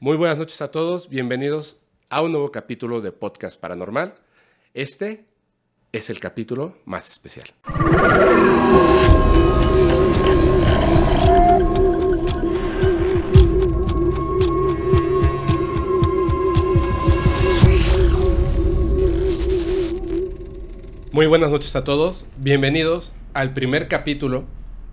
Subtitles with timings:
[0.00, 4.14] Muy buenas noches a todos, bienvenidos a un nuevo capítulo de Podcast Paranormal.
[4.72, 5.24] Este
[5.90, 7.48] es el capítulo más especial.
[21.10, 24.44] Muy buenas noches a todos, bienvenidos al primer capítulo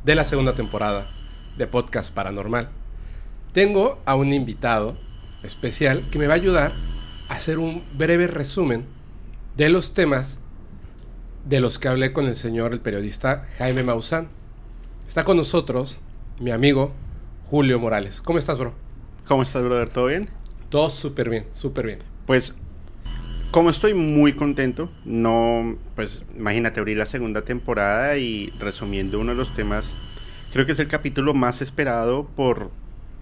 [0.03, 1.11] de la segunda temporada
[1.59, 2.84] de Podcast Paranormal.
[3.55, 4.97] Tengo a un invitado
[5.41, 6.73] especial que me va a ayudar
[7.29, 8.83] a hacer un breve resumen
[9.55, 10.39] de los temas
[11.45, 14.27] de los que hablé con el señor, el periodista Jaime Maussan.
[15.07, 15.97] Está con nosotros
[16.41, 16.91] mi amigo
[17.45, 18.19] Julio Morales.
[18.19, 18.73] ¿Cómo estás, bro?
[19.25, 19.87] ¿Cómo estás, brother?
[19.87, 20.27] ¿Todo bien?
[20.67, 21.99] Todo súper bien, súper bien.
[22.25, 22.55] Pues,
[23.51, 29.37] como estoy muy contento, no, pues, imagínate abrir la segunda temporada y resumiendo uno de
[29.37, 29.93] los temas,
[30.51, 32.69] creo que es el capítulo más esperado por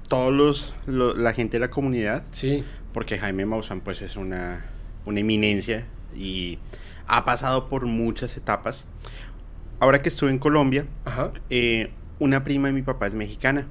[0.08, 2.64] todos los, lo- la gente de la comunidad, Sí,
[2.94, 4.66] porque Jaime Maussan, pues, es una,
[5.06, 6.60] una eminencia y
[7.08, 8.86] ha pasado por muchas etapas.
[9.80, 11.32] Ahora que estuve en Colombia, ajá.
[11.50, 13.68] eh, una prima de mi papá es mexicana.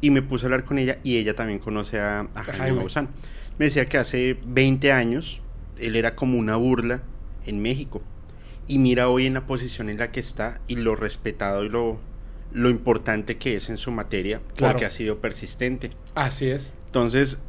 [0.00, 2.78] Y me puse a hablar con ella y ella también conoce a, a Jaime, Jaime.
[2.78, 3.08] Maussan.
[3.58, 5.42] Me decía que hace 20 años
[5.78, 7.02] él era como una burla
[7.46, 8.02] en México
[8.66, 12.00] y mira hoy en la posición en la que está y lo respetado y lo,
[12.52, 14.72] lo importante que es en su materia Claro.
[14.74, 15.90] porque ha sido persistente.
[16.14, 16.72] Así es.
[16.86, 17.40] Entonces,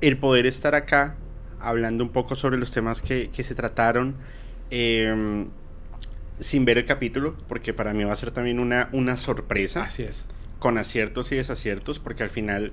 [0.00, 1.16] el poder estar acá
[1.60, 4.16] hablando un poco sobre los temas que, que se trataron
[4.70, 5.46] eh,
[6.38, 10.02] sin ver el capítulo, porque para mí va a ser también una, una sorpresa Así
[10.04, 10.26] es.
[10.58, 12.72] con aciertos y desaciertos, porque al final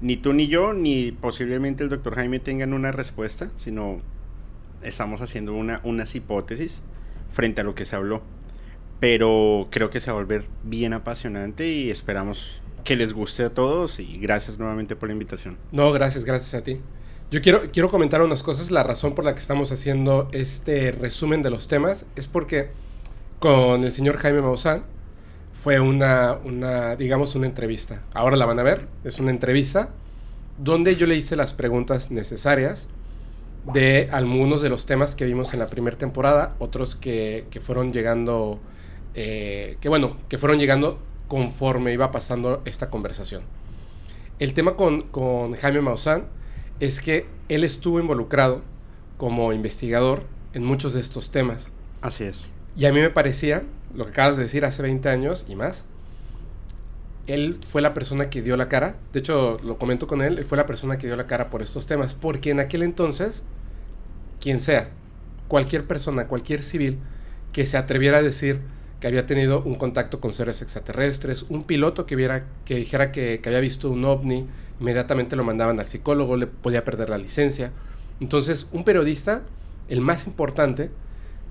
[0.00, 4.00] ni tú ni yo, ni posiblemente el doctor Jaime tengan una respuesta, sino
[4.82, 6.82] estamos haciendo una, unas hipótesis
[7.32, 8.22] frente a lo que se habló.
[9.00, 13.50] Pero creo que se va a volver bien apasionante y esperamos que les guste a
[13.50, 15.58] todos y gracias nuevamente por la invitación.
[15.72, 16.80] No, gracias, gracias a ti.
[17.30, 18.70] Yo quiero, quiero comentar unas cosas.
[18.70, 22.70] La razón por la que estamos haciendo este resumen de los temas es porque
[23.38, 24.82] con el señor Jaime Maussan
[25.52, 28.02] fue una, una, digamos, una entrevista.
[28.14, 28.88] Ahora la van a ver.
[29.04, 29.90] Es una entrevista
[30.56, 32.88] donde yo le hice las preguntas necesarias
[33.72, 37.92] de algunos de los temas que vimos en la primera temporada, otros que, que fueron
[37.92, 38.60] llegando,
[39.20, 43.42] eh, que bueno, que fueron llegando conforme iba pasando esta conversación.
[44.38, 46.26] El tema con, con Jaime Maussan
[46.78, 48.62] es que él estuvo involucrado
[49.16, 51.72] como investigador en muchos de estos temas.
[52.00, 52.52] Así es.
[52.76, 55.84] Y a mí me parecía, lo que acabas de decir hace 20 años y más,
[57.26, 60.44] él fue la persona que dio la cara, de hecho lo comento con él, él
[60.44, 63.42] fue la persona que dio la cara por estos temas, porque en aquel entonces,
[64.40, 64.90] quien sea,
[65.48, 66.98] cualquier persona, cualquier civil
[67.52, 68.60] que se atreviera a decir
[69.00, 73.90] que había tenido un contacto con seres extraterrestres, un piloto que, dijera que, había visto
[73.90, 74.46] un ovni,
[74.80, 77.72] inmediatamente lo mandaban al psicólogo, le podía perder la licencia.
[78.20, 79.42] Entonces, un periodista,
[79.88, 80.90] el más importante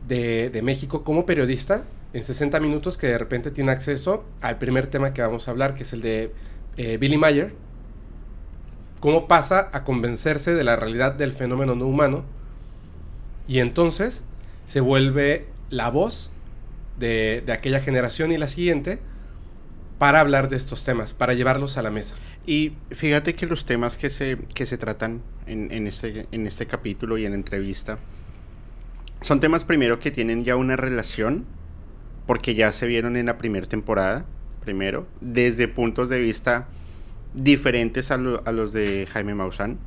[0.07, 4.87] de, de México como periodista, en 60 minutos que de repente tiene acceso al primer
[4.87, 6.31] tema que vamos a hablar, que es el de
[6.77, 7.53] eh, Billy Mayer,
[8.99, 12.23] cómo pasa a convencerse de la realidad del fenómeno no humano
[13.47, 14.23] y entonces
[14.65, 16.29] se vuelve la voz
[16.99, 18.99] de, de aquella generación y la siguiente
[19.99, 22.15] para hablar de estos temas, para llevarlos a la mesa.
[22.45, 26.67] Y fíjate que los temas que se, que se tratan en, en este, en este
[26.67, 27.97] capítulo y en la entrevista
[29.21, 31.45] son temas primero que tienen ya una relación,
[32.27, 34.25] porque ya se vieron en la primera temporada,
[34.63, 36.67] primero, desde puntos de vista
[37.33, 39.77] diferentes a, lo- a los de Jaime Maussan,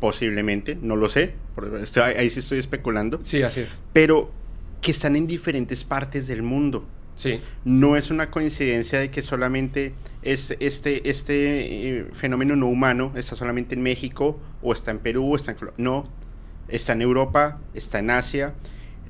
[0.00, 1.34] posiblemente, no lo sé,
[1.82, 3.80] estoy- ahí sí estoy especulando, Sí, así es.
[3.92, 4.30] pero
[4.80, 6.86] que están en diferentes partes del mundo.
[7.16, 9.92] Sí, no es una coincidencia de que solamente
[10.22, 15.32] es este, este eh, fenómeno no humano está solamente en México o está en Perú
[15.32, 16.08] o está en Colo- no.
[16.68, 18.54] Está en Europa está en Asia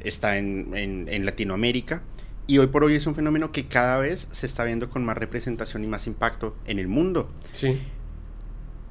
[0.02, 2.02] está en, en- en Latinoamérica.
[2.48, 5.16] Y hoy por hoy es un fenómeno que cada vez se está viendo con más
[5.16, 7.30] representación y más impacto en el mundo.
[7.52, 7.78] Sí,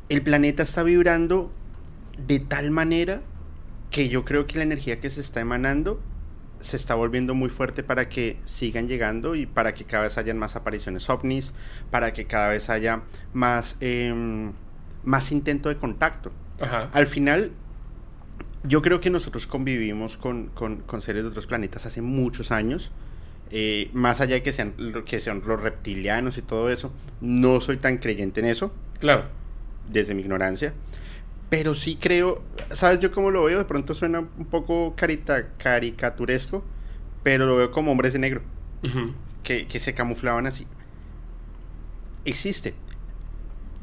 [0.07, 1.51] el planeta está vibrando
[2.25, 3.21] de tal manera
[3.91, 5.99] que yo creo que la energía que se está emanando
[6.61, 10.37] se está volviendo muy fuerte para que sigan llegando y para que cada vez hayan
[10.37, 11.53] más apariciones ovnis,
[11.91, 13.03] para que cada vez haya
[13.33, 14.53] más, em,
[15.03, 16.31] más intento de contacto.
[16.59, 17.51] ajá, Al final,
[18.63, 22.91] yo creo que nosotros convivimos con, con- con seres de otros planetas hace muchos años.
[23.51, 24.73] eh, más allá de que sean,
[25.07, 29.25] que sean los reptilianos y todo eso, no soy tan creyente en eso claro,
[29.91, 30.73] desde mi ignorancia.
[31.49, 33.57] Pero sí creo, ¿sabes yo cómo lo veo?
[33.57, 36.63] De pronto suena un poco carita, caricaturesco,
[37.23, 38.41] pero lo veo como hombres de negro,
[39.43, 40.67] que, que se camuflaban así.
[42.25, 42.75] Existe.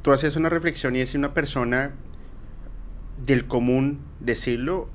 [0.02, 1.94] Tú haces una reflexión y es una persona
[3.24, 4.88] del común decirlo,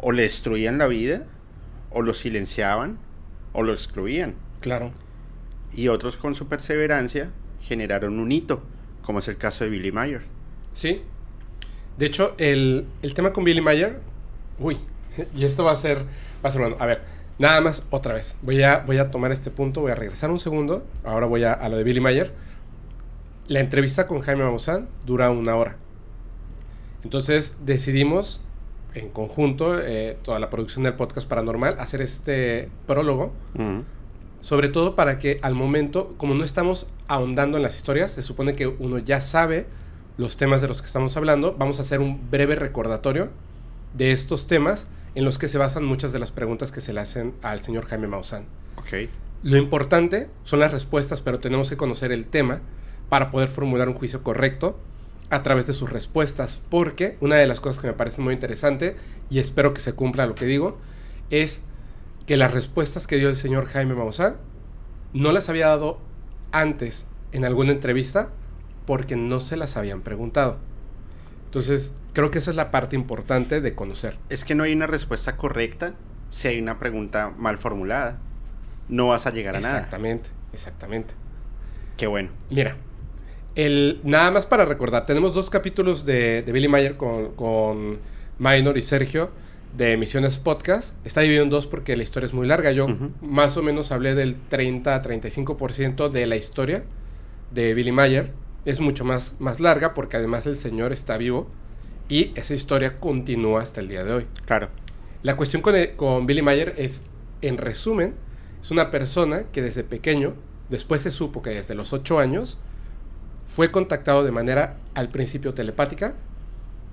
[0.00, 1.26] o le destruían la vida,
[1.90, 2.98] o lo silenciaban,
[3.52, 4.34] o lo excluían.
[4.60, 4.92] Claro.
[5.72, 7.30] Y otros con su perseverancia
[7.62, 8.62] generaron un hito,
[9.02, 10.22] como es el caso de Billy Mayer.
[10.72, 11.02] Sí.
[11.98, 14.00] De hecho, el, el tema con Billy Mayer,
[14.58, 14.78] uy,
[15.36, 15.98] y esto va a ser,
[16.44, 16.76] va a ser bueno.
[16.78, 17.02] A ver,
[17.38, 18.36] nada más otra vez.
[18.42, 20.84] Voy a, voy a tomar este punto, voy a regresar un segundo.
[21.04, 22.32] Ahora voy a, a lo de Billy Mayer.
[23.46, 25.76] La entrevista con Jaime Maussan dura una hora.
[27.04, 28.40] Entonces decidimos
[28.94, 33.32] en conjunto, eh, toda la producción del podcast paranormal, hacer este prólogo.
[33.54, 33.80] Mm.
[34.40, 38.54] Sobre todo para que al momento, como no estamos ahondando en las historias, se supone
[38.54, 39.66] que uno ya sabe
[40.16, 43.30] los temas de los que estamos hablando, vamos a hacer un breve recordatorio
[43.94, 47.00] de estos temas en los que se basan muchas de las preguntas que se le
[47.00, 48.44] hacen al señor Jaime Maussan.
[49.42, 52.60] Lo importante son las respuestas, pero tenemos que conocer el tema
[53.08, 54.78] para poder formular un juicio correcto
[55.30, 58.96] a través de sus respuestas, porque una de las cosas que me parece muy interesante,
[59.30, 60.78] y espero que se cumpla lo que digo,
[61.30, 61.60] es
[62.26, 64.36] que las respuestas que dio el señor Jaime Maussan
[65.12, 65.98] no las había dado
[66.52, 68.30] antes en alguna entrevista
[68.86, 70.58] porque no se las habían preguntado.
[71.46, 74.16] Entonces, creo que esa es la parte importante de conocer.
[74.28, 75.94] Es que no hay una respuesta correcta
[76.30, 78.18] si hay una pregunta mal formulada.
[78.88, 79.76] No vas a llegar a nada.
[79.76, 81.14] Exactamente, exactamente.
[81.96, 82.30] Qué bueno.
[82.50, 82.76] Mira,
[83.54, 87.98] el, nada más para recordar, tenemos dos capítulos de, de Billy Mayer con, con
[88.38, 89.30] Minor y Sergio
[89.76, 90.94] de Misiones Podcast.
[91.06, 92.72] Está dividido en dos porque la historia es muy larga.
[92.72, 92.86] Yo
[93.20, 96.84] más o menos hablé del 30 a 35% de la historia
[97.52, 98.32] de Billy Mayer.
[98.64, 101.48] Es mucho más, más larga porque además el señor está vivo
[102.08, 104.26] y esa historia continúa hasta el día de hoy.
[104.46, 104.68] Claro.
[105.22, 107.06] La cuestión con, el- con Billy Mayer es,
[107.42, 108.14] en resumen,
[108.60, 110.34] es una persona que desde pequeño,
[110.70, 112.58] después se supo que desde los 8 años,
[113.44, 116.14] fue contactado de manera al principio telepática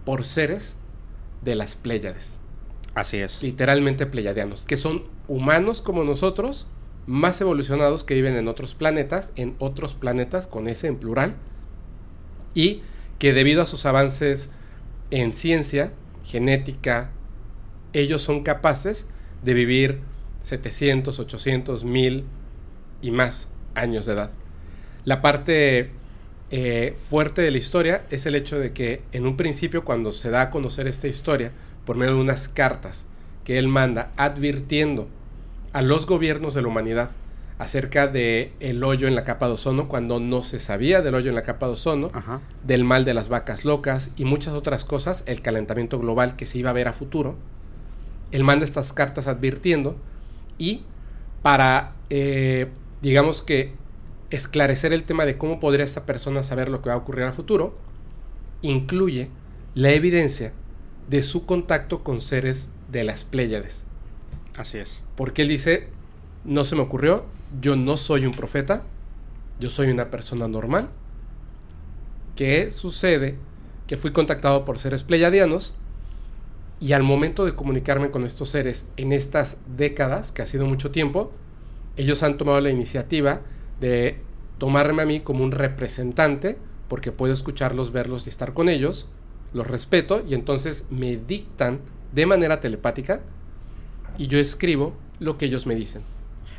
[0.05, 0.75] por seres
[1.41, 2.37] de las Pléyades,
[2.93, 3.41] Así es.
[3.41, 6.67] literalmente pleyadianos, que son humanos como nosotros,
[7.07, 11.35] más evolucionados que viven en otros planetas, en otros planetas con ese en plural,
[12.53, 12.81] y
[13.19, 14.49] que debido a sus avances
[15.11, 15.93] en ciencia,
[16.25, 17.11] genética,
[17.93, 19.07] ellos son capaces
[19.43, 19.99] de vivir
[20.43, 22.23] 700, 800, 1000
[23.01, 24.31] y más años de edad.
[25.05, 25.91] La parte
[26.51, 30.29] eh, fuerte de la historia es el hecho de que en un principio cuando se
[30.29, 31.51] da a conocer esta historia
[31.85, 33.05] por medio de unas cartas
[33.43, 35.07] que él manda advirtiendo
[35.73, 37.11] a los gobiernos de la humanidad
[37.61, 41.29] acerca de el hoyo en la capa de ozono cuando no se sabía del hoyo
[41.29, 42.41] en la capa de ozono, Ajá.
[42.65, 46.57] del mal de las vacas locas y muchas otras cosas, el calentamiento global que se
[46.57, 47.35] iba a ver a futuro.
[48.31, 49.95] Él manda estas cartas advirtiendo
[50.57, 50.81] y
[51.43, 52.69] para, eh,
[53.03, 53.75] digamos que,
[54.31, 57.31] esclarecer el tema de cómo podría esta persona saber lo que va a ocurrir a
[57.31, 57.77] futuro,
[58.63, 59.29] incluye
[59.75, 60.51] la evidencia
[61.09, 63.85] de su contacto con seres de las Pléyades.
[64.57, 65.03] Así es.
[65.15, 65.89] Porque él dice,
[66.43, 67.25] no se me ocurrió,
[67.59, 68.83] yo no soy un profeta,
[69.59, 70.89] yo soy una persona normal.
[72.35, 73.37] ¿Qué sucede?
[73.87, 75.73] Que fui contactado por seres pleyadianos
[76.79, 80.91] y al momento de comunicarme con estos seres en estas décadas, que ha sido mucho
[80.91, 81.31] tiempo,
[81.97, 83.41] ellos han tomado la iniciativa
[83.79, 84.19] de
[84.57, 86.57] tomarme a mí como un representante,
[86.87, 89.07] porque puedo escucharlos, verlos y estar con ellos,
[89.53, 91.81] los respeto y entonces me dictan
[92.13, 93.21] de manera telepática
[94.17, 96.01] y yo escribo lo que ellos me dicen.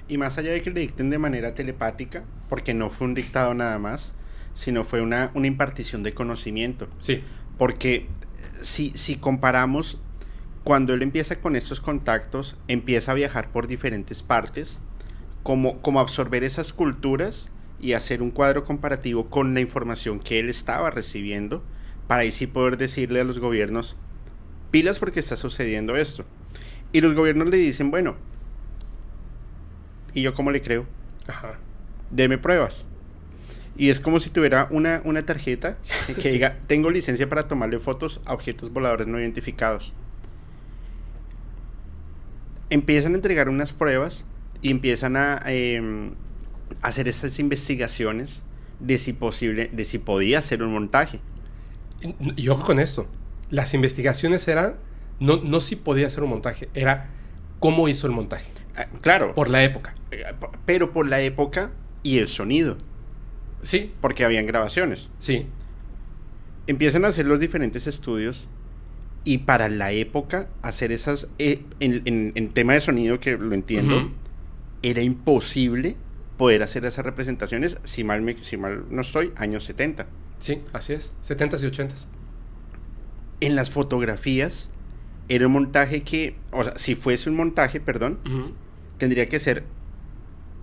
[0.08, 3.54] Y más allá de que le dicten de manera telepática, porque no fue un dictado
[3.54, 4.12] nada más,
[4.54, 6.88] sino fue una, una impartición de conocimiento.
[6.98, 7.22] Sí,
[7.58, 8.06] Porque eh,
[8.60, 9.98] si, si comparamos,
[10.64, 14.78] cuando él empieza con estos contactos, empieza a viajar por diferentes partes,
[15.42, 17.48] como, como absorber esas culturas
[17.80, 21.64] y hacer un cuadro comparativo con la información que él estaba recibiendo,
[22.06, 23.96] para ahí sí poder decirle a los gobiernos,
[24.70, 26.24] pilas porque está sucediendo esto.
[26.92, 28.16] Y los gobiernos le dicen, bueno,
[30.14, 30.86] ¿y yo cómo le creo?
[31.26, 31.58] ajá.
[32.10, 32.84] deme pruebas.
[33.76, 36.28] Y es como si tuviera una, una tarjeta que Sí.
[36.30, 39.92] diga, tengo licencia para tomarle fotos a objetos voladores no identificados.
[42.70, 44.24] Empiezan a entregar unas pruebas
[44.62, 46.12] y empiezan a em,
[46.80, 48.42] hacer esas investigaciones
[48.80, 51.20] de si posible, de si podía ser un montaje.
[52.36, 53.06] Y, ojo con esto,
[53.50, 54.74] las investigaciones eran,
[55.20, 57.08] no, no si podía ser un montaje, era
[57.60, 58.50] cómo hizo el montaje,
[59.00, 59.94] claro, por la época.
[60.10, 60.22] eh,
[60.66, 61.70] pero por la época
[62.02, 62.76] y el sonido,
[63.62, 65.08] Sí, porque habían grabaciones.
[65.18, 65.46] sí,
[66.66, 68.46] empiezan a hacer los diferentes estudios
[69.24, 73.54] y para la época hacer esas eh, en, en- en tema de sonido que lo
[73.54, 74.10] entiendo
[74.82, 75.96] era imposible
[76.38, 80.06] poder hacer esas representaciones si mal me- si mal no estoy años 70
[80.40, 82.06] sí, así es, 70s y 80s.
[83.40, 84.68] en las fotografías
[85.28, 88.18] era un montaje que, o sea, si fuese un montaje, perdón.
[89.02, 89.64] Tendría que ser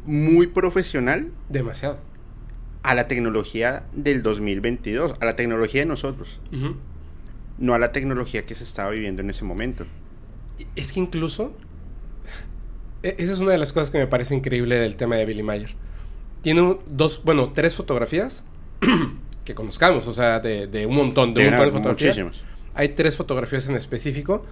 [0.06, 2.00] muy profesional Demasiado.
[2.84, 6.40] a la tecnología del 2022, a la tecnología de nosotros,
[7.58, 9.84] no a la tecnología que se estaba viviendo en ese momento.
[10.78, 11.54] Es que incluso.
[13.04, 15.44] e- Esa es una de las cosas que me parece increíble del tema de Billy
[15.44, 15.76] Mayer.
[16.42, 18.46] Tiene dos, bueno, tres fotografías
[19.44, 22.44] que conozcamos, o sea, de, de un montón, de un montón de fotografías.
[22.74, 24.46] Hay tres fotografías en específico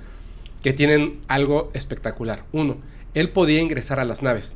[0.61, 2.43] que tienen algo espectacular.
[2.51, 2.75] Uno,
[3.13, 4.55] él podía ingresar a las naves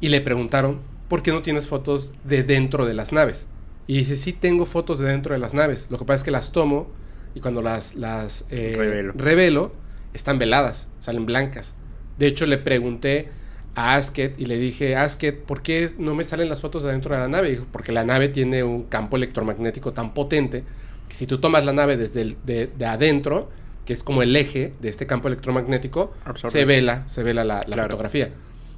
[0.00, 3.48] y le preguntaron, ¿por qué no tienes fotos de dentro de las naves?
[3.86, 5.86] Y dice, sí tengo fotos de dentro de las naves.
[5.90, 6.88] Lo que pasa es que las tomo
[7.34, 9.12] y cuando las, las eh, Revelo.
[9.16, 9.72] revelo,
[10.14, 11.74] están veladas, salen blancas.
[12.18, 13.28] De hecho, le pregunté
[13.74, 17.14] a Asket y le dije, Asket, ¿por qué no me salen las fotos de dentro
[17.14, 17.48] de la nave?
[17.48, 20.64] Y dijo, porque la nave tiene un campo electromagnético tan potente
[21.08, 23.50] que si tú tomas la nave desde el- de, de adentro,
[23.86, 26.52] que es como el eje de este campo electromagnético, Absorbe.
[26.52, 27.82] se vela, se vela la, la Claro.
[27.84, 28.30] fotografía.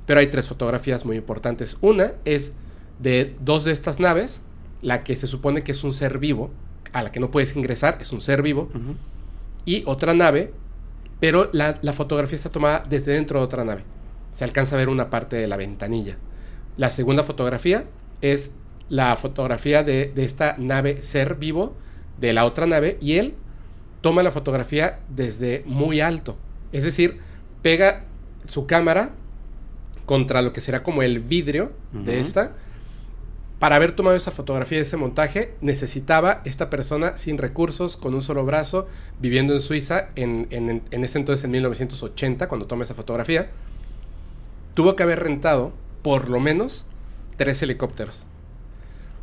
[0.06, 1.78] Pero hay tres fotografías muy importantes.
[1.80, 2.52] Una es
[3.00, 4.42] de dos de estas naves,
[4.82, 6.50] la que se supone que es un ser vivo,
[6.92, 8.70] a la que no puedes ingresar, es un ser vivo,
[9.64, 10.52] y otra nave,
[11.20, 13.82] pero la, la fotografía está tomada desde dentro de otra nave.
[14.34, 16.16] Se alcanza a ver una parte de la ventanilla.
[16.76, 17.84] La segunda fotografía
[18.20, 18.52] es
[18.88, 21.74] la fotografía de, de esta nave ser vivo
[22.20, 23.34] de la otra nave y él
[24.00, 26.36] toma la fotografía desde muy alto.
[26.72, 27.20] Es decir,
[27.62, 28.04] pega
[28.46, 29.10] su cámara
[30.06, 32.56] contra lo que será como el vidrio de esta.
[33.58, 38.44] Para haber tomado esa fotografía, ese montaje, necesitaba esta persona sin recursos, con un solo
[38.44, 38.86] brazo,
[39.20, 43.50] viviendo en Suiza en, en, en ese entonces, en 1980, cuando toma esa fotografía.
[44.74, 46.86] Tuvo que haber rentado por lo menos
[47.36, 48.24] tres helicópteros.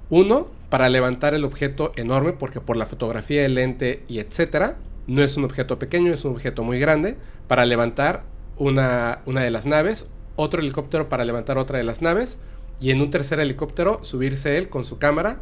[0.10, 5.22] Uno para levantar el objeto enorme, porque por la fotografía, el lente y etcétera, no
[5.24, 8.24] es un objeto pequeño, es un objeto muy grande, para levantar
[8.58, 12.38] una, una de las naves, otro helicóptero para levantar otra de las naves,
[12.80, 15.38] y en un tercer helicóptero subirse él con su cámara,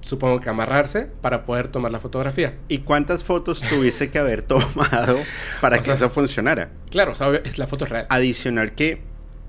[0.00, 2.54] supongo que amarrarse, para poder tomar la fotografía.
[2.68, 5.18] ¿Y cuántas fotos tuviste que haber tomado
[5.60, 6.70] para O que sea- eso funcionara?
[6.90, 8.06] Claro, o sea, es la foto real.
[8.08, 9.02] Adicional que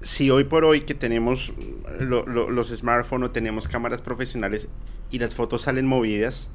[0.03, 1.51] si hoy por hoy que tenemos
[1.99, 4.67] lo- lo- los smartphones o tenemos cámaras profesionales
[5.09, 6.49] y las fotos salen movidas,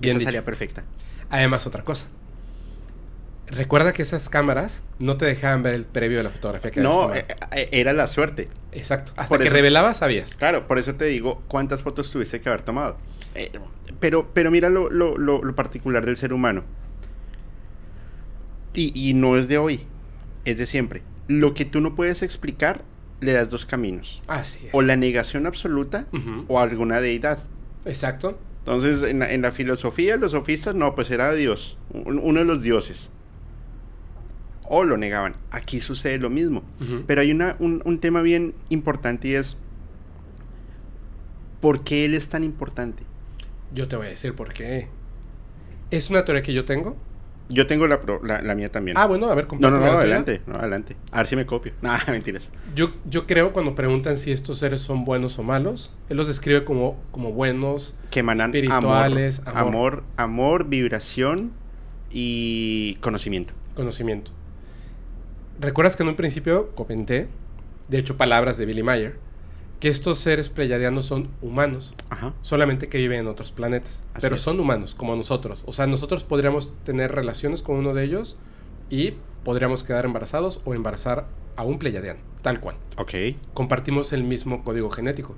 [0.00, 0.84] Bien esa salía perfecta.
[1.30, 2.08] Además, otra cosa.
[3.46, 7.14] Recuerda que esas cámaras no te dejaban ver el previo de la fotografía que No,
[7.14, 8.48] eh, eh, era la suerte.
[8.72, 9.12] Exacto.
[9.16, 10.34] Hasta por que eso- revelabas, sabías.
[10.34, 12.98] Claro, por eso te digo cuántas fotos tuviste que haber tomado.
[13.34, 13.50] Eh,
[14.00, 16.64] pero, pero mira lo, lo- lo- lo particular del ser humano.
[18.74, 19.86] Y, y no es de hoy,
[20.44, 21.02] es de siempre.
[21.28, 22.82] Lo que tú no puedes explicar,
[23.20, 24.22] le das dos caminos.
[24.26, 24.70] Así es.
[24.74, 26.06] O la negación absoluta
[26.48, 27.38] o alguna deidad.
[27.84, 28.38] Exacto.
[28.60, 32.44] Entonces, en la, en la filosofía, los sofistas, no, pues era Dios, un- uno de
[32.44, 33.10] los dioses.
[34.70, 35.36] O lo negaban.
[35.50, 36.62] Aquí sucede lo mismo.
[37.06, 39.56] Pero hay una, un, un tema bien importante y es,
[41.60, 43.02] ¿por qué él es tan importante?
[43.74, 44.88] Yo te voy a decir por qué.
[45.90, 46.96] Es una teoría que yo tengo.
[47.50, 48.98] Yo tengo la, pro- la, la mía también.
[48.98, 50.96] Ah, bueno, a ver, no, no, no, adelante, no, adelante.
[51.12, 51.72] A ver si me copio.
[51.82, 52.50] No, mentiras.
[52.74, 56.64] Yo, yo creo cuando preguntan si estos seres son buenos o malos, él los describe
[56.64, 61.52] como, como buenos, Que emanan espirituales, amor, amor, amor, amor, vibración
[62.10, 63.54] y conocimiento.
[63.74, 64.30] conocimiento.
[65.60, 67.28] ¿Recuerdas que en un principio comenté,
[67.88, 69.16] de hecho palabras de Billy Mayer,
[69.80, 71.94] que estos seres pleyadianos son humanos?
[72.10, 72.34] Ajá.
[72.42, 74.02] solamente que viven en otros planetas.
[74.12, 74.40] Así pero es.
[74.40, 75.62] son humanos, como nosotros.
[75.66, 78.36] O sea, nosotros podríamos tener relaciones con uno de ellos
[78.90, 82.76] y podríamos quedar embarazados o embarazar a un pleyadiano, tal cual.
[82.96, 83.14] Ok.
[83.54, 85.34] Compartimos el mismo código genético.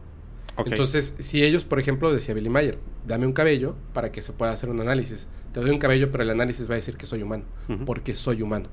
[0.57, 0.69] ok.
[0.69, 4.53] Entonces, si ellos, por ejemplo, decía Billy Mayer, dame un cabello para que se pueda
[4.53, 5.27] hacer un análisis.
[5.53, 7.45] Te doy un cabello, pero el análisis va a decir que soy humano,
[7.85, 8.69] porque soy humano.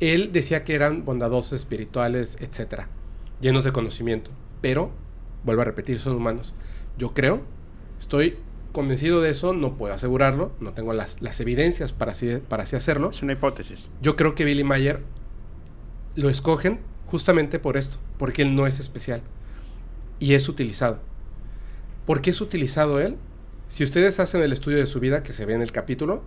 [0.00, 2.88] Él decía que eran bondadosos, espirituales, etcétera,
[3.42, 4.30] llenos de conocimiento,
[4.62, 4.90] pero,
[5.44, 6.54] vuelvo a repetir, son humanos.
[6.96, 7.42] Yo creo,
[7.98, 8.38] estoy
[8.72, 12.76] convencido de eso, no puedo asegurarlo, no tengo las, las evidencias para así, para así
[12.76, 13.10] hacerlo.
[13.10, 13.90] Es una hipótesis.
[14.00, 15.02] Yo creo que Billy Mayer
[16.14, 19.20] lo escogen justamente por esto, porque él no es especial
[20.18, 21.00] y es utilizado.
[22.06, 23.16] ¿Por qué es utilizado él?
[23.68, 26.22] Si ustedes hacen el estudio de su vida que se ve en el capítulo,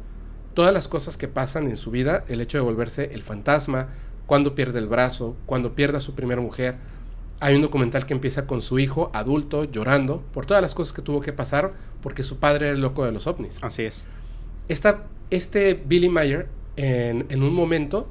[0.53, 3.89] todas las cosas que pasan en su vida, el hecho de volverse el fantasma,
[4.25, 6.75] cuando pierde el brazo, cuando pierde a su primera mujer,
[7.39, 11.01] hay un documental que empieza con su hijo adulto llorando por todas las cosas que
[11.01, 13.63] tuvo que pasar porque su padre era el loco de los ovnis.
[13.63, 14.05] Así es.
[14.67, 18.07] Esta, este Billy Mayer, en, en un momento,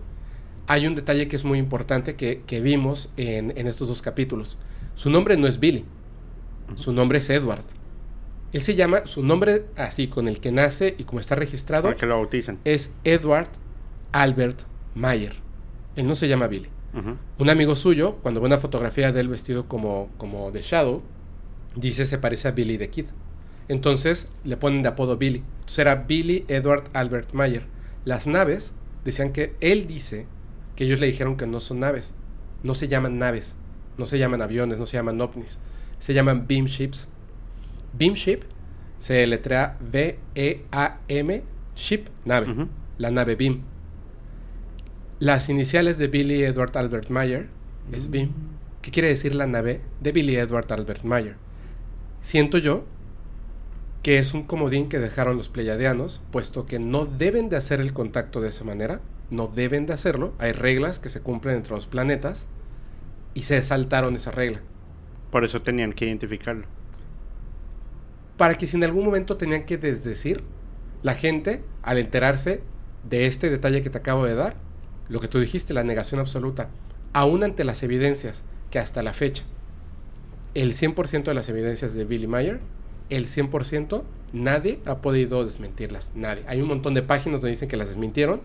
[0.67, 4.59] hay un detalle que es muy importante que, que vimos en, en estos dos capítulos.
[4.95, 5.85] Su nombre no es Billy,
[6.77, 7.65] su nombre es Edward.
[8.53, 12.07] Él se llama, su nombre así, con el que nace y como está registrado, que
[12.07, 12.61] lo bautizan.
[12.65, 13.49] es Edward
[14.13, 14.61] Albert
[14.95, 15.35] Mayer.
[15.97, 16.69] Él no se llama Billy.
[17.39, 21.03] Un amigo suyo, cuando ve una fotografía de él vestido como, como de Shadow,
[21.75, 23.07] dice se parece a Billy the Kid.
[23.69, 25.43] Entonces le ponen de apodo Billy.
[25.61, 27.67] Entonces era Billy Edward Albert Mayer.
[28.05, 28.75] Las naves
[29.05, 30.27] decían que él dice
[30.77, 32.15] que ellos le dijeron que no son naves.
[32.63, 33.57] No se llaman naves.
[33.97, 35.59] No se llaman aviones, no se llaman ovnis.
[35.99, 37.09] Se llaman beam ships.
[37.93, 38.45] Beam ship
[39.05, 41.43] se letrea B-E-A-M,
[41.77, 42.69] ship, nave.
[42.97, 43.61] La nave Beam.
[45.25, 47.49] Las iniciales de Billy Edward Albert Mayer
[47.91, 48.29] es Beam.
[48.83, 51.37] ¿Qué quiere decir la nave de Billy Edward Albert Mayer?
[52.21, 52.85] Siento yo
[54.03, 57.95] que es un comodín que dejaron los pleiadianos, puesto que no deben de hacer el
[57.95, 59.01] contacto de esa manera,
[59.31, 62.47] no deben de hacerlo, hay reglas que se cumplen entre los planetas
[63.33, 64.61] y se saltaron esa regla.
[65.31, 66.67] Por eso tenían que identificarlo.
[68.37, 70.45] Para que si en algún momento tenían que desdecir,
[71.03, 72.61] la gente, al enterarse
[73.09, 74.63] de este detalle que te acabo de dar,
[75.09, 76.69] lo que tú dijiste, la negación absoluta,
[77.13, 79.43] aún ante las evidencias que hasta la fecha,
[80.55, 82.61] el 100% de las evidencias de Billy Mayer,
[83.11, 86.43] el 100%, nadie ha podido desmentirlas, nadie.
[86.47, 88.41] Hay un montón de páginas donde dicen que las desmintieron.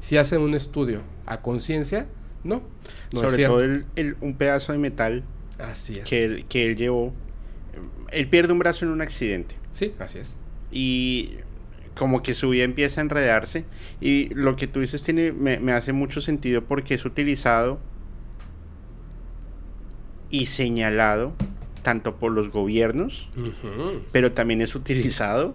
[0.00, 2.06] Si hacen un estudio a conciencia,
[2.44, 2.62] no.
[3.12, 5.24] Sobre todo el- el- un pedazo de metal
[5.58, 6.04] Así es.
[6.08, 7.12] que él, que él llevó.
[8.10, 9.56] Él pierde un brazo en un accidente.
[9.72, 10.36] Sí, así es.
[10.72, 11.32] y
[11.96, 13.64] como que su vida empieza a enredarse
[14.00, 17.78] y lo que tú dices tiene me, me hace mucho sentido porque es utilizado
[20.30, 21.34] y señalado
[21.82, 23.28] tanto por los gobiernos
[24.12, 25.54] pero también es utilizado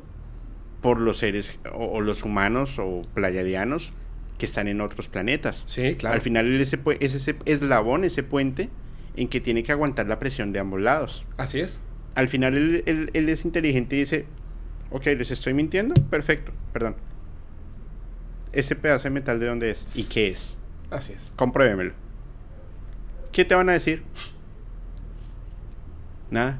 [0.81, 3.91] por los seres o, o los humanos o playadianos
[4.37, 6.15] que están en otros planetas Sí, claro.
[6.15, 8.69] al final ese es ese eslabón ese puente
[9.15, 11.79] en que tiene que aguantar la presión de ambos lados Así es.
[12.15, 14.25] al final él, él- él es inteligente y dice,
[14.91, 16.95] ok, les estoy mintiendo, perfecto, perdón.
[18.51, 19.95] ¿Ese pedazo de metal de dónde es?
[19.97, 20.57] ¿Y qué es?
[20.89, 21.31] Así es.
[21.35, 21.93] Compruébemelo.
[23.31, 24.03] ¿Qué te van a decir?
[26.31, 26.59] Nada.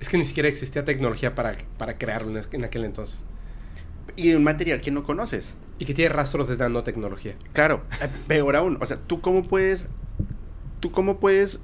[0.00, 3.24] Es que ni siquiera existía tecnología para, para crearlo en, aquel entonces.
[4.16, 5.54] Y un material que no conoces.
[5.78, 7.34] Y que tiene rastros de nanotecnología.
[7.52, 8.78] Claro, eh, peor aún.
[8.80, 9.86] O sea, ¿tú cómo puedes,
[10.80, 11.60] tú cómo puedes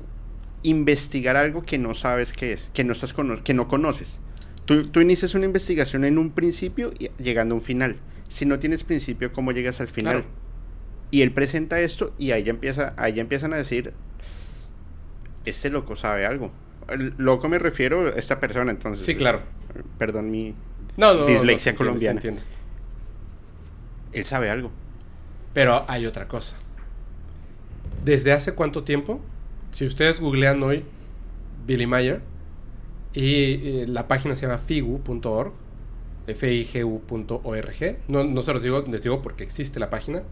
[0.62, 4.20] investigar algo que no sabes qué es, que no, estás que no conoces?
[4.64, 7.96] Tú, tú inicias una investigación en un principio y llegando a un final.
[8.28, 10.22] Si no tienes principio, ¿cómo llegas al final?
[10.22, 10.28] Claro.
[11.10, 13.92] Y él presenta esto y ahí ya, empieza, ahí ya empiezan a decir,
[15.44, 16.50] este loco sabe algo.
[16.88, 19.04] El loco me refiero a esta persona, entonces.
[19.04, 19.42] Sí, claro.
[19.98, 20.54] Perdón mi...
[20.96, 22.18] No, no, Dislexia no, colombiana.
[22.18, 22.42] entiende.
[24.12, 24.70] Él sabe algo.
[25.52, 26.56] Pero hay otra cosa.
[28.04, 29.20] ¿Desde hace cuánto tiempo?
[29.72, 30.84] Si ustedes googlean hoy
[31.66, 32.20] Billy Mayer
[33.14, 35.52] y eh, la página se llama figu.org,
[36.26, 40.22] figu.org, no, no se los digo, les digo porque existe la página,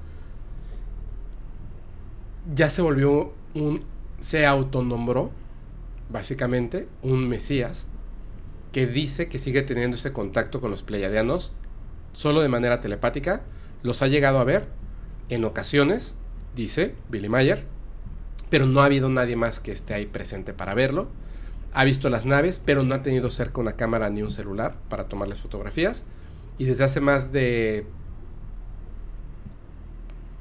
[2.55, 3.85] ya se volvió un,
[4.21, 5.31] se autonombró,
[6.11, 7.87] básicamente, un mesías
[8.73, 11.55] que dice que sigue teniendo ese contacto con los pleiadianos
[12.12, 13.42] solo de manera telepática,
[13.83, 14.66] los ha llegado a ver
[15.29, 16.14] en ocasiones,
[16.55, 17.64] dice Billy Mayer,
[18.51, 21.09] pero no ha habido nadie más que esté ahí presente para verlo.
[21.74, 25.08] Ha visto las naves, pero no ha tenido cerca una cámara ni un celular para
[25.08, 26.04] tomarles fotografías.
[26.58, 27.87] Y desde hace más de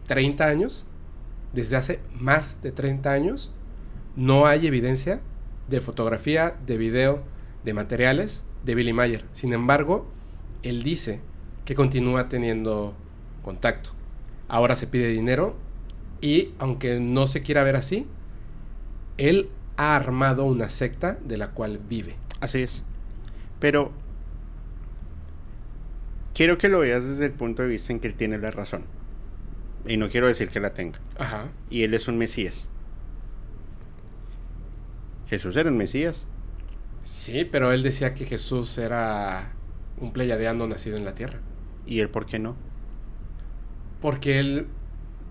[0.08, 0.86] 30 años,
[1.54, 3.52] desde hace más de 30 años,
[4.16, 5.22] no hay evidencia
[5.70, 7.24] de fotografía, de video,
[7.64, 9.26] de materiales de Billy Mayer.
[9.34, 10.06] Sin embargo,
[10.64, 11.22] él dice
[11.66, 12.94] que continúa teniendo
[13.42, 13.92] contacto.
[14.48, 15.56] Ahora se pide dinero
[16.20, 18.06] y aunque no se quiera ver así,
[19.18, 22.16] él ha armado una secta de la cual vive.
[22.40, 22.84] Así es.
[23.60, 23.92] Pero
[26.34, 28.84] quiero que lo veas desde el punto de vista en que él tiene la razón.
[29.86, 31.00] Y no quiero decir que la tenga.
[31.18, 31.50] Ajá.
[31.70, 32.70] Y él es un Mesías.
[35.28, 36.28] Jesús era un Mesías.
[37.04, 39.54] Sí, pero él decía que Jesús era
[40.00, 41.40] un pleiadiano nacido en la tierra.
[41.86, 42.56] ¿Y él por qué no?
[44.02, 44.68] Porque él,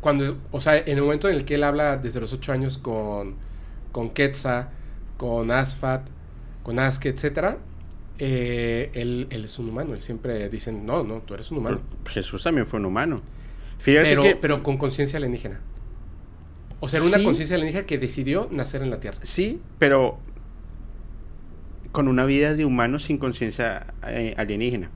[0.00, 2.78] cuando, o sea, en el momento en el que él habla desde los ocho años
[2.78, 3.36] con,
[3.92, 4.68] con Quetzal,
[5.16, 6.06] con Asfat,
[6.62, 7.58] con Aske, etcétera,
[8.18, 9.94] eh, él, él es un humano.
[9.94, 11.80] Él siempre dicen, no, no, tú eres un humano.
[12.04, 13.22] Pero Jesús también fue un humano.
[13.78, 15.60] Fíjate Pero, que pero con conciencia alienígena.
[16.80, 17.24] O sea, era una Sí.
[17.24, 19.18] conciencia alienígena que decidió nacer en la Tierra.
[19.22, 20.18] sí, pero
[21.92, 24.90] con una vida de humano sin conciencia eh, alienígena.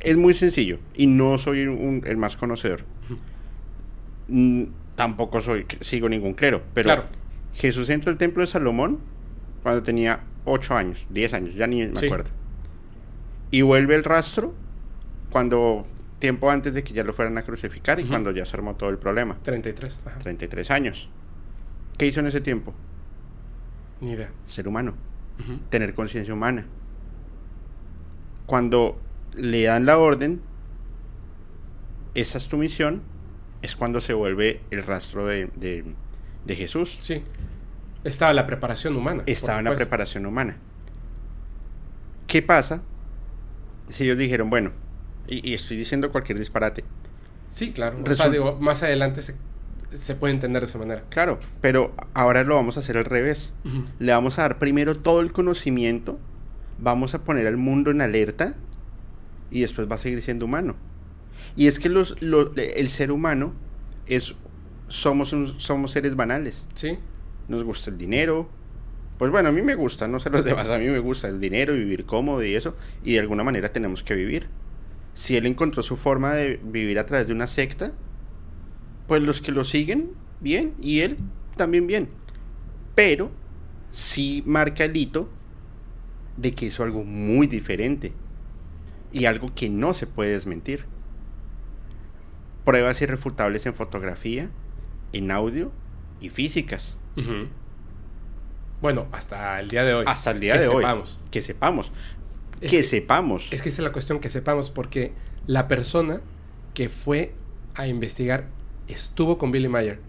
[0.00, 2.84] Es muy sencillo y no soy un- el más conocedor.
[4.28, 7.04] Mm, tampoco soy sigo ningún clero, pero Claro.
[7.54, 8.98] Jesús entró al templo de Salomón
[9.62, 12.06] cuando tenía 8 años, 10 años, ya ni me Sí.
[12.06, 12.30] acuerdo.
[13.50, 14.54] Y vuelve el rastro
[15.30, 15.84] cuando
[16.18, 18.90] tiempo antes de que ya lo fueran a crucificar y cuando ya se armó todo
[18.90, 19.36] el problema.
[19.42, 20.00] 33.
[20.06, 20.18] Ajá.
[20.20, 21.08] 33 años.
[21.98, 22.72] ¿Qué hizo en ese tiempo?
[24.00, 24.30] Ni idea.
[24.46, 24.94] Ser humano,
[25.68, 26.66] tener conciencia humana.
[28.46, 29.00] Cuando
[29.34, 30.40] le dan la orden,
[32.14, 33.02] esa es tu misión,
[33.62, 35.84] es cuando se vuelve el rastro de, de-
[36.44, 36.96] de Jesús.
[37.00, 37.22] Sí.
[38.04, 39.22] Estaba la preparación humana.
[39.26, 40.56] Estaba en la preparación humana.
[42.26, 42.82] ¿Qué pasa
[43.88, 44.72] si ellos dijeron, bueno,
[45.28, 46.84] y, y estoy diciendo cualquier disparate?
[47.48, 47.94] Sí, claro.
[47.96, 49.36] O sea, Resulta- digo, más adelante se,
[49.92, 51.04] se puede entender de esa manera.
[51.10, 53.52] Claro, pero ahora lo vamos a hacer al revés.
[53.98, 56.18] Le vamos a dar primero todo el conocimiento,
[56.78, 58.54] vamos a poner al mundo en alerta
[59.50, 60.76] y después va a seguir siendo humano.
[61.54, 63.52] Y es que los, lo- el ser humano
[64.06, 64.34] es
[64.92, 66.66] somos un- somos seres banales.
[66.74, 66.98] Sí.
[67.48, 68.48] Nos gusta el dinero.
[69.18, 71.40] Pues bueno, a mí me gusta, no sé los demás, a mí me gusta el
[71.40, 74.48] dinero, vivir cómodo y eso, y de alguna manera tenemos que vivir.
[75.14, 77.92] Si él encontró su forma de vivir a través de una secta,
[79.06, 81.16] pues los que lo siguen, bien, y él
[81.56, 82.08] también bien.
[82.94, 83.30] Pero
[83.90, 85.28] sí marca el hito
[86.36, 88.12] de que hizo algo muy diferente
[89.12, 90.84] y algo que no se puede desmentir.
[92.64, 94.48] Pruebas irrefutables en fotografía,
[95.12, 95.70] en audio
[96.20, 96.96] y físicas.
[98.80, 100.04] Bueno, hasta el día de hoy.
[100.08, 100.76] Hasta el día Que de hoy.
[100.76, 101.20] sepamos.
[101.30, 101.92] Que sepamos.
[102.60, 103.48] Es que, que- sepamos.
[103.52, 105.12] Es que esa es la cuestión que sepamos, porque
[105.46, 106.20] la persona
[106.74, 107.34] que fue
[107.74, 108.48] a investigar
[108.88, 110.00] estuvo con Billy Mayer,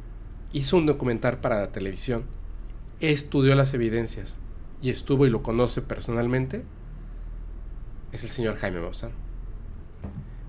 [0.52, 2.26] hizo un documental para la televisión,
[3.00, 4.38] estudió las evidencias
[4.82, 6.64] y estuvo y lo conoce personalmente,
[8.12, 9.12] es el señor Jaime Maussan.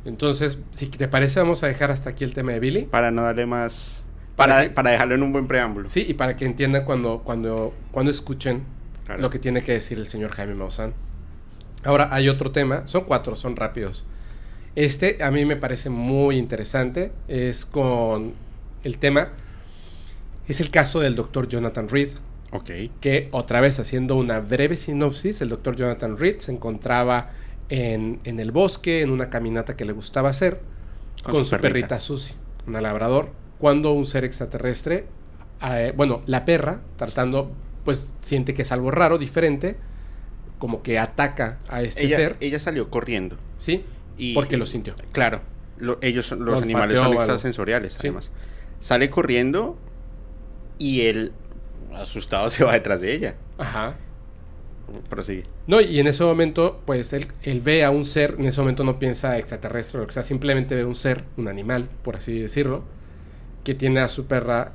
[0.04, 2.82] Entonces, si te parece, vamos a dejar hasta aquí el tema de Billy.
[2.82, 4.03] Para no darle más.
[4.36, 5.88] Para Para, que- para dejarlo en un buen preámbulo.
[5.88, 8.62] Sí, y para que entiendan cuando, cuando, cuando escuchen
[9.06, 9.20] Claro.
[9.20, 10.94] lo que tiene que decir el señor Jaime Maussan.
[11.84, 14.06] Ahora hay otro tema, son cuatro, son rápidos.
[14.76, 18.32] Este a mí me parece muy interesante, es con
[18.82, 19.28] el tema,
[20.48, 22.08] es el caso del doctor Jonathan Reed,
[22.50, 22.70] Ok.
[23.00, 27.30] que otra vez haciendo una breve sinopsis, el doctor Jonathan Reed se encontraba
[27.68, 30.60] en, en el bosque, en una caminata que le gustaba hacer,
[31.22, 31.68] Con con, su su perrita.
[31.88, 32.34] perrita Susie,
[32.66, 33.28] una labrador,
[33.64, 35.06] cuando un ser extraterrestre,
[35.66, 37.50] eh, bueno, la perra, tratando,
[37.82, 39.78] pues siente que es algo raro, diferente,
[40.58, 43.38] como que ataca a este Ella, ser, ella salió corriendo.
[43.56, 43.82] ¿sí?
[44.18, 44.94] Y, Porque lo sintió.
[45.12, 45.40] Claro.
[45.78, 48.00] lo- ellos, los animales son extrasensoriales, Sí.
[48.08, 48.32] además.
[48.80, 49.78] Sale corriendo
[50.76, 51.32] y él,
[51.94, 53.34] asustado, se va detrás de ella.
[53.56, 53.96] Ajá.
[55.08, 55.44] Prosigue.
[55.66, 58.84] No, y en ese momento, pues él, él ve a un ser, en ese momento
[58.84, 62.84] no piensa extraterrestre o sea, simplemente ve un ser, un animal, por así decirlo,
[63.64, 64.72] que tiene a su perra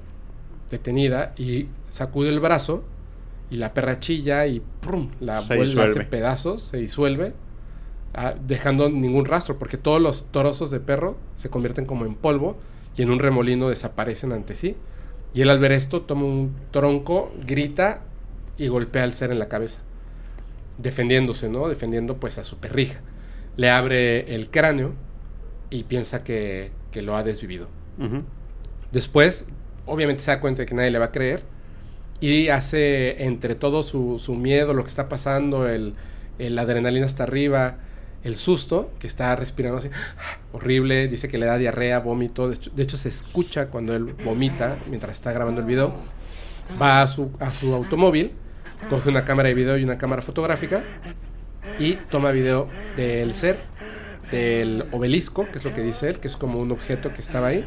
[0.71, 2.83] detenida y sacude el brazo
[3.49, 5.11] y la perra chilla y ¡prum!
[5.19, 7.33] la Se vuelve, hace pedazos, se disuelve,
[8.13, 12.57] ah, dejando ningún rastro, porque todos los trozos de perro se convierten como en polvo
[12.95, 14.75] y en un remolino desaparecen ante sí.
[15.33, 18.01] Y él al ver esto toma un tronco, grita
[18.57, 19.79] y golpea al ser en la cabeza
[20.79, 21.67] defendiéndose, ¿no?
[21.67, 23.01] Defendiendo pues a su perrija.
[23.57, 24.93] Le abre el cráneo
[25.69, 27.67] y piensa que, que lo ha desvivido.
[28.91, 29.45] Después,
[29.85, 31.43] obviamente se da cuenta de que nadie le va a creer
[32.21, 35.95] y hace entre todo su, su miedo, lo que está pasando, el,
[36.57, 37.77] adrenalina hasta arriba,
[38.23, 39.89] el susto, que está respirando así,
[40.51, 44.15] horrible, dice que le da diarrea, vómito, de hecho, de hecho se escucha cuando él
[44.25, 45.93] vomita mientras está grabando el video,
[46.81, 48.33] va a su, a su automóvil,
[48.89, 50.83] coge una cámara de video y una cámara fotográfica
[51.77, 53.59] y toma video del ser,
[54.31, 57.47] del obelisco, que es lo que dice él, que es como un objeto que estaba
[57.47, 57.65] ahí.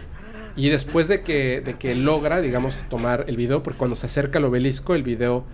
[0.56, 4.38] Y después de que, de que logra, digamos, tomar el video, porque cuando se acerca
[4.38, 5.44] al obelisco, el video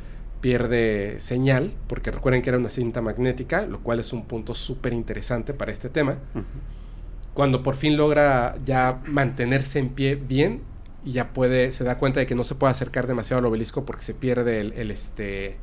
[0.41, 4.93] pierde señal, porque recuerden que era una cinta magnética, lo cual es un punto súper
[4.93, 6.19] interesante para este tema.
[7.35, 10.63] Cuando por fin logra ya mantenerse en pie bien
[11.05, 13.85] y ya puede, se da cuenta de que no se puede acercar demasiado al obelisco
[13.85, 15.57] porque se pierde el, el, este,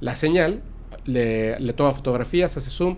[0.00, 0.62] la señal,
[1.04, 2.96] le, le toma fotografías, hace zoom,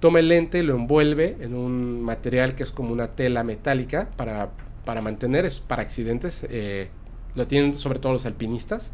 [0.00, 4.50] toma el lente, lo envuelve en un material que es como una tela metálica para,
[4.88, 6.88] para mantener, es para accidentes, eh,
[7.34, 8.90] lo tienen sobre todo los alpinistas.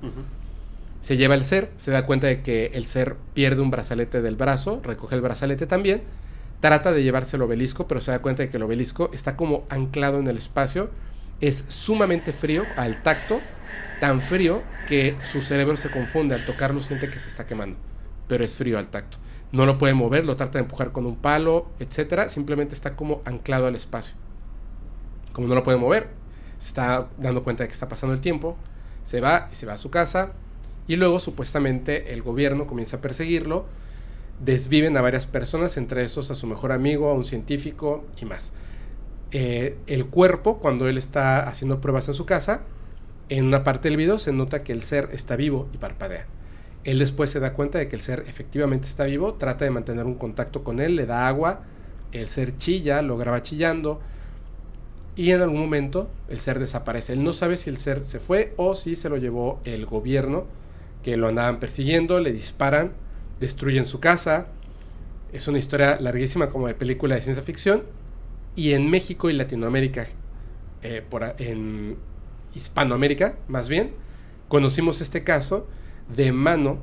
[1.00, 4.34] Se lleva el ser, se da cuenta de que el ser pierde un brazalete del
[4.34, 6.02] brazo, recoge el brazalete también,
[6.58, 9.66] trata de llevarse el obelisco, pero se da cuenta de que el obelisco está como
[9.68, 10.90] anclado en el espacio,
[11.40, 13.38] es sumamente frío al tacto,
[14.00, 17.76] tan frío que su cerebro se confunde, al tocarlo siente que se está quemando,
[18.26, 19.18] pero es frío al tacto.
[19.52, 23.22] No lo puede mover, lo trata de empujar con un palo, etcétera, simplemente está como
[23.24, 24.23] anclado al espacio.
[25.34, 26.08] Como no lo puede mover,
[26.58, 28.56] se está dando cuenta de que está pasando el tiempo,
[29.02, 30.32] se va y se va a su casa,
[30.86, 33.66] y luego supuestamente el gobierno comienza a perseguirlo,
[34.42, 38.52] desviven a varias personas, entre esos a su mejor amigo, a un científico y más.
[39.32, 42.62] Eh, el cuerpo, cuando él está haciendo pruebas en su casa,
[43.28, 46.26] en una parte del video se nota que el ser está vivo y parpadea.
[46.84, 50.04] Él después se da cuenta de que el ser efectivamente está vivo, trata de mantener
[50.06, 51.62] un contacto con él, le da agua,
[52.12, 54.00] el ser chilla, lo graba chillando
[55.16, 57.12] y en algún momento el ser desaparece.
[57.12, 60.44] Él no sabe si el ser se fue o si se lo llevó el gobierno,
[61.02, 62.92] que lo andaban persiguiendo, le disparan,
[63.40, 64.48] destruyen su casa.
[65.32, 67.82] Es una historia larguísima como de película de ciencia ficción.
[68.56, 70.06] Y en México y Latinoamérica,
[70.82, 71.96] eh, por, en
[72.54, 73.92] Hispanoamérica más bien,
[74.48, 75.66] conocimos este caso
[76.14, 76.78] de mano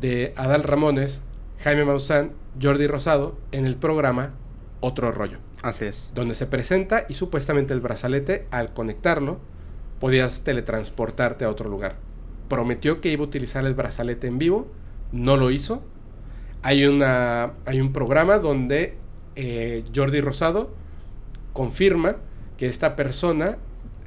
[0.00, 1.22] de Adal Ramones,
[1.62, 4.34] Jaime Maussan, Jordi Rosado en el programa
[4.80, 5.38] Otro Rollo.
[5.64, 6.12] Así es.
[6.14, 9.38] Donde se presenta y supuestamente el brazalete, al conectarlo,
[9.98, 11.96] podías teletransportarte a otro lugar.
[12.50, 14.70] Prometió que iba a utilizar el brazalete en vivo,
[15.10, 15.82] no lo hizo.
[16.60, 18.98] Hay, una, hay un programa donde
[19.36, 20.74] eh, Jordi Rosado
[21.54, 22.16] confirma
[22.58, 23.56] que esta persona,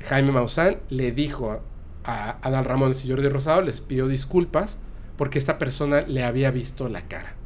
[0.06, 1.60] Jaime Maussan, le dijo
[2.04, 4.78] a Adal Ramones y Jordi Rosado les pidió disculpas
[5.18, 7.37] porque esta persona le había visto la cara.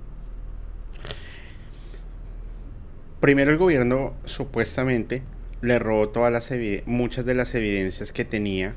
[3.22, 5.22] Primero el gobierno supuestamente
[5.62, 6.52] le robó todas las
[6.88, 8.74] muchas de las evidencias que tenía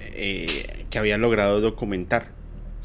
[0.00, 2.28] eh, que había logrado documentar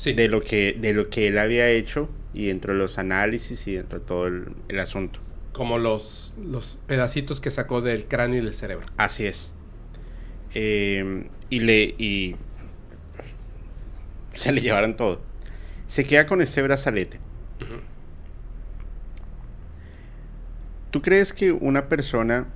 [0.04, 3.76] de lo que de lo que él había hecho y dentro de los análisis y
[3.76, 5.20] dentro de todo el, asunto.
[5.54, 8.88] Como los los pedacitos que sacó del cráneo y del cerebro.
[8.98, 9.52] Así es.
[10.56, 12.36] Eh, y le y
[14.34, 15.22] se le llevaron todo.
[15.88, 17.20] Se queda con ese brazalete.
[20.92, 22.48] ¿Tú crees que una persona,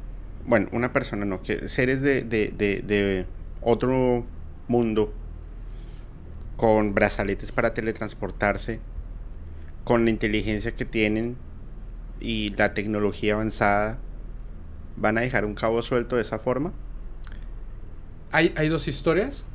[0.45, 3.25] bueno, una persona no, seres de, de, de
[3.61, 4.25] otro
[4.67, 5.13] mundo
[6.57, 8.79] con brazaletes para teletransportarse,
[9.83, 11.37] con la inteligencia que tienen
[12.19, 13.99] y la tecnología avanzada,
[14.97, 16.73] van a dejar un cabo suelto de esa forma?
[18.35, 19.45] hay, dos historias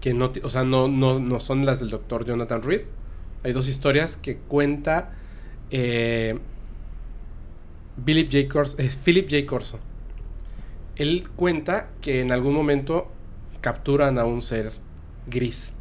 [0.00, 2.82] que no, o sea, no, no, son las del doctor Jonathan Reed.
[3.42, 5.14] Hay dos historias que cuenta
[5.70, 6.38] eh,
[8.04, 8.48] Philip J.
[8.48, 9.46] Corso, eh, Philip J.
[9.46, 9.78] Corso.
[10.96, 13.10] Él cuenta que en algún momento
[13.60, 14.72] capturan a un ser
[15.26, 15.72] gris.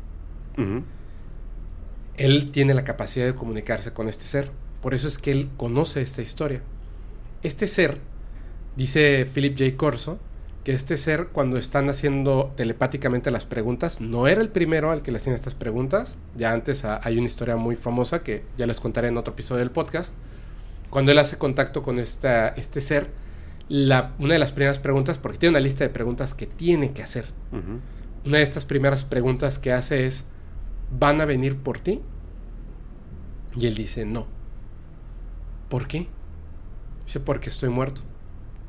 [2.18, 4.52] Él tiene la capacidad de comunicarse con este ser.
[4.82, 6.62] Por eso es que él conoce esta historia.
[7.44, 8.00] Este ser,
[8.76, 9.78] dice Philip J.
[9.78, 10.20] Corso,
[10.64, 15.12] que este ser, cuando están haciendo telepáticamente las preguntas, no era el primero al que
[15.12, 16.18] le hacían estas preguntas.
[16.36, 19.72] Ya antes hay una historia muy famosa que ya les contaré en otro episodio del
[19.72, 20.16] podcast.
[20.96, 23.10] Cuando él hace contacto con esta, este ser,
[23.68, 27.04] la, una de las primeras preguntas, porque tiene una lista de preguntas que tiene que
[27.04, 27.26] hacer.
[28.24, 30.24] Una de estas primeras preguntas que hace es,
[30.98, 32.00] ¿van a venir por ti?
[33.58, 34.26] Y él dice, no.
[35.68, 36.08] ¿Por qué?
[37.04, 38.00] Dice, porque estoy muerto.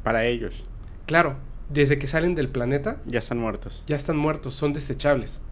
[0.03, 0.65] Para ellos.
[1.07, 1.37] Claro,
[1.69, 3.01] desde que salen del planeta.
[3.07, 3.85] Ya están muertos.
[3.87, 5.43] Ya están muertos, son desechables.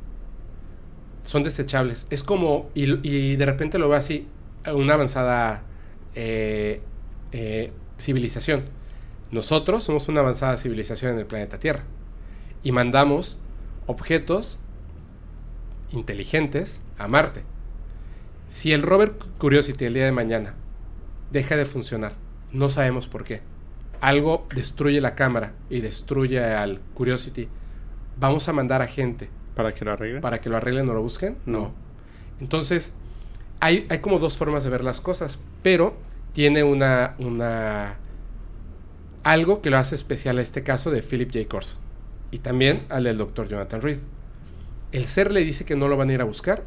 [1.22, 2.08] Son desechables.
[2.10, 4.26] Es como, y, de repente lo ve así,
[4.66, 5.62] una avanzada
[6.14, 6.80] eh,
[7.32, 8.64] eh, civilización.
[9.30, 11.84] Nosotros somos una avanzada civilización en el planeta Tierra.
[12.62, 13.38] Y mandamos
[13.86, 14.58] objetos
[15.92, 17.42] inteligentes a Marte.
[18.48, 20.54] Si el rover Curiosity el día de mañana
[21.30, 22.12] deja de funcionar,
[22.52, 23.42] no sabemos por qué
[24.04, 27.48] algo destruye la cámara y destruye al Curiosity,
[28.18, 29.30] vamos a mandar a gente.
[29.54, 30.20] ¿Para que lo arreglen?
[30.20, 31.38] ¿Para que lo arreglen o lo busquen?
[31.46, 31.72] No.
[32.38, 32.92] Entonces,
[33.64, 35.96] hay, hay, como dos formas de ver las cosas, pero
[36.34, 37.96] tiene una, una...
[39.22, 41.48] algo que lo hace especial a este caso de Philip J.
[41.48, 41.78] Corso
[42.30, 44.00] y también al del doctor Jonathan Reed.
[44.92, 46.64] El ser le dice que no lo van a ir a buscar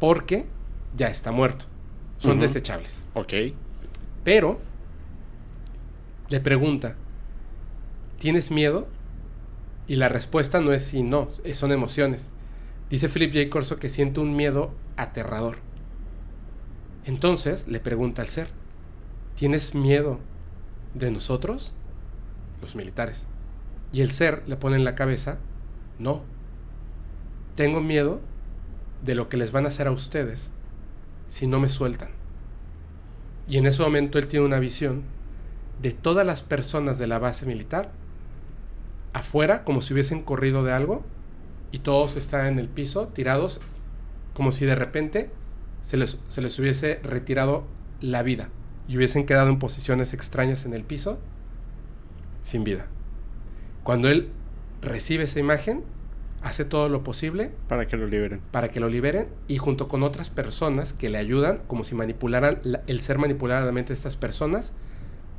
[0.00, 0.46] porque
[0.96, 1.66] ya está muerto.
[2.16, 3.04] Son desechables.
[3.12, 3.34] Ok.
[4.24, 4.58] Pero
[6.30, 6.96] le pregunta,
[8.18, 8.88] ¿tienes miedo?
[9.86, 12.28] Y la respuesta no es sí, no, son emociones.
[12.88, 13.50] Dice Philip J.
[13.50, 15.56] Corso que siente un miedo aterrador.
[17.04, 18.48] Entonces le pregunta al ser,
[19.34, 20.20] ¿tienes miedo
[20.92, 21.72] de nosotros?
[22.60, 23.26] Los militares.
[23.92, 25.38] Y el ser le pone en la cabeza,
[25.98, 26.22] no,
[27.54, 28.20] tengo miedo
[29.02, 30.50] de lo que les van a hacer a ustedes
[31.28, 32.10] si no me sueltan.
[33.48, 35.04] Y en ese momento él tiene una visión
[35.80, 37.92] de todas las personas de la base militar
[39.12, 41.04] afuera como si hubiesen corrido de algo
[41.72, 43.60] y todos están en el piso tirados
[44.38, 45.30] como si de repente
[45.82, 47.64] se les, se les hubiese retirado
[48.00, 48.50] la vida
[48.86, 51.18] y hubiesen quedado en posiciones extrañas en el piso
[52.44, 52.86] sin vida.
[53.82, 54.28] Cuando él
[54.80, 55.82] recibe esa imagen,
[56.40, 58.40] hace todo lo posible Para que lo liberen.
[58.52, 62.60] para que lo liberen y junto con otras personas que le ayudan, como si manipularan,
[62.62, 64.72] la- el ser manipulara la mente de estas personas,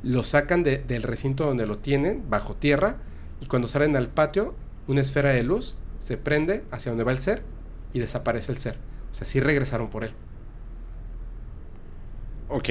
[0.02, 2.98] lo sacan de- del recinto donde lo tienen, bajo tierra,
[3.40, 4.54] y cuando salen al patio,
[4.88, 7.42] una esfera de luz se prende hacia donde va el ser
[7.92, 8.76] y desaparece el ser.
[9.10, 10.12] O sea, sí regresaron por él.
[12.48, 12.68] Ok,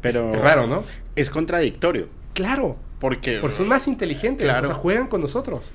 [0.00, 0.34] pero...
[0.34, 0.84] Es raro, ¿no?
[1.16, 2.08] Es contradictorio.
[2.34, 3.38] Claro, Porque...
[3.40, 4.62] porque son más inteligentes, Claro.
[4.68, 5.72] o sea, juegan con nosotros.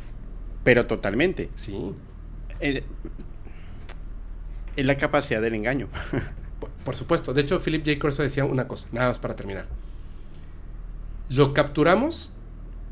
[0.63, 1.49] Pero totalmente.
[1.55, 1.93] Sí,
[2.59, 2.83] Eh,
[4.75, 5.87] es la capacidad del engaño.
[6.59, 7.33] por, por supuesto.
[7.33, 7.99] De hecho, Philip J.
[7.99, 9.67] Corso decía una cosa, nada más para terminar.
[11.29, 12.31] Lo capturamos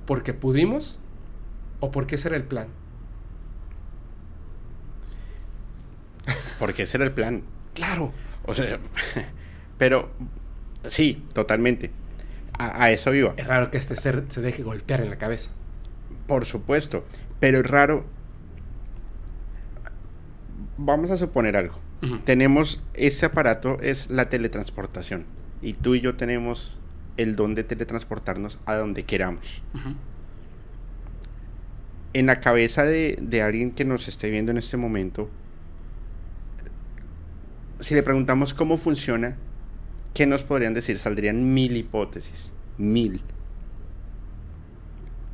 [0.06, 1.00] porque pudimos
[1.80, 2.68] o porque ese era el plan.
[6.60, 7.44] Porque ese era el plan.
[7.74, 8.12] Claro.
[8.46, 8.80] O sea,
[9.78, 10.12] pero
[10.88, 11.92] sí, totalmente.
[12.58, 13.34] A, a eso iba.
[13.38, 15.52] Es raro que este ser se deje golpear en la cabeza.
[16.28, 17.06] Por supuesto.
[17.40, 18.06] Pero es raro.
[20.78, 21.80] Vamos a suponer algo.
[22.26, 25.26] Tenemos ese aparato, es la teletransportación.
[25.62, 26.78] Y tú y yo tenemos
[27.16, 29.62] el don de teletransportarnos a donde queramos.
[32.12, 35.30] En la cabeza de, de alguien que nos esté viendo en este momento,
[37.84, 39.36] si le preguntamos cómo funciona,
[40.13, 40.98] ¿qué nos podrían decir?
[41.00, 42.54] Saldrían mil hipótesis.
[42.78, 43.22] Mil.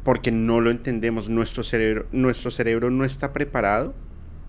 [0.03, 1.29] Porque no lo entendemos.
[1.29, 3.93] Nuestro cerebro, nuestro cerebro no está preparado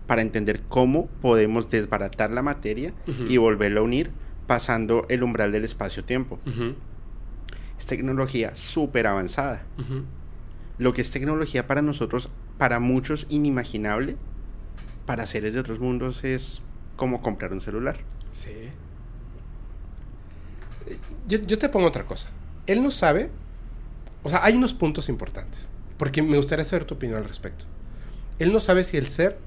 [0.06, 2.94] para entender cómo podemos desbaratar la materia
[3.28, 4.10] y volverla a unir
[4.46, 6.38] pasando el umbral del espacio-tiempo.
[7.78, 9.62] Es tecnología súper avanzada.
[10.78, 14.16] Lo que es tecnología para nosotros, para muchos inimaginable,
[15.04, 16.62] para seres de otros mundos es
[17.00, 17.96] como comprar un celular.
[18.30, 18.52] Sí.
[20.86, 22.28] Eh, Yo, yo te pongo otra cosa.
[22.66, 23.30] Él no sabe.
[24.22, 25.70] O sea, hay unos puntos importantes.
[25.96, 27.64] Porque me gustaría saber tu opinión al respecto.
[28.38, 29.38] Él no sabe si el ser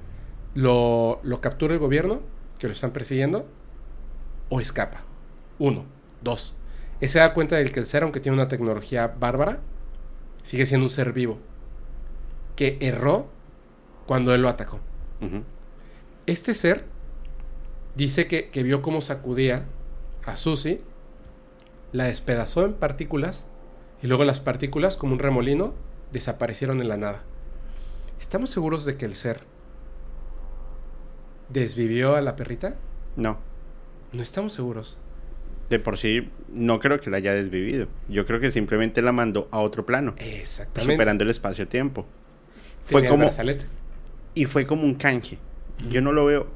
[0.54, 2.20] lo, lo captura el gobierno,
[2.58, 3.48] que lo están persiguiendo,
[4.48, 5.02] o escapa.
[5.60, 5.84] Uno.
[6.22, 6.56] Dos.
[7.00, 9.60] Él se da cuenta de que el ser, aunque tiene una tecnología bárbara,
[10.42, 11.38] sigue siendo un ser vivo.
[12.56, 13.28] Que erró
[14.06, 14.80] cuando él lo atacó.
[16.26, 16.84] Este ser
[17.94, 19.64] dice que, que vio cómo sacudía
[20.24, 20.80] a Susie,
[21.92, 23.46] la despedazó en partículas
[24.02, 25.74] y luego las partículas, como un remolino,
[26.12, 27.22] desaparecieron en la nada.
[28.20, 29.40] ¿Estamos seguros de que el ser
[31.48, 32.76] desvivió a la perrita?
[33.16, 33.38] No,
[34.12, 34.98] No estamos seguros.
[35.68, 37.88] de por sí no creo que la haya desvivido.
[38.08, 40.92] Yo creo que simplemente la mandó a otro plano, Exactamente.
[40.94, 42.06] superando el espacio-tiempo.
[42.84, 43.66] Fue como brazalete.
[44.34, 45.38] y fue como un canje.
[45.90, 46.46] Yo no lo veo.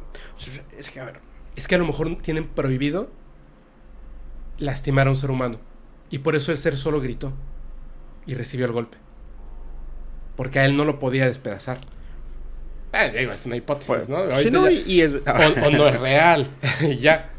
[0.77, 1.21] Es que a ver,
[1.59, 3.11] Es que a lo mejor tienen prohibido
[4.59, 5.59] lastimar a un ser humano.
[6.09, 7.33] Y por eso el ser solo gritó
[8.27, 8.97] y recibió el golpe.
[10.37, 11.81] Porque a él no lo podía despedazar.
[12.93, 14.25] Eh, digo, es una hipótesis, pues, ¿no?
[14.27, 16.47] sí, Ahorita no, ya- y, y es, o, o no es real.
[17.01, 17.33] ya.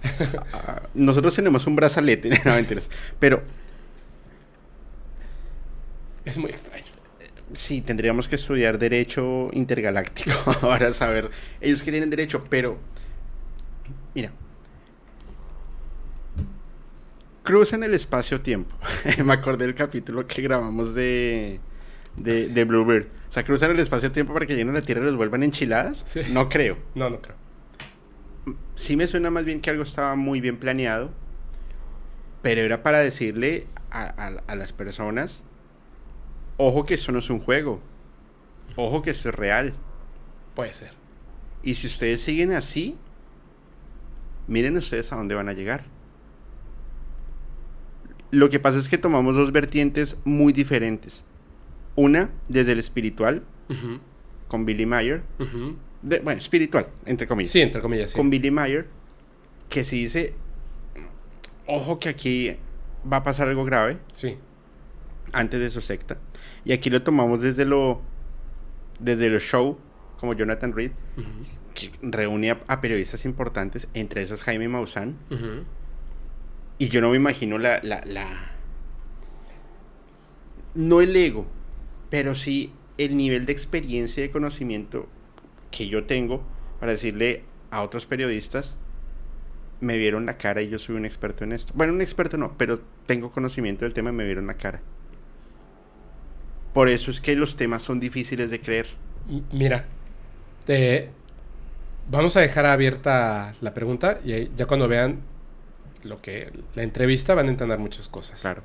[0.52, 2.90] Ah, nosotros tenemos un brazalete, no mentiras.
[3.20, 3.42] Pero
[6.26, 6.84] es muy extraño.
[7.54, 12.78] sí, tendríamos que estudiar derecho intergaláctico para saber ellos que tienen derecho, pero
[14.16, 14.32] mira,
[17.44, 18.76] cruzan el espacio-tiempo.
[19.26, 21.60] Me acordé del capítulo que grabamos de,
[22.18, 23.08] de, de Bluebird.
[23.28, 26.04] O sea, cruzan el espacio-tiempo para que lleguen a la Tierra y los vuelvan enchiladas.
[26.06, 26.22] Sí.
[26.32, 26.78] No creo.
[26.96, 27.36] No, no creo.
[28.76, 31.12] sí me suena más bien que algo estaba muy bien planeado,
[32.42, 35.44] pero era para decirle a, a- a las personas,
[36.58, 37.82] ojo que esto no es un juego,
[38.76, 39.74] ojo que esto es real,
[40.56, 40.92] Puede ser.
[41.64, 42.98] y si ustedes siguen así,
[44.50, 45.86] miren ustedes a dónde van a llegar.
[48.32, 51.26] Lo que pasa es que tomamos dos vertientes muy diferentes.
[51.96, 53.44] Una desde el espiritual,
[54.48, 55.24] con Billy Mayer,
[56.02, 57.52] de- bueno, espiritual, entre comillas.
[57.52, 58.18] Sí, entre comillas, sí.
[58.18, 58.88] con Billy Mayer,
[59.70, 60.34] que si dice,
[61.66, 62.56] ojo que aquí
[63.12, 64.38] va a pasar algo grave Sí.
[65.34, 66.18] antes de su secta.
[66.66, 68.02] Y aquí lo tomamos desde lo,
[69.00, 69.78] desde el show,
[70.20, 71.28] como Jonathan Reed, Ujú,
[71.74, 75.16] que reúne a, a periodistas importantes, entre esos Jaime Maussan.
[76.78, 78.28] Y yo no me imagino la, la, la...
[80.76, 81.46] No el ego,
[82.10, 85.08] pero sí el nivel de experiencia y de conocimiento
[85.72, 86.44] que yo tengo
[86.80, 88.76] para decirle a otros periodistas,
[89.82, 91.74] me vieron la cara y yo soy un experto en esto.
[91.76, 94.82] Bueno, un experto no, pero tengo conocimiento del tema y me vieron la cara.
[96.74, 98.88] Por eso es que los temas son difíciles de creer.
[99.52, 99.86] Mira,
[100.66, 101.10] te-
[102.10, 105.20] vamos a dejar abierta la pregunta y ahí- ya cuando vean
[106.04, 108.42] lo que la entrevista van a entender muchas cosas.
[108.42, 108.64] Claro.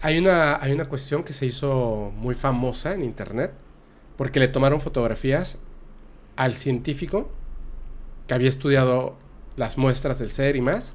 [0.00, 3.52] Hay una, hay una cuestión que se hizo muy famosa en internet
[4.16, 5.58] porque le tomaron fotografías
[6.36, 7.30] al científico
[8.26, 9.16] que había estudiado
[9.56, 10.94] las muestras del ser y más.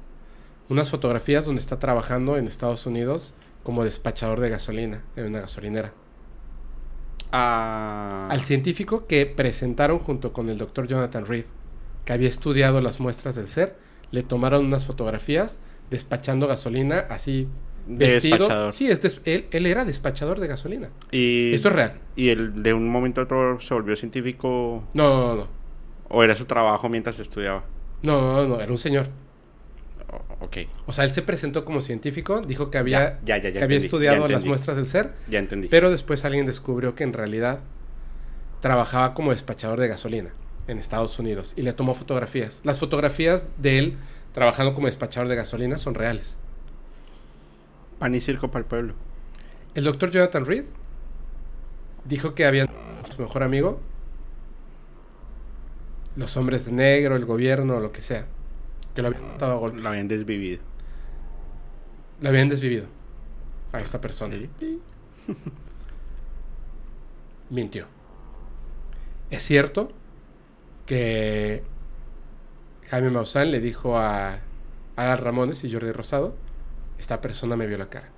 [0.68, 3.32] Unas fotografías donde está trabajando en Estados Unidos
[3.62, 5.92] como despachador de gasolina en una gasolinera.
[7.32, 11.44] Al científico que presentaron junto con el doctor Jonathan Reed,
[12.04, 13.76] que había estudiado las muestras del ser,
[14.10, 15.60] le tomaron unas fotografías
[15.90, 17.48] despachando gasolina así
[17.86, 18.38] vestido.
[18.38, 18.74] despachador.
[18.74, 20.90] Sí, es des- él, él era despachador de gasolina.
[21.10, 21.92] Y, Esto es real.
[22.16, 25.48] y el, de un momento a otro se volvió científico No, no, no,
[26.08, 27.64] o era su trabajo mientras estudiaba.
[28.02, 29.08] no, no, no, era un señor.
[30.40, 33.36] O- ok, O sea, él se presentó como científico, dijo que había, Ya, ya, ya,
[33.36, 35.68] ya que había entendí, estudiado ya las muestras del ser, ya entendí.
[35.68, 37.60] pero después alguien descubrió que en realidad
[38.60, 40.30] trabajaba como despachador de gasolina
[40.66, 42.60] en Estados Unidos y le tomó fotografías.
[42.64, 43.96] Las fotografías de él
[44.34, 46.36] trabajando como despachador de gasolina son reales.
[47.98, 48.94] Pan y circo para el pueblo.
[49.74, 50.64] El doctor Jonathan Reed
[52.04, 52.66] dijo que había
[53.10, 53.80] su mejor amigo,
[56.16, 58.26] los hombres de negro, el gobierno, lo que sea,
[58.98, 59.80] que lo habían matado a golpes.
[59.80, 60.60] Lo habían desvivido.
[62.20, 62.86] Lo habían desvivido
[63.70, 64.34] a esta persona.
[67.50, 67.86] Mintió.
[69.30, 69.92] Es cierto
[70.84, 71.62] que
[72.88, 74.40] Jaime Maussan le dijo a
[74.96, 76.34] Adal Ramones y Jordi Rosado,
[76.98, 78.08] esta persona me vio la cara.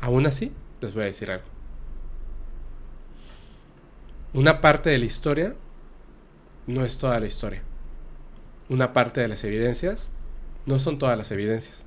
[0.00, 1.46] Aún así, les voy a decir algo.
[4.34, 5.54] Una parte de la historia
[6.66, 7.62] no es toda la historia.
[8.72, 10.08] Una parte de las evidencias
[10.64, 11.84] no son todas las evidencias.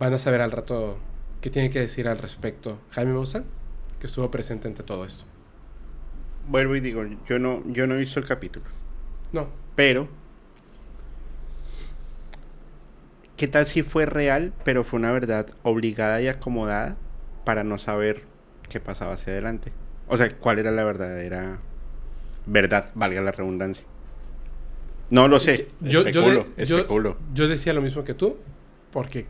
[0.00, 0.98] Van a saber al rato
[1.42, 3.44] qué tiene que decir al respecto Jaime Maussan,
[4.00, 5.26] que estuvo presente ante todo esto.
[6.48, 8.64] Vuelvo y digo, yo no, yo no he visto el capítulo.
[9.30, 10.08] No, Pero,
[13.36, 16.96] ¿qué tal si fue real, pero fue una verdad obligada y acomodada
[17.44, 18.24] para no saber
[18.70, 19.70] qué pasaba hacia adelante?
[20.08, 21.58] O sea, ¿cuál era la verdadera
[22.46, 23.84] verdad, valga la redundancia?
[25.12, 25.68] No lo sé.
[25.80, 27.18] yo, yo, especulo, de- yo- especulo.
[27.34, 28.38] yo decía lo mismo que tú,
[28.90, 29.26] porque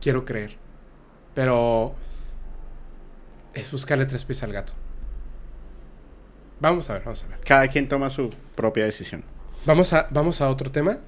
[0.00, 0.56] quiero creer.
[1.34, 1.94] Pero
[3.54, 4.72] es buscarle tres pies al gato.
[6.60, 7.38] Vamos a ver, vamos a ver.
[7.44, 9.24] Cada quien toma su propia decisión.
[9.66, 10.98] Vamos a, vamos a otro tema.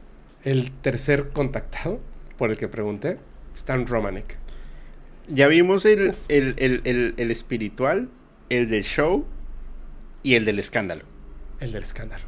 [0.45, 2.01] El tercer contactado
[2.39, 3.19] por el que pregunté,
[3.55, 4.37] Stan Romanek.
[5.29, 8.09] Ya vimos el, el, el, el- el espiritual,
[8.51, 9.25] el del show
[10.23, 11.03] y el del escándalo.
[11.61, 12.25] El del escándalo.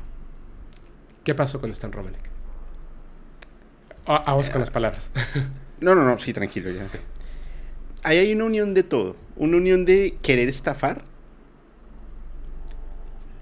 [1.26, 2.30] ¿Qué pasó con Stan Romanek?
[4.06, 5.10] Ah, vamos con las palabras.
[5.78, 6.86] No, no, no, sí, tranquilo, ya.
[8.02, 9.14] Ahí hay una unión de todo.
[9.36, 11.04] Una unión de querer estafar.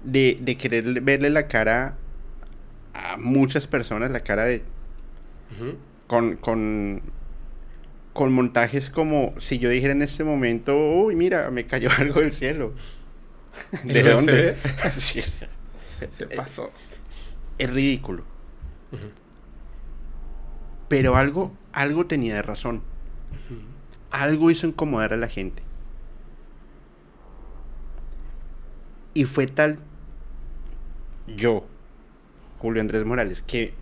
[0.03, 1.95] De, de querer verle la cara
[2.93, 4.63] a muchas personas, la cara de...
[6.07, 7.03] Con, con,
[8.11, 12.33] con montajes como si yo dijera en este momento, uy, mira, me cayó algo del
[12.33, 12.73] cielo.
[13.83, 14.57] ¿De ¿El dónde?
[14.97, 15.23] Sí,
[16.11, 16.69] Se pasó.
[17.57, 18.23] Es ridículo.
[20.87, 22.81] Pero algo, algo tenía de razón.
[24.11, 25.63] Algo hizo incomodar a la gente.
[29.13, 29.79] Y fue tal
[31.35, 31.65] yo,
[32.59, 33.73] Julio Andrés Morales, que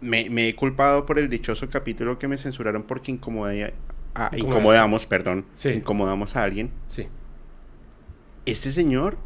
[0.00, 3.74] me, me he culpado por el dichoso capítulo que me censuraron porque incomodé
[4.14, 5.70] a- incomodamos, perdón, Sí.
[5.70, 6.70] incomodamos a alguien.
[6.88, 7.08] Sí.
[8.46, 9.18] Este señor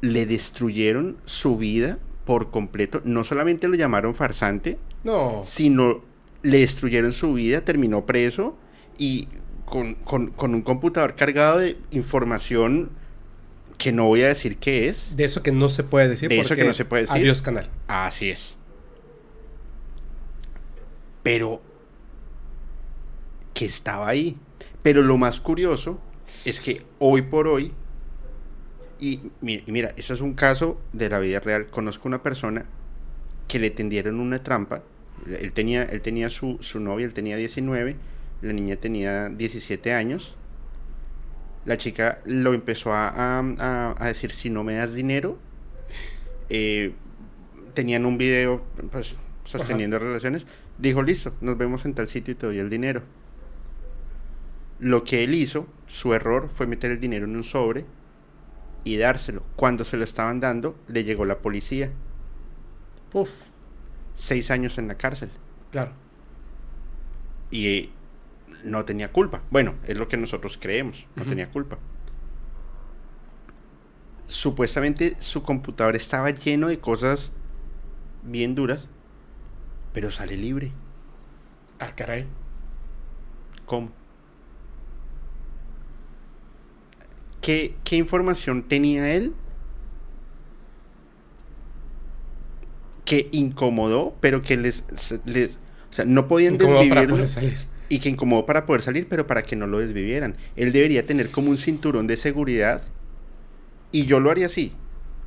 [0.00, 3.00] le destruyeron su vida por completo.
[3.04, 5.40] No solamente lo llamaron farsante, No.
[5.44, 6.02] sino
[6.42, 8.56] le destruyeron su vida, terminó preso
[8.98, 9.28] y
[9.64, 12.90] con, con- con un computador cargado de información
[13.78, 15.16] que no voy a decir qué es.
[15.16, 16.28] De eso que no se puede decir.
[16.28, 17.16] De eso que no se puede decir.
[17.16, 17.68] Adiós, canal.
[17.88, 18.58] Así es.
[21.22, 21.62] Pero
[23.54, 24.36] que estaba ahí.
[24.82, 26.00] Pero lo más curioso
[26.44, 27.72] es que hoy por hoy,
[29.02, 31.66] y, mi- y mira, eso es un caso de la vida real.
[31.66, 32.64] Conozco una persona
[33.48, 34.82] que le tendieron una trampa.
[35.26, 37.96] Él tenía, él tenía su, su novia, él tenía 19,
[38.42, 40.36] la niña tenía 17 años.
[41.64, 45.38] La chica lo empezó a, a- a- a decir, si no me das dinero,
[46.48, 46.92] eh,
[47.74, 50.46] tenían un video pues, sosteniendo relaciones.
[50.78, 53.02] Dijo, listo, nos vemos en tal sitio y te doy el dinero.
[54.80, 57.84] Lo que él hizo, su error, fue meter el dinero en un sobre
[58.84, 59.42] y dárselo.
[59.56, 61.92] Cuando se lo estaban dando, le llegó la policía.
[63.12, 63.30] Uf.
[64.14, 65.30] Seis años en la cárcel.
[65.70, 65.92] Claro.
[67.50, 67.90] Y
[68.64, 69.42] no tenía culpa.
[69.50, 71.06] Bueno, es lo que nosotros creemos.
[71.16, 71.78] No tenía culpa.
[74.28, 77.32] Supuestamente su computador estaba lleno de cosas
[78.22, 78.88] bien duras,
[79.92, 80.72] pero sale libre.
[81.78, 82.26] Ah, caray.
[83.66, 83.90] ¿Cómo?
[87.42, 89.34] ¿Qué, qué información tenía él
[93.04, 94.84] que incomodó, pero que les,
[95.26, 95.58] les
[95.90, 97.22] o sea, no podían desvivirlo
[97.90, 100.36] y que incomodó para poder salir, pero para que no lo desvivieran.
[100.56, 102.82] Él debería tener como un cinturón de seguridad
[103.90, 104.72] y yo lo haría así.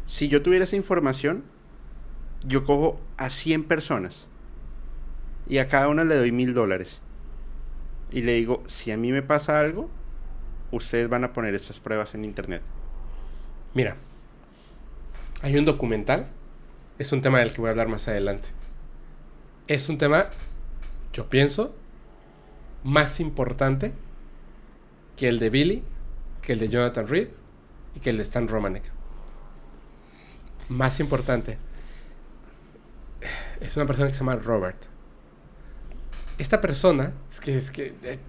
[0.07, 1.43] Si yo tuviera esa información,
[2.43, 4.27] yo cojo a 100 personas
[5.47, 7.01] y a cada una le doy mil dólares.
[8.11, 9.91] Y le digo, si a mí me pasa algo,
[10.71, 12.61] ustedes van a poner estas pruebas en internet.
[13.73, 13.95] Mira,
[15.41, 16.27] hay un documental.
[16.97, 18.49] Es un tema del que voy a hablar más adelante.
[19.67, 20.29] Es un tema,
[21.11, 21.75] yo pienso,
[22.83, 23.91] más importante
[25.17, 25.83] que el de Billy,
[26.41, 27.29] que el de Jonathan Reed
[27.95, 28.83] y que el de Stan Romanek.
[30.69, 31.57] Más importante.
[33.59, 34.94] Es una persona que se llama Robert.
[36.37, 38.19] Esta persona, es que, es que eh,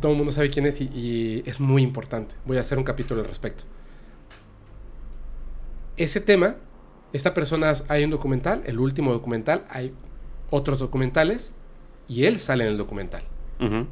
[0.00, 2.34] todo el mundo sabe quién es y, y es muy importante.
[2.44, 3.64] Voy a hacer un capítulo al respecto.
[5.96, 6.56] Ese tema,
[7.12, 9.92] esta persona, hay un documental, el último documental, hay
[10.50, 11.54] otros documentales
[12.08, 13.22] y él sale en el documental.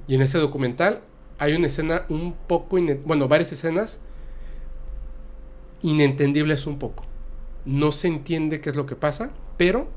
[0.07, 1.01] Y en ese documental
[1.39, 3.99] hay una escena un poco, bueno, varias escenas
[5.83, 7.05] inentendibles un poco.
[7.65, 9.89] No se entiende qué es lo que pasa, pero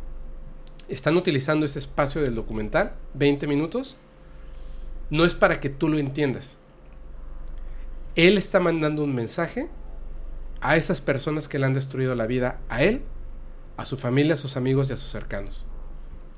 [0.89, 3.97] están utilizando ese espacio del documental, 20 minutos,
[5.09, 6.57] no es para que tú lo entiendas.
[8.15, 9.69] Él está mandando un mensaje
[10.61, 13.03] a esas personas que le han destruido la vida a él,
[13.77, 15.67] a su familia, a sus amigos y a sus cercanos.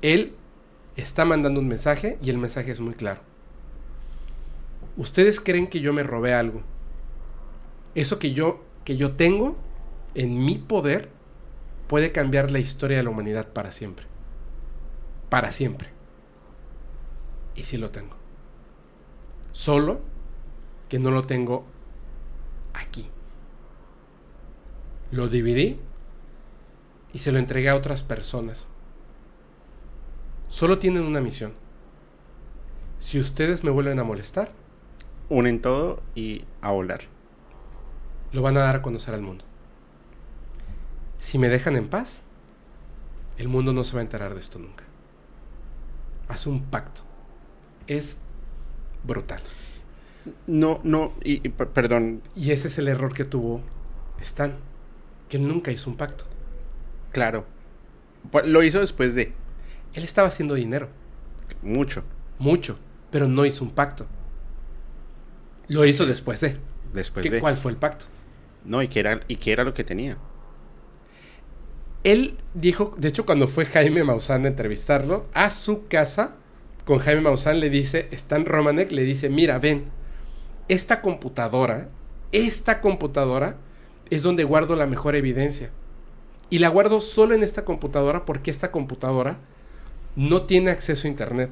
[0.02, 0.34] Él
[0.96, 3.20] está mandando un mensaje y el mensaje es muy claro.
[4.96, 6.62] Ustedes creen que yo me robé algo.
[7.94, 9.56] Eso que yo que yo tengo
[10.14, 11.10] en mi poder
[11.86, 14.09] puede cambiar la historia de la humanidad para siempre.
[15.30, 15.88] Para siempre.
[17.54, 18.16] Y sí lo tengo.
[19.52, 20.00] Solo
[20.90, 21.64] que no lo tengo
[22.74, 23.08] aquí.
[25.12, 25.80] Lo dividí
[27.12, 28.68] y se lo entregué a otras personas.
[30.48, 31.54] Solo tienen una misión.
[32.98, 34.52] Si ustedes me vuelven a molestar,
[35.30, 37.02] Unen todo y a volar.
[38.32, 39.44] lo van a dar a conocer al mundo.
[41.20, 42.22] Si me dejan en paz,
[43.38, 44.84] el mundo no se va a enterar de esto nunca.
[46.30, 47.02] Haz un pacto.
[47.86, 48.16] Es
[49.04, 49.40] brutal.
[50.46, 53.62] No, no, y, y per- perdón, Y ese es el error que tuvo
[54.20, 54.54] Stan,
[55.28, 56.24] que él nunca hizo un pacto.
[57.12, 57.46] claro.
[58.30, 59.32] Pues, Lo hizo después de
[59.94, 60.88] Él estaba haciendo dinero,
[61.62, 62.04] mucho.
[62.38, 62.78] mucho,
[63.10, 64.06] pero no hizo un pacto.
[65.68, 66.58] Lo hizo después de.
[66.92, 67.40] Después ¿Qué- de.
[67.40, 68.04] ¿Cuál fue el pacto?
[68.64, 70.18] No, y que era, y que era lo que tenía.
[72.04, 76.34] Él dijo, de hecho, cuando fue Jaime Maussan a entrevistarlo, a su casa,
[76.84, 79.84] con Jaime Maussan le dice, Stan Romanek le dice, mira, ven,
[80.68, 81.88] esta computadora,
[82.32, 83.56] esta computadora
[84.08, 85.70] es donde guardo la mejor evidencia.
[86.48, 89.38] Y la guardo solo en esta computadora porque esta computadora
[90.16, 91.50] no tiene acceso a internet.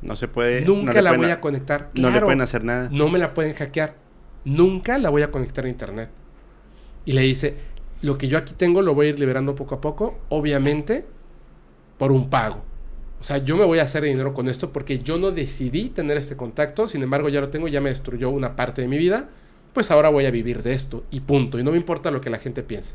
[0.00, 0.60] No se puede.
[0.62, 1.90] Nunca no la pueden voy a- conectar.
[1.94, 2.88] No le pueden hacer nada.
[2.92, 3.96] no me la pueden hackear.
[4.44, 6.08] Nunca la voy a conectar a internet.
[7.04, 7.56] Y le dice,
[8.02, 11.06] lo que yo aquí tengo lo voy a ir liberando poco a poco, obviamente
[11.98, 12.64] por un pago.
[13.20, 16.16] O sea, yo me voy a hacer dinero con esto porque yo no decidí tener
[16.16, 19.28] este contacto, sin embargo ya lo tengo, ya me destruyó una parte de mi vida,
[19.72, 21.58] pues ahora voy a vivir de esto y punto.
[21.58, 22.94] Y no me importa lo que la gente piense.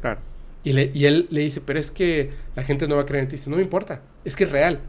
[0.00, 0.20] Claro.
[0.62, 3.24] Y, le- y él le dice, pero es que la gente no va a creer
[3.24, 3.36] en ti.
[3.36, 4.80] Dice, no me importa, es que es real.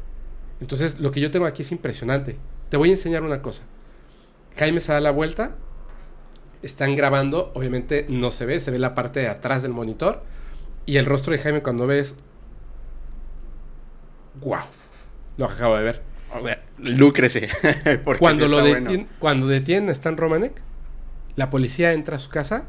[0.59, 2.37] Entonces, lo que yo tengo aquí es impresionante.
[2.69, 3.63] Te voy a enseñar una cosa.
[4.57, 5.55] Jaime se da la vuelta,
[6.65, 10.23] están grabando, obviamente no se ve, se ve la parte de atrás del monitor.
[10.85, 12.15] Y el rostro de Jaime cuando ves...
[14.41, 14.59] ¡Wow!
[15.37, 16.01] Lo acabo de ver.
[16.77, 17.47] Lúcrese.
[18.19, 19.07] Cuando, lo bueno.
[19.19, 20.61] cuando detienen a Stan Romanek,
[21.37, 22.65] la policía entra a su casa,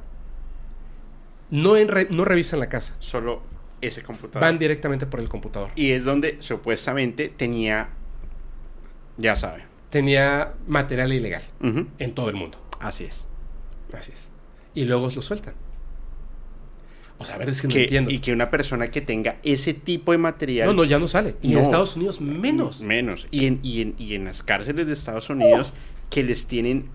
[1.50, 3.42] no, en re- no revisan la casa, Solo
[3.80, 4.42] ese computador.
[4.42, 5.70] van directamente por el computador.
[5.74, 7.88] Y es donde supuestamente tenía.
[9.16, 9.64] Ya sabe.
[9.90, 11.42] tenía material ilegal
[11.98, 12.58] en todo el mundo.
[12.78, 13.26] Así es.
[13.92, 14.28] Así es.
[14.74, 15.54] Y luego lo sueltan.
[17.18, 18.10] O sea, a ver, es que no entiendo.
[18.10, 20.68] y que una persona que tenga ese tipo de material.
[20.68, 21.36] No, no, ya no sale.
[21.40, 21.60] Y en.
[21.60, 22.82] Estados Unidos menos.
[22.82, 23.26] Menos.
[23.30, 25.72] Y en, y en, y en las cárceles de Estados Unidos
[26.10, 26.90] que les tienen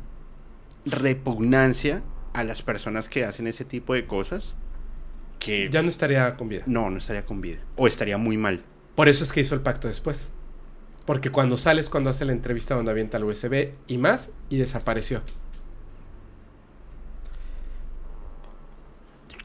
[0.86, 4.56] repugnancia a las personas que hacen ese tipo de cosas.
[5.40, 6.64] Que Ya no estaría con vida.
[6.68, 7.60] no, no estaría con vida.
[7.76, 8.64] O estaría muy mal.
[8.96, 10.30] Por eso es que hizo el pacto después.
[11.06, 15.24] Porque cuando sales, cuando hace la entrevista donde avienta el USB y más, y desapareció.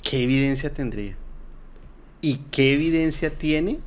[0.09, 1.17] ¿Qué evidencia tendría?
[2.21, 3.81] ¿Y qué evidencia tiene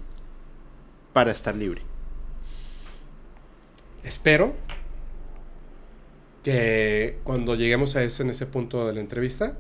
[1.14, 1.82] para estar libre?
[4.04, 4.54] Espero
[6.44, 9.58] que cuando lleguemos a eso en ese punto de la entrevista,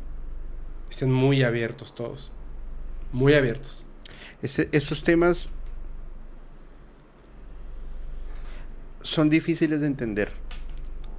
[0.89, 2.33] estén muy abiertos todos.
[3.13, 3.85] Muy abiertos.
[4.41, 5.49] Estos temas
[9.01, 10.31] son difíciles de entender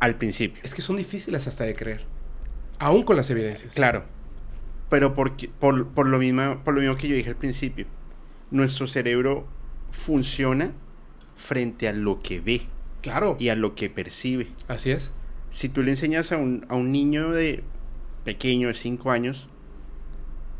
[0.00, 0.62] al principio.
[0.62, 2.04] Es que son difíciles hasta de creer.
[2.78, 3.72] Aún con las evidencias.
[3.72, 4.19] Claro.
[4.90, 7.86] Pero porque, por, por, lo mismo, por lo mismo que yo dije al principio,
[8.50, 9.46] nuestro cerebro
[9.92, 10.72] funciona
[11.36, 12.62] frente a lo que ve
[13.00, 13.36] Claro.
[13.38, 14.48] y a lo que percibe.
[14.68, 15.12] Así es.
[15.50, 17.62] Si tú le enseñas a un, a un niño de
[18.24, 19.48] pequeño, de 5 años,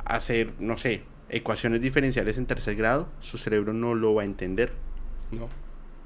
[0.04, 4.24] a hacer, no sé, ecuaciones diferenciales en tercer grado, su cerebro no lo va a
[4.24, 4.72] entender.
[5.30, 5.48] No.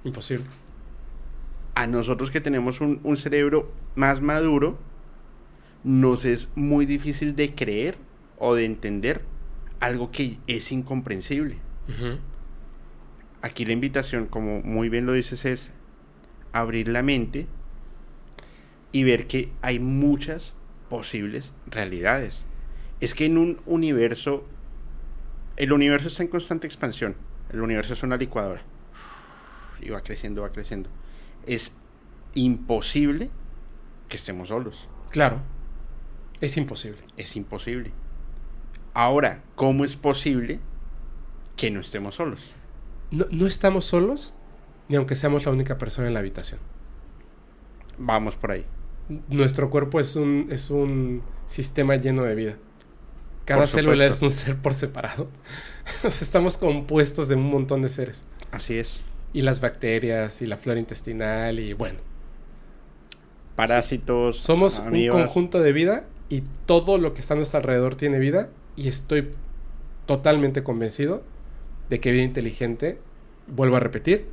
[0.03, 0.47] Imposible.
[1.75, 4.79] A nosotros que tenemos un, un cerebro más maduro,
[5.83, 7.97] nos es muy difícil de creer
[8.39, 9.22] o de entender
[9.80, 11.59] algo que es incomprensible.
[13.43, 15.70] Aquí la invitación, como muy bien lo dices, es
[16.53, 17.47] abrir la mente
[18.93, 20.55] y ver que hay muchas
[20.89, 22.47] posibles realidades.
[23.01, 24.47] Es que en un universo,
[25.57, 27.16] el universo está en constante expansión.
[27.53, 28.62] El universo es una licuadora.
[29.80, 30.89] Y va creciendo, va creciendo.
[31.45, 31.72] Es
[32.35, 33.30] imposible
[34.09, 34.89] que estemos solos.
[35.11, 35.41] Claro.
[36.41, 37.01] Es imposible.
[37.16, 37.93] Es imposible.
[38.95, 40.61] Ahora, ¿cómo es posible
[41.57, 42.53] que no estemos solos?
[43.11, 44.35] No, no estamos solos,
[44.89, 46.61] ni aunque seamos la única persona en la habitación.
[47.99, 48.65] Vamos por ahí.
[49.29, 52.57] Nuestro cuerpo es un, es un sistema lleno de vida.
[53.45, 55.29] Cada célula es un ser por separado.
[56.01, 58.25] Sea, Estamos compuestos de un montón de seres.
[58.51, 59.05] Así es.
[59.33, 61.99] Y las bacterias, y la flora intestinal, y bueno.
[63.57, 64.39] Parásitos.
[64.39, 68.49] Somos un conjunto de vida y todo lo que está a nuestro alrededor tiene vida.
[68.77, 69.31] Y estoy
[70.07, 71.22] totalmente convencido
[71.91, 72.99] de que vida inteligente,
[73.47, 74.27] vuelvo a repetir,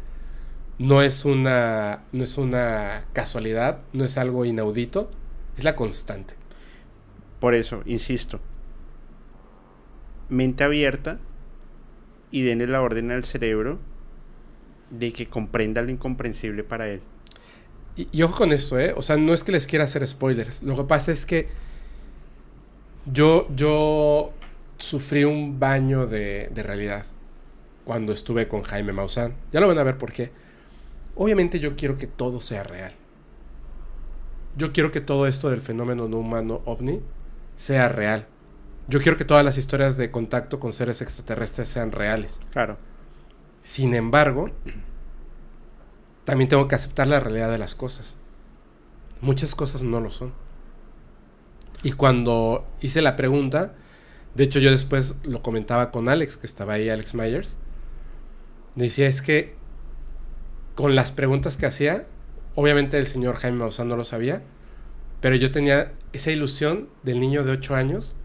[0.79, 5.11] no es una, no es una casualidad, no es algo inaudito,
[5.57, 6.33] es la constante.
[7.39, 8.39] Por eso, insisto.
[10.29, 11.19] Mente abierta
[12.31, 13.79] y denle la orden al cerebro
[14.89, 17.01] de que comprenda lo incomprensible para él.
[17.95, 18.93] Y, y ojo con esto, ¿eh?
[18.95, 20.63] O sea, no es que les quiera hacer spoilers.
[20.63, 21.49] Lo que pasa es que
[23.05, 24.33] yo, yo
[24.77, 27.05] sufrí un baño de, de realidad
[27.85, 29.33] cuando estuve con Jaime Maussan.
[29.51, 30.31] Ya lo van a ver por qué.
[31.15, 32.93] Obviamente yo quiero que todo sea real.
[34.57, 37.01] Yo quiero que todo esto del fenómeno no humano ovni
[37.55, 38.27] sea real.
[38.87, 42.41] Yo quiero que todas las historias de contacto con seres extraterrestres sean reales.
[42.51, 42.77] Claro.
[43.63, 44.49] Sin embargo,
[46.25, 48.17] también tengo que aceptar la realidad de las cosas.
[49.21, 50.33] Muchas cosas no lo son.
[51.83, 53.73] Y cuando hice la pregunta,
[54.35, 57.57] de hecho yo después lo comentaba con Alex, que estaba ahí, Alex Myers,
[58.75, 59.55] decía es que
[60.75, 62.05] con las preguntas que hacía,
[62.55, 64.41] obviamente el señor Jaime Maussan no lo sabía,
[65.21, 68.15] pero yo tenía esa ilusión del niño de 8 años,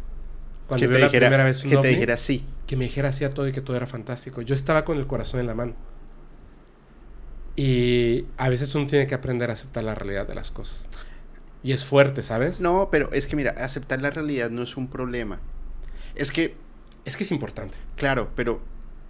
[0.66, 2.44] cuando vio la dijera, primera vez un que te dijera sí.
[2.66, 4.42] que me dijera así a todo y que todo era fantástico.
[4.42, 5.74] Yo estaba con el corazón en la mano.
[7.54, 10.88] Y a veces uno tiene que aprender a aceptar la realidad de las cosas.
[11.66, 12.60] Y es fuerte, ¿sabes?
[12.60, 15.40] No, pero es que mira, aceptar la realidad no es un problema.
[16.14, 16.54] Es que,
[17.04, 17.76] Es que es importante.
[17.96, 18.60] claro, pero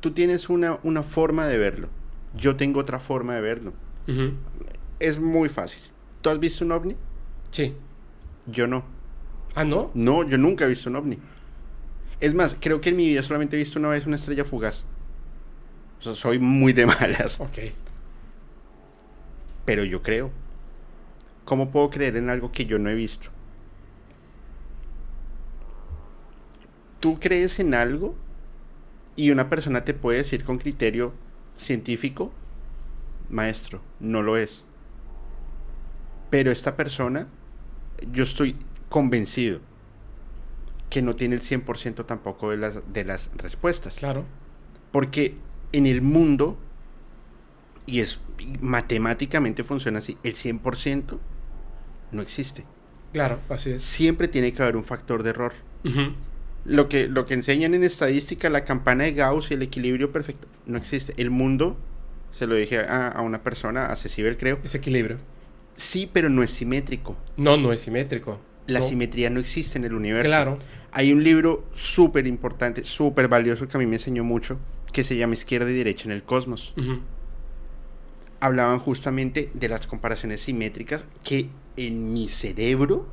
[0.00, 1.90] tú tienes una, una forma de verlo.
[2.34, 3.74] Yo tengo otra forma de verlo.
[5.00, 5.82] Es muy fácil.
[6.22, 6.96] ¿Tú has visto un ovni?
[7.50, 7.74] Sí.
[8.46, 8.86] Yo no.
[9.54, 9.90] Ah, ¿no?
[9.92, 11.18] No, yo nunca he visto un ovni.
[12.20, 14.86] Es más, creo que en mi vida solamente he visto una vez una estrella fugaz.
[16.00, 17.38] O sea, soy muy de malas.
[17.38, 17.58] Ok.
[19.66, 20.30] Pero yo creo.
[21.46, 23.30] ¿Cómo puedo creer en algo que yo no he visto?
[26.98, 28.16] Tú crees en algo
[29.14, 31.14] y una persona te puede decir con criterio
[31.56, 32.32] científico,
[33.30, 34.66] maestro, no lo es.
[36.30, 37.28] Pero esta persona,
[38.10, 38.56] yo estoy
[38.88, 39.60] convencido
[40.90, 43.98] que no tiene el 100% tampoco de las, de las respuestas.
[43.98, 44.24] Claro.
[44.90, 45.36] Porque
[45.70, 46.58] en el mundo,
[47.86, 48.20] y es
[48.60, 51.20] matemáticamente funciona así, el 100%
[52.12, 52.64] no existe.
[53.12, 53.82] Claro, así es.
[53.82, 55.52] Siempre tiene que haber un factor de error.
[56.64, 60.48] Lo que, lo que enseñan en estadística, la campana de Gauss y el equilibrio perfecto,
[60.66, 61.14] no existe.
[61.16, 61.76] El mundo,
[62.32, 63.96] se lo dije a, a una persona, a
[64.36, 65.18] creo, Es equilibrio.
[65.74, 67.16] sí, pero no es simétrico.
[67.36, 68.40] No, no es simétrico.
[68.66, 68.86] La No.
[68.86, 70.26] simetría no existe en el universo.
[70.28, 70.58] Claro.
[70.90, 74.58] Hay un libro súper importante, súper valioso que a mí me enseñó mucho,
[74.92, 76.74] que se llama Izquierda y Derecha en el Cosmos.
[78.40, 83.06] Hablaban justamente de las comparaciones simétricas que en mi cerebro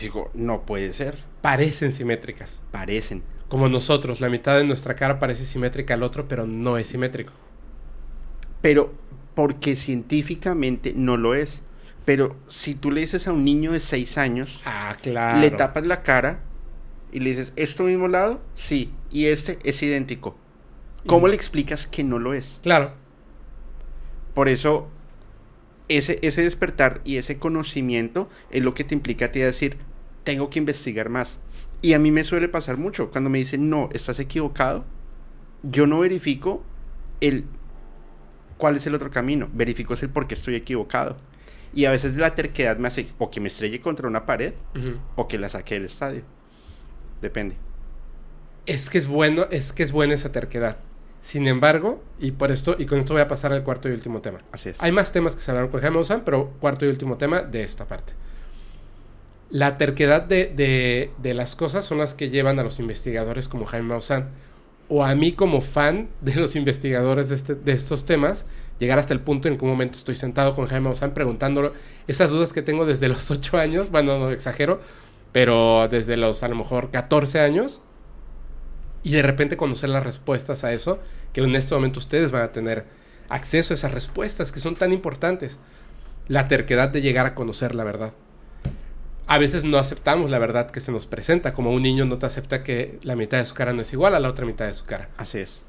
[0.00, 2.62] digo, no puede ser, Parecen simétricas.
[2.70, 3.22] parecen.
[3.48, 7.32] Como nosotros, la mitad de nuestra cara parece simétrica al otro, pero no es simétrico.
[8.60, 8.92] Pero
[9.34, 11.62] porque científicamente no lo es.
[12.04, 15.38] Pero si tú le dices a un niño de 6 años, Ah, claro.
[15.40, 16.40] le tapas la cara
[17.12, 18.40] y le dices, ¿es tu mismo lado?
[18.54, 18.92] Sí.
[19.10, 20.36] Y este es idéntico.
[21.06, 22.60] ¿Cómo Y- le explicas que no lo es?
[22.62, 22.92] Claro.
[24.34, 24.88] Por eso,
[25.88, 29.78] ese, ese despertar y ese conocimiento es lo que te implica a ti decir,
[30.24, 31.38] tengo que investigar más.
[31.80, 33.10] Y a mí me suele pasar mucho.
[33.10, 34.84] Cuando me dicen, no, estás equivocado,
[35.62, 36.62] yo no verifico
[37.20, 37.44] el
[38.56, 39.48] cuál es el otro camino.
[39.52, 41.16] Verifico es el por qué estoy equivocado.
[41.72, 44.54] Y a veces la terquedad me hace o que me estrelle contra una pared
[45.16, 46.22] o que la saque del estadio.
[47.22, 47.56] Depende.
[48.66, 50.76] Es que es bueno, es que es buena esa terquedad.
[51.28, 54.22] Sin embargo, y por esto, y con esto voy a pasar al cuarto y último
[54.22, 54.38] tema.
[54.50, 54.82] Así es.
[54.82, 57.64] Hay más temas que se hablaron con Jaime Maussan, pero cuarto y último tema de
[57.64, 58.14] esta parte.
[59.50, 63.66] La terquedad de, de- de las cosas son las que llevan a los investigadores como
[63.66, 64.30] Jaime Maussan,
[64.88, 68.46] o a mí como fan de los investigadores de, este- de estos temas,
[68.78, 71.74] llegar hasta el punto en que un momento estoy sentado con Jaime Maussan preguntándolo
[72.06, 74.80] esas dudas que tengo desde los 8 años, bueno, no exagero,
[75.32, 77.82] pero desde los a lo mejor 14 años,
[79.02, 80.98] y de repente conocer las respuestas a eso,
[81.32, 82.84] que en este momento ustedes van a tener
[83.28, 85.58] acceso a esas respuestas que son tan importantes.
[86.28, 88.12] La terquedad de llegar a conocer la verdad.
[89.26, 92.26] A veces no aceptamos la verdad que se nos presenta, como un niño no te
[92.26, 94.74] acepta que la mitad de su cara no es igual a la otra mitad de
[94.74, 95.10] su cara.
[95.18, 95.66] Así es.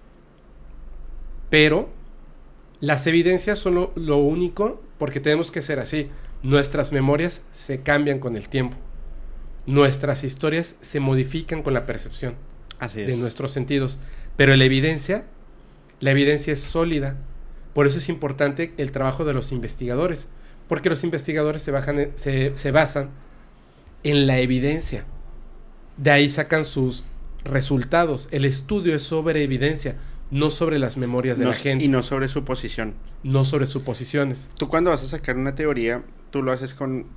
[1.50, 1.90] Pero
[2.80, 6.10] las evidencias son lo, lo único porque tenemos que ser así.
[6.42, 8.78] Nuestras memorias se cambian con el tiempo.
[9.66, 12.36] Nuestras historias se modifican con la percepción
[12.80, 13.18] Así de es.
[13.18, 14.00] nuestros sentidos.
[14.38, 15.26] Pero la evidencia,
[16.00, 17.18] la evidencia es sólida.
[17.74, 20.28] Por eso es importante el trabajo de los investigadores.
[20.68, 23.10] Porque los investigadores se, bajan se, se basan
[24.04, 25.06] en la evidencia.
[25.98, 27.04] De ahí sacan sus
[27.44, 28.28] resultados.
[28.32, 29.98] El estudio es sobre evidencia,
[30.32, 32.94] no sobre las memorias de No- la gente, y no sobre su posición.
[33.24, 34.50] no sobre suposiciones.
[34.58, 37.08] Tú cuando vas a sacar una teoría, tú lo haces con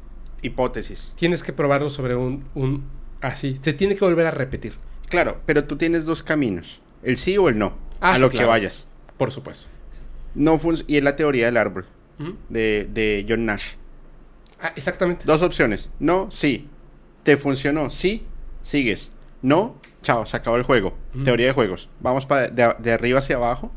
[0.42, 1.12] hipótesis.
[1.16, 2.82] Tienes que probarlo sobre un, un
[3.20, 3.58] así.
[3.62, 4.74] Se tiene que volver a repetir.
[5.08, 8.30] Claro, pero tú tienes dos caminos, el sí o el no, Ah, a sí, lo
[8.30, 8.46] claro.
[8.46, 8.86] que vayas.
[9.16, 9.68] Por supuesto.
[10.34, 11.86] No y es la teoría del árbol
[12.48, 13.72] de, de John Nash.
[14.60, 15.24] Ah, exactamente.
[15.26, 16.68] Dos opciones, no, sí.
[17.22, 17.90] ¿Te funcionó?
[17.90, 18.24] Sí,
[18.62, 19.12] sigues.
[19.42, 20.96] No, chao, se acabó el juego.
[21.24, 21.88] Teoría de juegos.
[22.00, 23.70] Vamos pa- de, de arriba hacia abajo.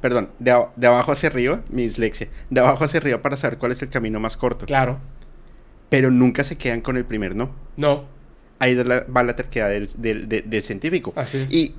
[0.00, 0.50] Perdón, de,
[0.86, 2.28] abajo hacia arriba, mi dislexia.
[2.48, 4.64] De abajo hacia arriba para saber cuál es el camino más corto.
[4.64, 4.98] Claro.
[5.90, 7.54] Pero nunca se quedan con el primer no.
[7.76, 8.04] No.
[8.58, 11.12] Ahí va la terquedad del, del- de- del científico.
[11.16, 11.52] Así es.
[11.52, 11.74] Y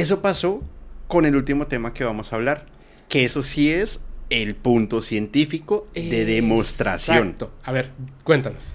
[0.00, 0.62] eso pasó
[1.08, 2.66] con el último tema que vamos a hablar,
[3.08, 7.18] que eso sí es el punto científico de demostración.
[7.28, 7.52] Exacto.
[7.62, 7.90] A ver,
[8.24, 8.72] cuéntanos.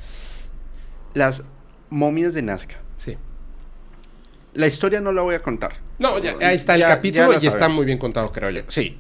[1.14, 1.44] Las
[1.90, 2.76] momias de Nazca.
[2.96, 3.18] Sí.
[4.54, 5.74] La historia no la voy a contar.
[5.98, 8.62] No, ya, ahí está el Ya- capítulo ya y está muy bien contado, creo yo.
[8.68, 8.98] Sí,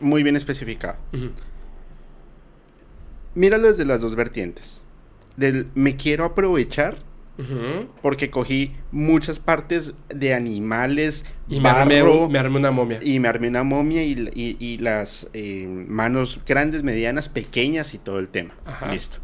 [0.00, 0.96] muy bien especificado.
[3.34, 4.82] Míralo desde las dos vertientes.
[5.36, 6.98] Del me quiero aprovechar
[8.02, 12.98] Porque cogí muchas partes de animales, Y me armé, barro, me armé una momia.
[13.02, 17.98] y me armé una momia y, y- y las eh, manos grandes, medianas, pequeñas y
[17.98, 18.54] todo el tema.
[18.66, 18.92] Ajá.
[18.92, 19.18] Listo.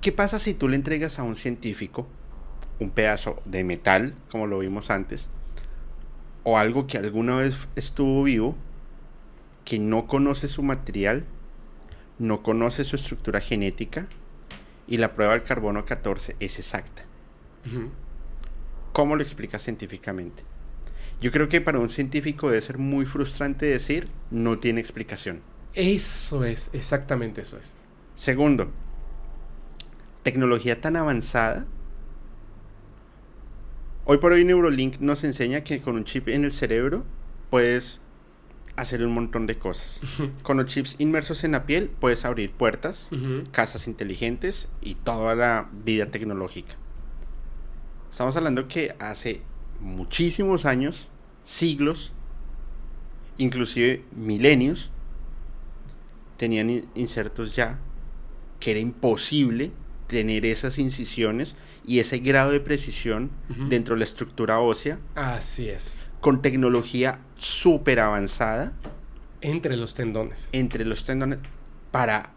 [0.00, 2.06] ¿Qué pasa si tú le entregas a un científico
[2.80, 5.28] un pedazo de metal, como lo vimos antes,
[6.42, 8.56] o algo que alguna vez estuvo vivo,
[9.64, 11.24] que no conoce su material,
[12.18, 14.08] no conoce su estructura genética,
[14.86, 17.02] y la prueba del carbono 14 es exacta?
[18.92, 20.42] ¿Cómo lo explicas científicamente?
[21.20, 25.40] Yo creo que para un científico debe ser muy frustrante decir no tiene explicación.
[25.74, 27.74] Eso es, exactamente eso es.
[28.14, 28.70] Segundo,
[30.22, 31.66] tecnología tan avanzada.
[34.04, 37.04] Hoy por hoy Neurolink nos enseña que con un chip en el cerebro
[37.50, 38.00] puedes
[38.76, 40.00] hacer un montón de cosas.
[40.42, 43.08] Con los chips inmersos en la piel puedes abrir puertas,
[43.52, 46.74] casas inteligentes y toda la vida tecnológica.
[48.10, 49.42] Estamos hablando que hace
[49.80, 51.08] muchísimos años,
[51.44, 52.12] siglos,
[53.38, 54.90] inclusive milenios,
[56.36, 57.78] tenían in- insertos ya
[58.60, 59.72] que era imposible
[60.06, 61.56] tener esas incisiones
[61.86, 63.30] y ese grado de precisión
[63.68, 65.96] dentro de la estructura ósea Así es.
[66.24, 68.72] Con tecnología súper avanzada
[69.42, 70.48] Entre los tendones.
[70.52, 71.38] entre los tendones
[71.90, 72.30] para,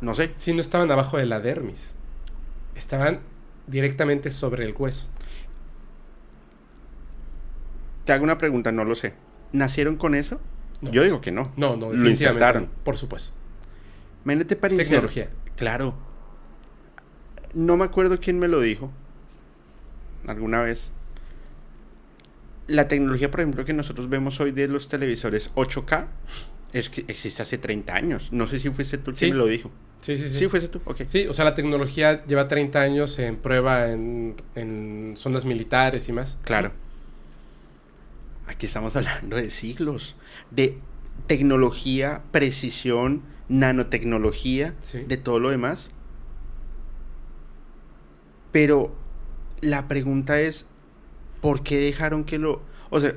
[0.00, 1.94] no sé, Si no estaban abajo de la dermis.
[2.74, 3.20] Estaban
[3.68, 5.06] directamente sobre el hueso.
[8.04, 9.14] Te hago una pregunta, no lo sé.
[9.52, 10.40] ¿Nacieron con eso?
[10.80, 10.90] No.
[10.90, 11.52] Yo digo que no.
[11.56, 12.68] No, no, Lo insertaron.
[12.82, 13.32] Por supuesto.
[14.24, 15.30] Imagínate para tecnología.
[15.54, 15.94] Claro.
[17.54, 18.90] No me acuerdo quién me lo dijo.
[20.26, 20.92] Alguna vez.
[22.66, 26.06] La tecnología, por ejemplo, que nosotros vemos hoy de los televisores 8K
[26.72, 28.28] Es que existe hace 30 años.
[28.32, 29.26] No sé si fuiste tú Sí.
[29.30, 29.70] me lo dijo.
[30.02, 30.34] Sí, sí, sí.
[30.34, 30.80] Sí, fuiste tú.
[30.84, 31.02] Ok.
[31.06, 36.12] Sí, o sea, la tecnología lleva 30 años en prueba en, en zonas militares y
[36.12, 36.38] más.
[36.42, 36.72] Claro.
[38.46, 40.16] Aquí estamos hablando de siglos.
[40.50, 40.78] De
[41.28, 44.98] tecnología, precisión, nanotecnología, Sí.
[45.06, 45.90] de todo lo demás.
[48.52, 48.94] Pero
[49.60, 50.66] la pregunta es,
[51.46, 52.60] ¿por qué dejaron que lo...
[52.90, 53.14] O sea,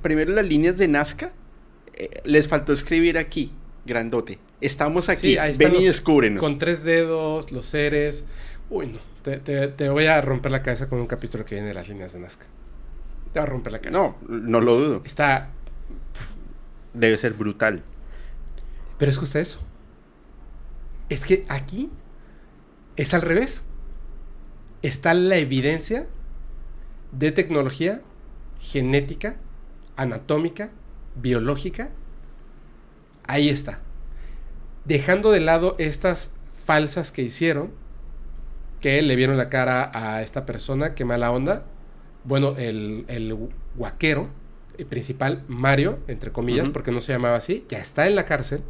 [0.00, 1.32] primero las líneas de Nazca,
[1.94, 3.50] eh, les faltó escribir aquí,
[3.84, 4.38] grandote.
[4.60, 6.38] Estamos aquí, Sí, ahí están ven y descúbrenos.
[6.38, 8.26] Con tres dedos, los seres.
[8.70, 8.98] Uy, no.
[9.24, 11.88] Te, te- te voy a romper la cabeza con un capítulo que viene de las
[11.88, 12.46] líneas de Nazca.
[13.32, 13.98] Te va a romper la cabeza.
[13.98, 15.02] No, no lo dudo.
[15.04, 15.48] Está.
[16.94, 17.82] Debe ser brutal.
[18.98, 19.58] Pero es justo eso.
[21.08, 21.90] Es que aquí
[22.94, 23.64] es al revés.
[24.82, 26.06] Está la evidencia
[27.18, 28.02] de tecnología
[28.60, 29.36] genética,
[29.96, 30.70] anatómica,
[31.14, 31.90] biológica.
[33.26, 33.80] Ahí está.
[34.84, 37.72] Dejando de lado estas falsas que hicieron,
[38.80, 41.64] que le vieron la cara a esta persona, que mala onda.
[42.24, 43.36] Bueno, el, el
[43.74, 44.30] guaquero
[44.78, 48.62] el principal, Mario, entre comillas, porque no se llamaba así, ya está en la cárcel.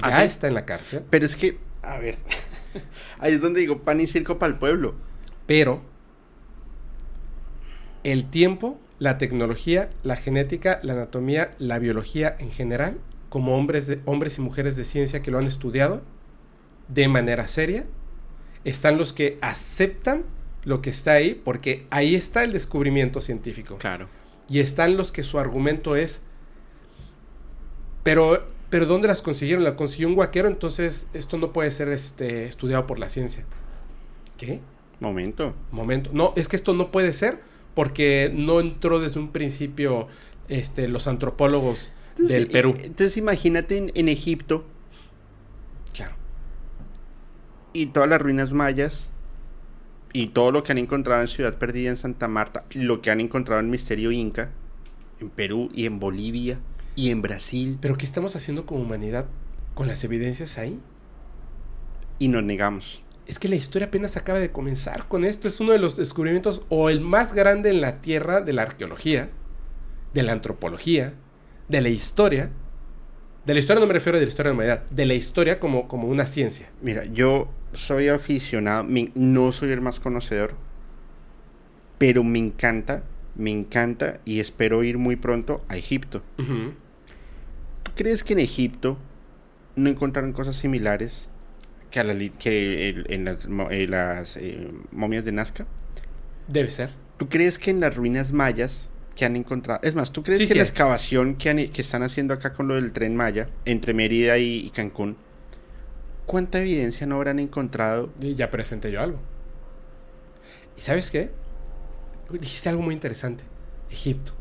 [0.00, 0.26] ¿Ah, Ya sí?
[0.26, 1.04] está en la cárcel.
[1.10, 2.18] Pero es que, a ver,
[3.18, 4.94] ahí es donde digo pan y circo para el pueblo.
[5.46, 5.82] Pero
[8.04, 12.98] el tiempo, la tecnología, la genética, la anatomía, la biología en general,
[13.28, 16.02] como hombres, de, hombres y mujeres de ciencia que lo han estudiado
[16.88, 17.86] de manera seria,
[18.64, 20.24] están los que aceptan
[20.64, 23.76] lo que está ahí, porque ahí está el descubrimiento científico.
[23.78, 24.08] Claro.
[24.48, 26.20] Y están los que su argumento es,
[28.02, 29.64] pero, pero ¿dónde las consiguieron?
[29.64, 33.44] La consiguió un guaquero, entonces esto no puede ser este, estudiado por la ciencia.
[34.36, 34.60] ¿Qué?
[35.00, 35.54] Momento.
[35.70, 36.10] Momento.
[36.12, 37.40] No, es que esto no puede ser
[37.74, 40.08] porque no entró desde un principio
[40.48, 42.74] este, los antropólogos del Entonces, Perú.
[42.78, 44.64] eh, Entonces imagínate en, en Egipto
[45.92, 46.14] Claro.
[47.72, 49.10] y todas las ruinas mayas
[50.12, 53.20] y todo lo que han encontrado en Ciudad Perdida en Santa Marta, lo que han
[53.20, 54.50] encontrado en Misterio Inca,
[55.20, 56.60] en Perú y en Bolivia
[56.96, 59.26] y en Brasil, Pero ¿qué estamos haciendo como humanidad
[59.74, 60.80] con las evidencias ahí?
[62.18, 63.03] y nos negamos.
[63.26, 65.48] Es que la historia apenas acaba de comenzar con esto.
[65.48, 69.30] Es uno de los descubrimientos o el más grande en la Tierra de la arqueología,
[70.12, 71.14] de la antropología,
[71.68, 72.50] de la historia.
[73.46, 75.58] De la historia no me refiero de la historia de la humanidad, de la historia
[75.58, 76.70] como, como una ciencia.
[76.82, 80.54] Mira, yo soy aficionado, no soy el más conocedor,
[81.98, 83.04] pero me encanta,
[83.34, 86.22] me encanta y espero ir muy pronto a Egipto.
[86.36, 88.98] ¿Tú crees que en Egipto
[89.76, 91.28] no encontraron cosas similares
[91.94, 93.38] que, a la li- que el- en las,
[93.70, 95.66] eh, las, eh, momias de Nazca?
[96.48, 96.90] Debe ser.
[97.16, 99.80] ¿Tú crees que en las ruinas mayas que han encontrado...
[99.82, 102.52] Es más, ¿tú crees Sí, que sí la excavación que, han- que están haciendo acá
[102.54, 105.16] con lo del tren maya, entre Mérida y, y Cancún,
[106.26, 108.10] cuánta evidencia no habrán encontrado?
[108.20, 109.20] Y ya presenté yo algo.
[110.76, 111.30] ¿Y sabes qué?
[112.30, 113.44] Dijiste algo muy interesante.
[113.90, 114.32] Egipto.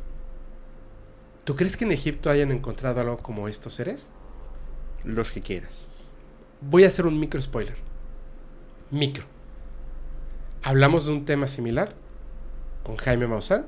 [1.45, 4.09] ¿Tú crees que en Egipto hayan encontrado algo como estos seres?
[5.03, 5.87] Los que quieras.
[6.69, 7.75] Voy a hacer un micro spoiler.
[8.89, 9.25] Micro.
[10.61, 11.93] Hablamos de un tema similar
[12.83, 13.65] con Jaime Maussan.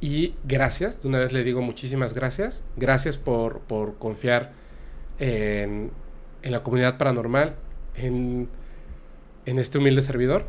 [0.00, 2.64] Y gracias, de una vez le digo muchísimas gracias.
[2.76, 4.52] Gracias por, por confiar
[5.18, 5.90] en,
[6.42, 7.54] en la comunidad paranormal,
[7.94, 8.48] en,
[9.46, 10.46] en este humilde servidor.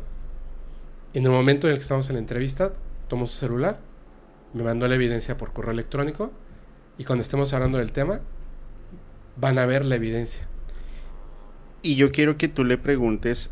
[1.14, 2.72] En el momento en el que estamos en la entrevista,
[3.08, 3.78] tomó su celular,
[4.52, 6.32] me mandó la evidencia por correo electrónico
[6.98, 8.20] y cuando estemos hablando del tema,
[9.36, 10.46] van a ver la evidencia.
[11.82, 13.50] Y yo quiero que tú le preguntes.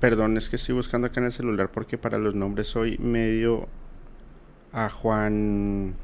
[0.00, 3.68] Perdón, es que estoy buscando acá en el celular porque para los nombres soy medio
[4.72, 5.94] a Juan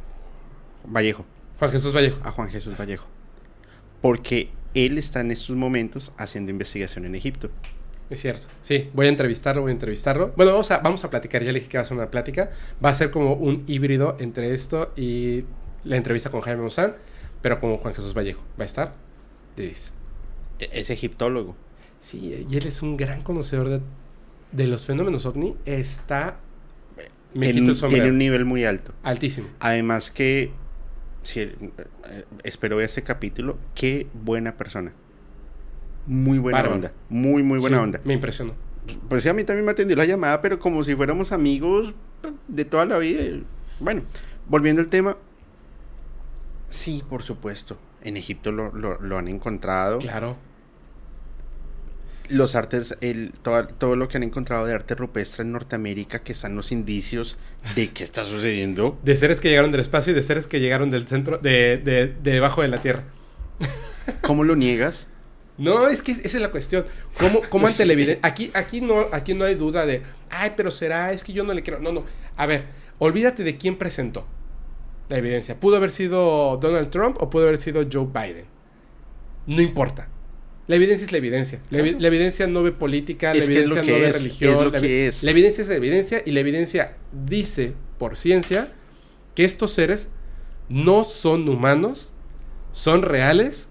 [0.84, 1.24] Vallejo.
[1.58, 2.20] Juan Jesús Vallejo.
[2.22, 3.06] A Juan Jesús Vallejo.
[4.00, 7.50] Porque él está en estos momentos haciendo investigación en Egipto.
[8.10, 8.46] Es cierto.
[8.62, 10.32] Sí, voy a entrevistarlo, voy a entrevistarlo.
[10.36, 11.42] Bueno, vamos a, vamos a platicar.
[11.42, 12.50] Ya le dije que va a ser una plática.
[12.82, 15.44] Va a ser como un híbrido entre esto y
[15.84, 16.96] la entrevista con Jaime Maussan,
[17.42, 18.42] pero como Juan Jesús Vallejo.
[18.58, 18.94] Va a estar.
[19.56, 19.97] Dices.
[20.58, 21.56] E- Es egiptólogo.
[22.00, 23.80] Sí, y él es un gran conocedor de,
[24.52, 25.56] de los fenómenos ovni.
[25.64, 26.38] Está.
[27.34, 28.92] Me Tiene un- tiene nivel muy alto.
[29.02, 29.48] Altísimo.
[29.60, 30.50] Además que,
[31.22, 31.54] si, eh,
[32.42, 34.92] espero ver este capítulo, qué buena persona.
[36.06, 36.74] Muy buena Bárbaro.
[36.76, 36.92] onda.
[37.10, 38.00] Muy, muy buena Sí, onda.
[38.04, 38.54] Me impresionó.
[39.10, 41.92] Pues sí, a mí también me atendió la llamada, pero como si fuéramos amigos
[42.48, 43.22] de toda la vida.
[43.22, 43.44] y-
[43.80, 44.02] Bueno,
[44.48, 45.16] volviendo al tema.
[46.66, 47.76] Sí, por supuesto.
[48.02, 49.98] En Egipto lo, lo- lo han encontrado.
[49.98, 50.36] Claro.
[52.28, 56.32] Los artes, el, todo, todo lo que han encontrado de arte rupestre en Norteamérica, que
[56.32, 57.36] están los indicios
[57.74, 58.98] de qué está sucediendo.
[59.04, 62.06] De seres que llegaron del espacio y de seres que llegaron del centro, de, de,
[62.08, 63.04] de debajo de la Tierra.
[64.22, 65.08] ¿Cómo lo niegas?
[65.58, 66.86] No, es que esa es la cuestión.
[67.18, 68.20] ¿Cómo, cómo ante la evidencia?
[68.22, 71.52] Aquí, aquí, no, aquí no hay duda de, ay, pero será, es que yo no
[71.52, 71.80] le creo.
[71.80, 72.04] No, no.
[72.36, 72.66] A ver,
[72.98, 74.26] olvídate de quién presentó
[75.08, 75.58] la evidencia.
[75.58, 78.46] ¿Pudo haber sido Donald Trump o pudo haber sido Joe Biden?
[79.46, 80.08] No importa.
[80.68, 81.60] La evidencia es la evidencia.
[81.70, 84.04] La, evi- la evidencia no ve política, la Es que es lo evidencia que no
[84.04, 84.54] ve es, religión.
[84.54, 85.22] es lo la, que evi- es.
[85.24, 86.96] la evidencia es la evidencia y la evidencia
[87.26, 88.72] dice por ciencia
[89.34, 90.08] que estos seres
[90.68, 92.10] no son humanos,
[92.72, 93.68] son reales,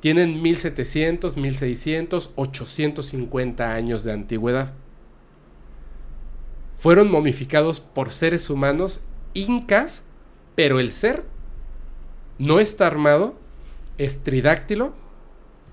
[0.00, 4.72] tienen 1700, 1600, 850 años de antigüedad.
[6.74, 9.00] Fueron momificados por seres humanos
[9.34, 10.02] incas,
[10.54, 11.24] pero el ser
[12.38, 13.36] no está armado,
[13.98, 14.94] es tridáctilo,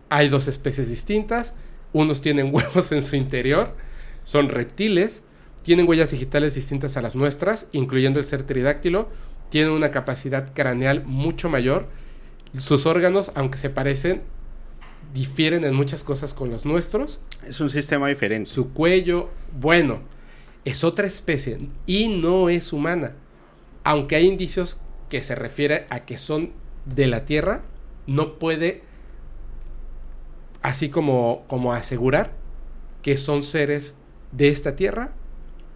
[0.09, 1.53] hay dos especies distintas,
[1.93, 3.75] unos tienen huevos en su interior,
[4.23, 5.23] son reptiles,
[5.63, 9.09] tienen huellas digitales distintas a las nuestras, incluyendo el ser tridáctilo,
[9.49, 11.87] tienen una capacidad craneal mucho mayor,
[12.57, 14.21] sus órganos, aunque se parecen,
[15.13, 18.49] difieren en muchas cosas con los nuestros, Es un sistema diferente.
[18.49, 19.29] su cuello,
[19.59, 19.99] bueno,
[20.65, 23.13] es otra especie y no es humana.
[23.83, 26.51] Aunque hay indicios que se refiere a que son
[26.85, 27.63] de la Tierra,
[28.07, 28.83] no puede
[30.65, 32.31] así como, como asegurar
[33.03, 33.95] que son seres
[34.31, 35.13] de esta Tierra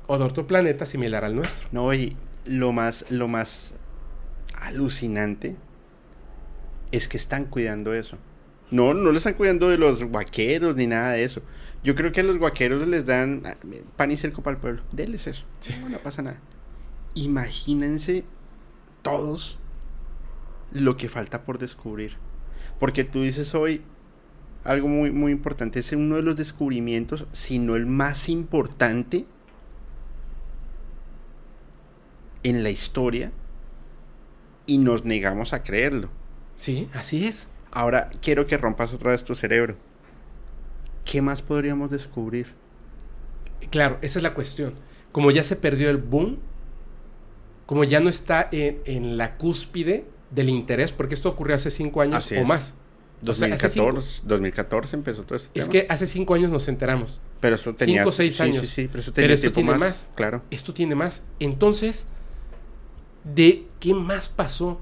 [0.07, 1.67] o de otro planeta similar al nuestro.
[1.71, 3.73] No, y lo más, lo más
[4.59, 5.55] alucinante
[6.91, 8.17] es que están cuidando eso.
[8.71, 11.43] No, no lo están cuidando de los guaqueros ni nada de eso.
[11.83, 13.57] Yo creo que a los guaqueros les dan ah,
[13.95, 14.81] pan y cerco para el pueblo.
[14.91, 15.45] Denles eso.
[15.81, 16.39] No, no pasa nada.
[17.13, 18.23] Imagínense
[19.03, 19.59] todos
[20.71, 22.17] lo que falta por descubrir.
[22.79, 23.83] Porque tú dices hoy
[24.63, 25.79] algo muy, muy importante.
[25.79, 29.25] Es uno de los descubrimientos, si no el más importante
[32.43, 33.31] en la historia
[34.65, 36.09] y nos negamos a creerlo.
[36.55, 37.47] Sí, así es.
[37.71, 39.75] Ahora quiero que rompas otra vez tu cerebro.
[41.05, 42.53] ¿Qué más podríamos descubrir?
[43.71, 44.73] Claro, esa es la cuestión.
[45.11, 46.37] Como ya se perdió el boom,
[47.65, 52.01] como ya no está en, en la cúspide del interés, porque esto ocurrió hace cinco
[52.01, 52.47] años Así o es.
[52.47, 52.73] más.
[53.25, 55.71] O sea, hace 2014, 2014 empezó todo este Es tema.
[55.71, 57.21] que hace cinco años nos enteramos.
[57.41, 58.61] pero eso tenía cinco o seis sí, años.
[58.61, 60.09] Sí, sí, pero eso Pero tenía esto tiempo tiene más, más.
[60.15, 60.41] Claro.
[60.51, 61.23] Esto tiene más.
[61.39, 62.05] Entonces,
[63.23, 64.79] ¿de qué más pasó?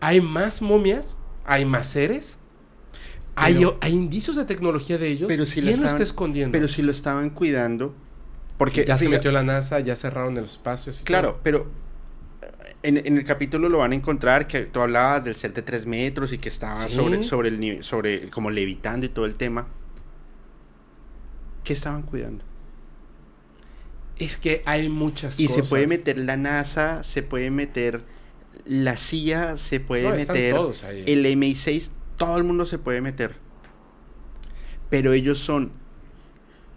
[0.00, 1.16] ¿Hay más momias?
[1.44, 2.36] ¿Hay más seres?
[3.34, 5.28] ¿Hay, Pero- hay indicios de tecnología de ellos?
[5.28, 6.52] Pero si ¿Quién lo estaban- está escondiendo?
[6.52, 7.94] Pero si lo estaban cuidando,
[8.58, 11.00] porque ya se metió la NASA, ya cerraron los espacios.
[11.00, 11.40] y Claro, todo.
[11.42, 11.66] pero
[12.82, 15.86] en, en el capítulo lo van a encontrar que tú hablabas del ser de 3
[15.86, 16.94] metros y que estaba Sí.
[16.94, 19.66] sobre, sobre el sobre como levitando y todo el tema.
[21.64, 22.44] ¿Qué estaban cuidando?
[24.18, 25.64] Es que hay muchas Y cosas.
[25.64, 28.02] se puede meter la NASA, se puede meter
[28.64, 30.56] la CIA, se puede No, meter
[31.06, 33.36] el MI6, todo el mundo se puede meter.
[34.90, 35.72] Pero ellos son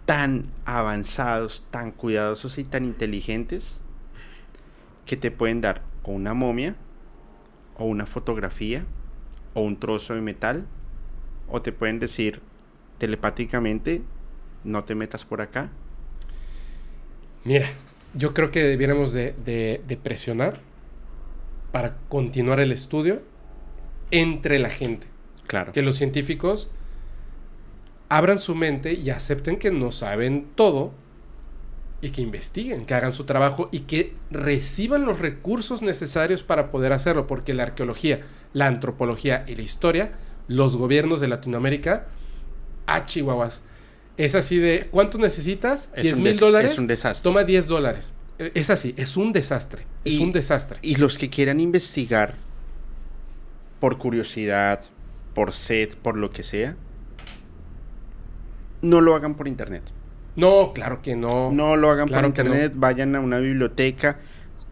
[0.04, 3.80] tan avanzados, tan cuidadosos y tan inteligentes
[5.06, 6.76] que te pueden dar o una momia,
[7.76, 8.84] o una fotografía,
[9.54, 10.66] o un trozo de metal,
[11.48, 12.40] o te pueden decir
[12.98, 14.02] telepáticamente,
[14.64, 15.70] no te metas por acá.
[17.44, 17.68] Mira,
[18.14, 20.60] yo creo que debiéramos de, de- de presionar
[21.72, 23.22] para continuar el estudio
[24.10, 25.06] entre la gente.
[25.46, 25.72] Claro.
[25.72, 26.70] Que los científicos
[28.08, 30.92] abran su mente y acepten que no saben todo
[32.02, 36.92] y que investiguen, que hagan su trabajo y que reciban los recursos necesarios para poder
[36.92, 38.22] hacerlo, porque la arqueología,
[38.52, 40.12] la antropología y la historia,
[40.48, 42.08] los gobiernos de Latinoamérica,
[42.86, 43.62] a Chihuahuas,
[44.16, 45.88] es así de, ¿cuánto necesitas?
[45.94, 46.72] Es 10 un mil dólares.
[46.72, 47.22] es un desastre.
[47.22, 48.12] Toma 10 dólares.
[48.38, 49.86] E- Es así, es un desastre.
[50.04, 50.78] Es un desastre.
[50.82, 52.34] Y los que quieran investigar
[53.80, 54.82] por curiosidad,
[55.34, 56.76] por sed, por lo que sea,
[58.82, 59.82] no lo hagan por internet.
[60.36, 61.50] No, claro que no.
[61.52, 62.44] No lo hagan claro por no.
[62.46, 64.18] internet, vayan a una biblioteca,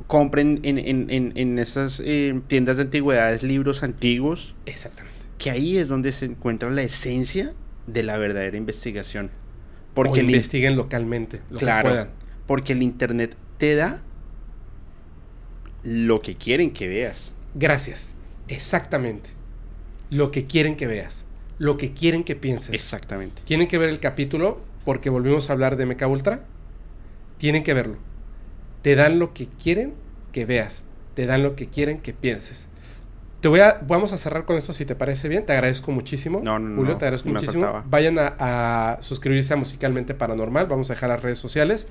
[0.06, 5.16] compren en, en- en- en esas eh, tiendas de antigüedades libros antiguos, Exactamente.
[5.38, 7.52] que ahí es donde se encuentra la esencia
[7.86, 9.30] de la verdadera investigación.
[9.94, 11.88] Porque investiguen localmente, lo Claro.
[11.88, 12.08] que puedan.
[12.46, 14.00] porque el internet te da
[15.82, 17.32] lo que quieren que veas.
[17.54, 18.12] Gracias.
[18.48, 19.30] Exactamente.
[20.10, 21.24] Lo que quieren que veas.
[21.58, 22.74] Lo que quieren que pienses.
[22.74, 23.42] Exactamente.
[23.44, 26.40] Tienen que ver el capítulo porque volvimos a hablar de Mecha Ultra.
[27.38, 27.96] Tienen que verlo.
[28.82, 29.94] Te dan lo que quieren
[30.32, 30.82] que veas.
[31.14, 32.66] Te dan lo que quieren que pienses.
[33.40, 35.46] Te voy a, vamos a cerrar con esto si te parece bien.
[35.46, 36.40] Te agradezco muchísimo.
[36.42, 37.64] No, no, Julio, no, te agradezco muchísimo.
[37.64, 37.84] faltaba.
[37.88, 40.66] Vayan a, a suscribirse a Musicalmente Paranormal.
[40.66, 41.88] Vamos a dejar las redes sociales.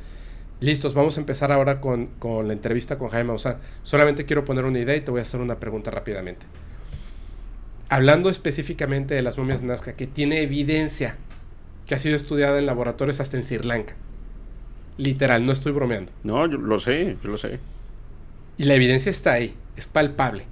[0.62, 3.58] Listos, vamos a empezar ahora con, con la entrevista con Jaime Maussan.
[3.82, 6.46] Solamente quiero poner una idea y te voy a hacer una pregunta rápidamente.
[7.88, 11.16] Hablando específicamente de las momias de Nazca, que tiene evidencia
[11.90, 13.96] que ha sido estudiada en laboratorios hasta en Sri Lanka.
[14.98, 16.12] Literal, no estoy bromeando.
[16.24, 17.60] No, yo lo sé, yo lo sé.
[18.60, 20.46] Y la evidencia está ahí, es palpable.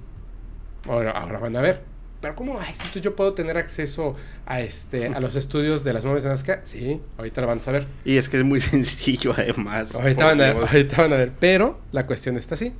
[0.84, 1.82] Ahora, ahora van a ver.
[2.20, 2.58] Pero ¿cómo?
[2.58, 4.16] Ay, entonces yo puedo tener acceso
[4.46, 6.60] a este a los estudios de las momias de Nazca.
[6.64, 7.86] Sí, ahorita lo van a saber.
[8.04, 9.94] Y es que es muy sencillo, además.
[9.94, 10.68] Ahorita van, a, Dios.
[10.68, 11.32] ahorita van a ver.
[11.38, 12.72] Pero la cuestión está así.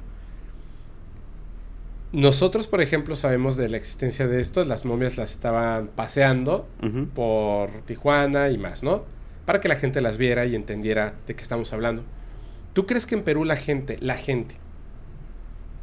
[2.13, 4.65] Nosotros, por ejemplo, sabemos de la existencia de esto.
[4.65, 6.67] Las momias las estaban paseando
[7.15, 9.05] por Tijuana y más, ¿no?
[9.45, 12.03] Para que la gente las viera y entendiera de qué estamos hablando.
[12.73, 14.55] ¿Tú crees que en Perú la gente, la gente,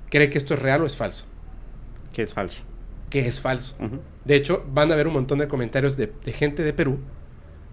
[0.10, 1.26] cree que esto es real o es falso?
[2.12, 2.64] Que es falso.
[3.10, 3.76] Que es falso.
[4.24, 7.00] De hecho, van a ver un montón de comentarios de, de gente de Perú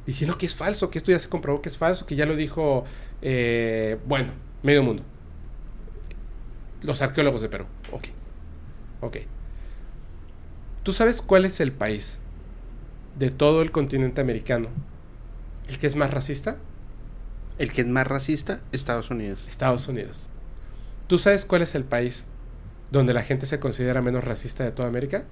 [0.06, 2.36] diciendo que es falso, que esto ya se comprobó que es falso, que ya lo
[2.36, 2.84] dijo,
[3.22, 4.32] eh, bueno,
[4.62, 5.04] medio mundo.
[6.82, 7.66] Los arqueólogos de Perú.
[7.92, 8.08] Ok.
[9.02, 9.18] Ok.
[10.82, 12.18] ¿Tú sabes cuál es el país
[13.18, 14.68] de todo el continente americano
[15.68, 16.56] el que es más racista?
[17.58, 19.44] El que es más racista, Estados Unidos.
[19.46, 20.28] Estados Unidos.
[21.08, 22.24] ¿Tú sabes cuál es el país
[22.90, 25.24] donde la gente se considera menos racista de toda América?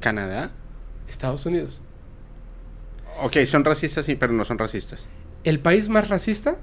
[0.00, 0.50] Canadá.
[1.08, 1.82] Estados Unidos.
[3.22, 5.06] Ok, son racistas, sí, pero no son racistas.
[5.44, 6.56] El país más racista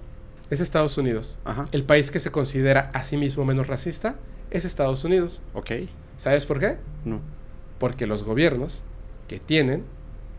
[0.49, 1.37] es Estados Unidos.
[1.45, 1.67] Ajá.
[1.71, 4.15] El país que se considera a sí mismo menos racista
[4.51, 5.41] es Estados Unidos.
[5.53, 5.71] Ok.
[6.17, 6.77] ¿Sabes por qué?
[7.05, 7.21] No.
[7.79, 8.83] Porque los gobiernos
[9.27, 9.83] que tienen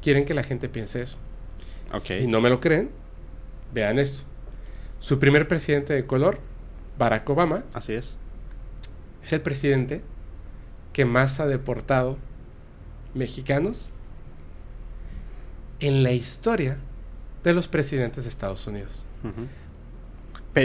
[0.03, 1.19] quieren que la gente piense eso.
[1.93, 2.11] Ok.
[2.23, 2.91] Y no me lo creen,
[3.73, 4.25] vean esto.
[5.01, 6.41] Su primer presidente de color,
[6.99, 8.19] Barack Obama, Así es.
[9.23, 10.03] es el presidente
[10.93, 12.19] que más ha deportado
[13.15, 13.91] mexicanos
[15.81, 16.79] en la historia
[17.45, 19.05] de los presidentes de Estados Unidos.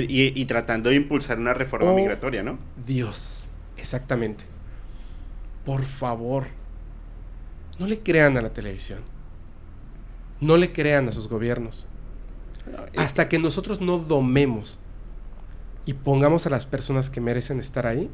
[0.02, 1.96] Pero- y, y tratando de impulsar una reforma Oh.
[1.96, 2.58] migratoria, ¿no?
[2.86, 3.44] Dios,
[3.78, 4.44] exactamente.
[5.66, 6.46] Por favor,
[7.80, 9.00] no le crean a la televisión.
[10.42, 11.88] No le crean a sus gobiernos.
[12.98, 14.78] Hasta que nosotros no domemos
[15.86, 18.10] y pongamos a las personas que merecen estar ahí,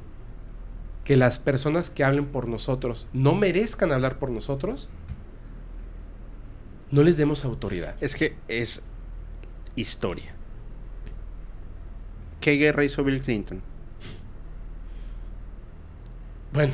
[1.04, 4.90] que las personas que hablen por nosotros no merezcan hablar por nosotros,
[6.92, 7.96] no les demos autoridad.
[8.02, 8.82] Es que es
[9.76, 10.34] historia.
[12.42, 13.62] ¿Qué guerra hizo Bill Clinton?
[16.54, 16.74] Bueno,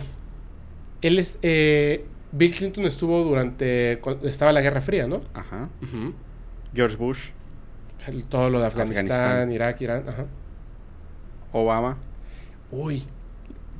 [1.02, 5.22] él es, eh, Bill Clinton estuvo durante, estaba la Guerra Fría, ¿no?
[5.34, 5.70] Ajá.
[6.74, 7.30] George Bush,
[8.30, 9.52] Todo lo de Afganistán, Afganistán.
[9.52, 10.26] Irak, Irán, ajá.
[11.52, 11.98] Obama,
[12.72, 13.04] Uy,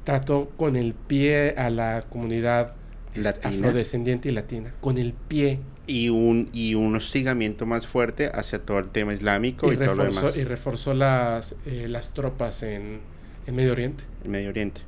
[0.04, 2.74] trató con el pie a la comunidad
[3.16, 3.50] Latina.
[3.68, 4.74] afrodescendiente y latina.
[4.82, 5.60] Con el pie.
[5.88, 9.96] Y un, y un hostigamiento más fuerte hacia todo el tema islámico y, Y todo
[9.96, 13.00] lo demás y reforzó las, eh, las tropas en,
[13.48, 14.04] en Medio Oriente.
[14.24, 14.82] en Medio Oriente.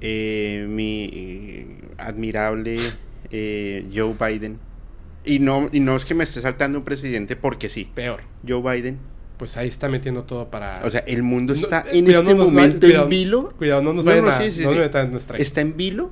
[0.00, 2.78] Eh, mi eh, admirable
[3.30, 4.58] eh, Joe Biden.
[5.24, 7.90] Y no, y no es que me esté saltando un presidente porque sí.
[7.94, 8.22] Peor.
[8.46, 8.98] Joe Biden.
[9.36, 10.80] Pues ahí está metiendo todo para...
[10.84, 13.48] O sea, el mundo está eh, en este no momento cuidado, en vilo.
[13.56, 14.40] Cuidado, no nos No, vayan no, a...
[14.40, 15.34] sí, sí, sí.
[15.38, 16.10] Está en vilo.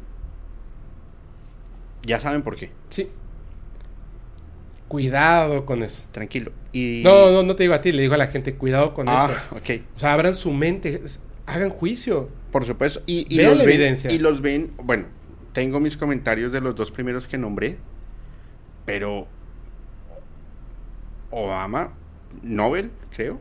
[2.07, 2.70] Ya saben por qué.
[2.88, 3.09] Sí.
[4.88, 6.04] Cuidado con eso.
[6.12, 6.52] Tranquilo.
[6.72, 7.02] Y...
[7.04, 9.28] No, no, no te digo a ti, le digo a la gente, cuidado con Ah,
[9.30, 9.57] eso.
[9.57, 9.82] ok.
[9.96, 11.02] O sea, abran su mente,
[11.46, 12.28] hagan juicio.
[12.52, 13.02] Por supuesto.
[13.07, 14.12] Y, los la ven, evidencia.
[14.12, 14.72] y los ven.
[14.82, 15.06] Bueno,
[15.52, 17.78] tengo mis comentarios de los dos primeros que nombré.
[18.85, 19.26] Pero.
[21.32, 21.93] Obama,
[22.43, 23.40] Nobel, creo.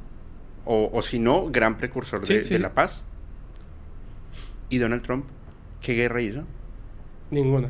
[0.66, 2.54] O, o si no, gran precursor Sí, de, sí.
[2.56, 3.06] de la paz.
[4.70, 5.26] Y Donald Trump,
[5.82, 6.44] ¿qué guerra hizo?
[7.30, 7.70] Ninguna.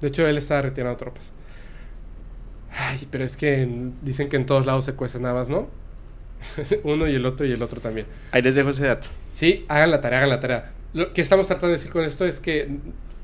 [0.00, 1.32] De hecho, él estaba retirando tropas.
[2.70, 5.68] Ay, pero es que en- dicen que en todos lados se cuecen habas, ¿no?
[6.84, 8.06] Uno y el otro y el otro también.
[8.30, 9.08] Ahí les dejo ese dato.
[9.32, 10.72] Sí, hagan la tarea, hagan la tarea.
[10.92, 12.68] Lo que estamos tratando de decir con esto es que,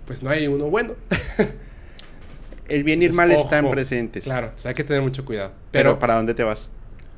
[0.06, 0.94] pues no hay uno bueno.
[2.68, 4.24] El bien y el Pues, mal están presentes.
[4.24, 5.50] Claro, hay que tener mucho cuidado.
[5.70, 6.70] Pero, Pero, ¿para dónde te vas?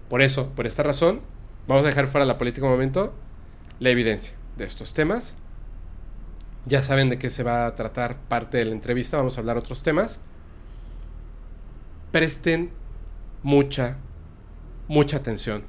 [0.08, 1.20] por eso, por esta razón,
[1.68, 3.14] vamos a dejar fuera la política un momento,
[3.80, 5.34] la evidencia de estos temas.
[6.66, 9.56] Ya saben de qué se va a tratar parte de la entrevista, vamos a hablar
[9.56, 10.18] otros temas.
[12.10, 12.70] Presten
[13.44, 13.98] mucha,
[14.88, 15.62] mucha atención.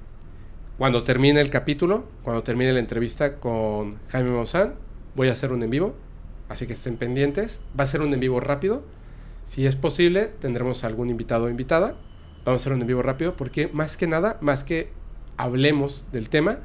[0.80, 4.74] Cuando termine el capítulo, cuando termine la entrevista con Jaime Maussan,
[5.16, 5.96] voy a hacer un en vivo,
[6.50, 7.62] así que estén pendientes.
[7.80, 8.84] Va a ser un en vivo rápido.
[9.44, 11.96] Si es posible, tendremos algún invitado o invitada.
[12.44, 14.90] Vamos a hacer un en vivo rápido porque más que nada, más que
[15.38, 16.58] hablemos del tema,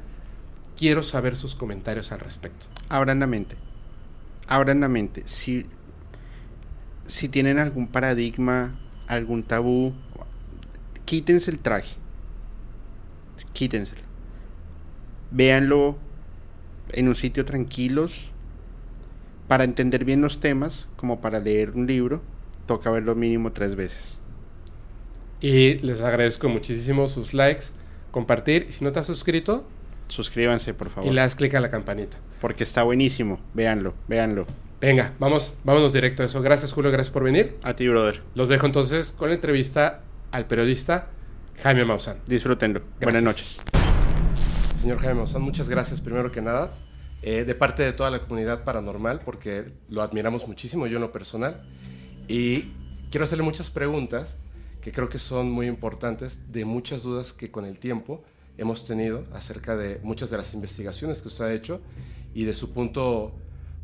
[0.75, 2.65] quiero saber sus comentarios al respecto.
[2.89, 3.57] Abran la mente.
[4.47, 5.23] Abran la mente.
[5.25, 5.65] Si,
[7.05, 9.93] si tienen algún paradigma, algún tabú,
[11.05, 11.95] quítense el traje.
[13.53, 14.01] Quítenselo.
[15.31, 15.97] Véanlo
[16.89, 18.29] en un sitio tranquilos.
[19.47, 22.21] Para entender bien los temas, como para leer un libro,
[22.65, 24.19] toca verlo mínimo tres veces.
[25.41, 27.65] Y les agradezco muchísimo sus likes,
[28.11, 28.71] compartir.
[28.71, 29.67] Si no te has suscrito,
[30.07, 31.11] suscríbanse por favor.
[31.11, 32.17] Y le das clic a la campanita.
[32.43, 33.39] Porque está buenísimo.
[33.53, 34.45] Véanlo, véanlo.
[34.81, 36.41] Venga, vamos, vámonos directo a eso.
[36.41, 37.57] Gracias Julio, gracias por venir.
[37.63, 38.21] A ti, brother.
[38.35, 41.07] Los dejo entonces con la entrevista al periodista
[41.63, 42.17] Jaime Maussan.
[42.27, 42.81] Disfrútenlo.
[43.01, 43.61] Buenas noches.
[44.81, 46.73] Señor Jaime Maussan, muchas gracias primero que nada.
[47.21, 51.13] Eh, de parte de toda la comunidad paranormal, porque lo admiramos muchísimo, yo en lo
[51.13, 51.63] personal.
[52.27, 52.73] Y
[53.09, 54.37] quiero hacerle muchas preguntas
[54.81, 58.21] que creo que son muy importantes, de muchas dudas que con el tiempo
[58.57, 61.79] hemos tenido acerca de muchas de las investigaciones que usted ha hecho
[62.33, 63.33] y de su punto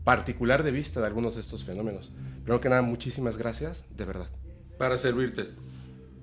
[0.03, 2.11] particular de vista de algunos de estos fenómenos.
[2.43, 4.27] Primero que nada, muchísimas gracias, de verdad.
[4.77, 5.49] Para servirte.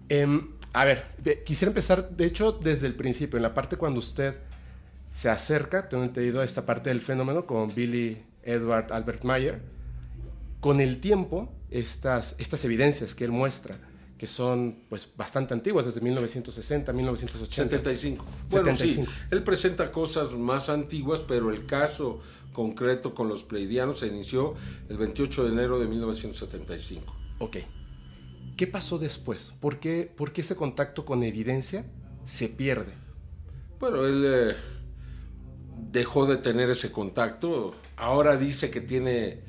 [0.08, 1.04] Em, a ver,
[1.44, 4.36] quisiera empezar, de hecho, desde el principio, en la parte cuando usted
[5.12, 9.60] se acerca, tengo entendido, a esta parte del fenómeno con Billy Edward Albert Mayer.
[10.60, 13.78] Con el tiempo, estas, estas evidencias que él muestra,
[14.18, 17.76] que son pues bastante antiguas, desde 1960, 1980.
[17.76, 18.24] 75.
[18.48, 22.20] Bueno, sí, él presenta cosas más antiguas, pero el caso
[22.52, 24.54] concreto con los pleidianos se inició
[24.88, 27.14] el 28 de enero de 1975.
[27.40, 27.56] Ok.
[28.56, 29.52] ¿Qué pasó después?
[29.60, 31.84] ¿Por qué, por qué ese contacto con evidencia
[32.24, 32.92] se pierde?
[33.78, 34.56] Bueno, él eh,
[35.92, 37.74] dejó de tener ese contacto.
[37.96, 39.40] Ahora dice que tiene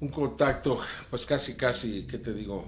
[0.00, 2.64] un contacto, pues casi, casi, ¿qué te digo?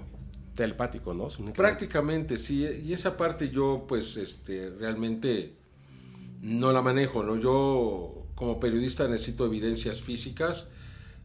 [0.55, 1.27] Telepático, ¿no?
[1.53, 2.65] Prácticamente, sí.
[2.85, 5.53] Y esa parte yo, pues, este, realmente
[6.41, 7.35] no la manejo, ¿no?
[7.35, 10.67] Yo, como periodista, necesito evidencias físicas,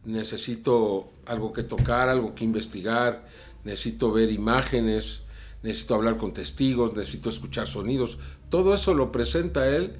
[0.05, 3.25] necesito algo que tocar, algo que investigar,
[3.63, 5.21] necesito ver imágenes,
[5.63, 8.17] necesito hablar con testigos, necesito escuchar sonidos.
[8.49, 9.93] Todo eso lo presenta él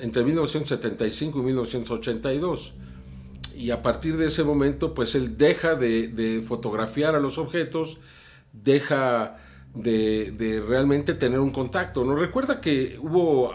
[0.00, 2.74] entre 1975 y 1982.
[3.56, 7.98] Y a partir de ese momento, pues él deja de, de fotografiar a los objetos,
[8.62, 9.36] deja
[9.74, 12.04] de, realmente tener un contacto.
[12.04, 12.14] ¿no?
[12.14, 13.52] Recuerda que hubo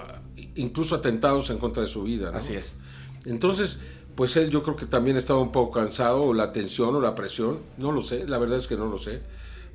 [0.55, 2.31] incluso atentados en contra de su vida.
[2.33, 2.77] Así es.
[3.25, 3.77] Entonces,
[4.15, 7.15] pues él yo creo que también estaba un poco cansado, o la tensión o la
[7.15, 9.21] presión, no lo sé, la verdad es que no lo sé,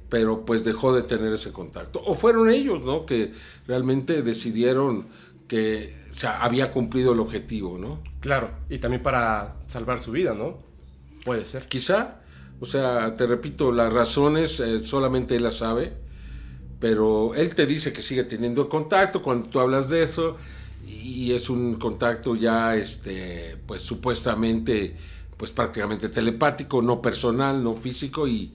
[0.08, 2.02] pero pues dejó de tener ese contacto.
[2.04, 3.06] O fueron ellos, ¿no?
[3.06, 3.32] Que
[3.66, 5.06] realmente decidieron
[5.48, 8.00] que había cumplido el objetivo, ¿no?
[8.20, 10.58] Claro, y también para salvar su vida, ¿no?
[11.24, 11.66] Puede ser.
[11.66, 12.20] Quizá,
[12.60, 15.92] o sea, te repito, las razones eh, solamente él las sabe,
[16.80, 20.36] pero él te dice que sigue teniendo contacto cuando tú hablas de eso
[20.86, 24.96] y es un contacto ya, este, pues supuestamente,
[25.36, 28.54] pues prácticamente telepático, no personal, no físico y,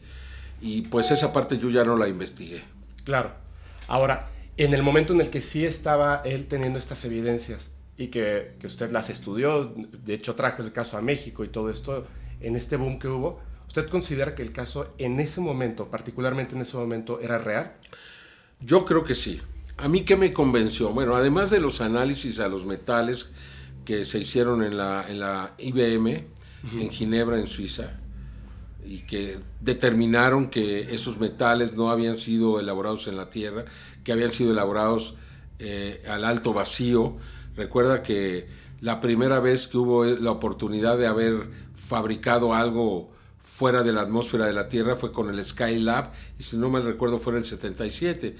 [0.61, 2.63] y pues esa parte yo ya no la investigué.
[3.03, 3.33] Claro.
[3.87, 8.55] Ahora, en el momento en el que sí estaba él teniendo estas evidencias y que,
[8.59, 12.07] que usted las estudió, de hecho trajo el caso a México y todo esto,
[12.39, 13.39] en este boom que hubo,
[13.71, 17.71] ¿Usted considera que el caso en ese momento, particularmente en ese momento, era real?
[18.59, 19.39] Yo creo que sí.
[19.77, 20.89] ¿A mí qué me convenció?
[20.89, 23.29] Bueno, además de los análisis a los metales
[23.85, 26.27] que se hicieron en la, en la IBM,
[26.81, 27.97] en Ginebra, en Suiza,
[28.85, 33.63] y que determinaron que esos metales no habían sido elaborados en la Tierra,
[34.03, 35.15] que habían sido elaborados
[35.59, 37.15] eh, al alto vacío.
[37.55, 38.49] Recuerda que
[38.81, 43.11] la primera vez que hubo la oportunidad de haber fabricado algo
[43.61, 46.81] fuera de la atmósfera de la Tierra fue con el Skylab, y si no mal
[46.81, 48.35] recuerdo fue en el 77.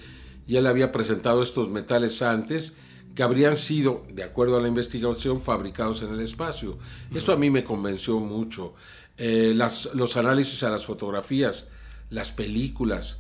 [0.47, 2.73] Y él había presentado estos metales antes
[3.13, 6.79] que habrían sido, de acuerdo a la investigación, fabricados en el espacio.
[7.13, 8.73] Eso a mí me convenció mucho.
[9.15, 11.67] Eh, los análisis a las fotografías,
[12.09, 13.19] las películas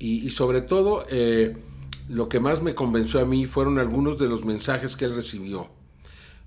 [0.00, 1.56] y, sobre todo eh,
[2.08, 5.68] lo que más me convenció a mí fueron algunos de los mensajes que él recibió.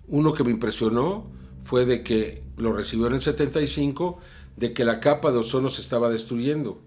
[0.09, 1.31] Uno que me impresionó
[1.63, 4.19] fue de que lo recibió en el 75
[4.59, 6.81] de que la capa de ozono se estaba destruyendo,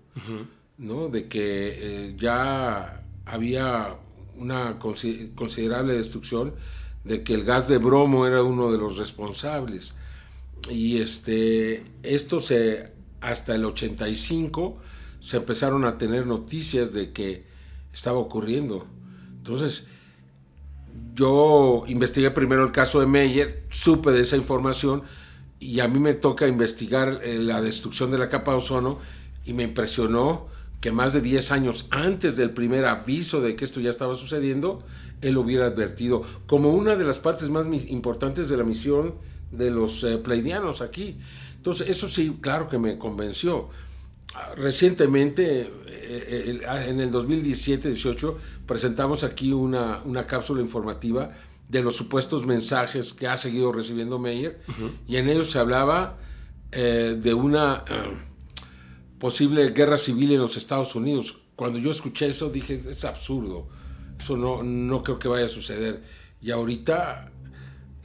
[0.77, 1.09] ¿no?
[1.09, 3.97] De que eh, ya había
[4.37, 6.55] una considerable destrucción,
[7.05, 9.95] de que el gas de bromo era uno de los responsables.
[10.71, 14.79] Y este, esto se, hasta el 85
[15.21, 17.45] se empezaron a tener noticias de que
[17.93, 18.87] estaba ocurriendo.
[19.39, 19.87] Entonces,
[21.15, 25.05] yo investigué primero el caso de Meyer, supe de esa información,
[25.63, 28.99] y a mí me toca investigar eh, la destrucción de la capa de ozono
[29.45, 30.49] y me impresionó
[30.81, 34.83] que más de 10 años antes del primer aviso de que esto ya estaba sucediendo,
[35.21, 39.15] él hubiera advertido como una de las partes más importantes de la misión
[39.53, 41.17] de los eh, pleidianos aquí.
[41.57, 43.69] Entonces, eso sí, claro que me convenció.
[44.57, 48.35] Recientemente, eh, eh, en el 2017-18,
[48.67, 51.31] presentamos aquí una, una, cápsula informativa
[51.73, 54.61] de los supuestos mensajes que ha seguido recibiendo Meyer,
[55.09, 56.19] y en ellos se hablaba
[56.71, 57.83] de una
[59.19, 61.39] posible guerra civil en los Estados Unidos.
[61.57, 63.69] Cuando yo escuché eso dije, es absurdo,
[64.21, 66.03] eso no, no creo que vaya a suceder.
[66.43, 67.33] Y ahorita,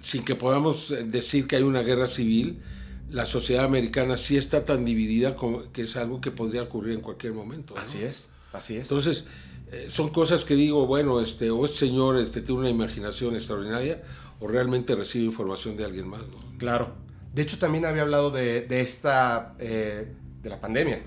[0.02, 2.62] sin que podamos decir que hay una guerra civil,
[3.10, 7.02] la sociedad americana sí está tan dividida como que es algo que podría ocurrir en
[7.02, 7.78] cualquier momento.
[7.78, 8.84] Así es, así es.
[8.84, 9.26] Entonces,
[9.72, 14.02] eh, son cosas que digo, bueno, este, o este señor este, tiene una imaginación extraordinaria
[14.40, 16.22] o realmente recibe información de alguien más.
[16.58, 16.92] Claro.
[17.34, 19.56] De hecho, también había hablado de, esta...
[19.60, 20.08] Eh,
[20.42, 21.02] de la pandemia.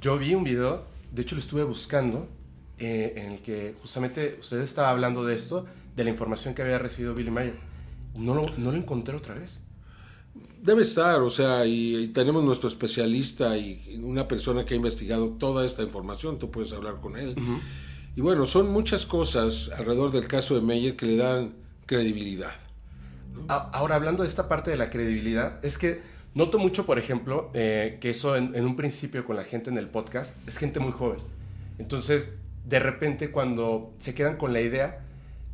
[0.00, 2.28] Yo vi un video, de hecho lo estuve buscando,
[2.78, 6.78] eh, en el que justamente usted estaba hablando de esto, de la información que había
[6.78, 7.54] recibido Billy Mayer.
[8.14, 9.60] No lo, no lo encontré otra vez.
[10.62, 15.66] Debe estar, o sea, y, tenemos nuestro especialista y una persona que ha investigado toda
[15.66, 17.34] esta información, tú puedes hablar con él.
[18.16, 21.54] Y bueno, son muchas cosas alrededor del caso de Meyer que le dan
[21.86, 22.52] credibilidad.
[23.48, 26.00] Ahora, hablando de esta parte de la credibilidad, es que
[26.34, 29.88] Noto mucho, por ejemplo, eh, que eso en, un principio con la gente en el
[29.88, 31.18] podcast es gente muy joven.
[31.78, 35.04] Entonces, de repente cuando se quedan con la idea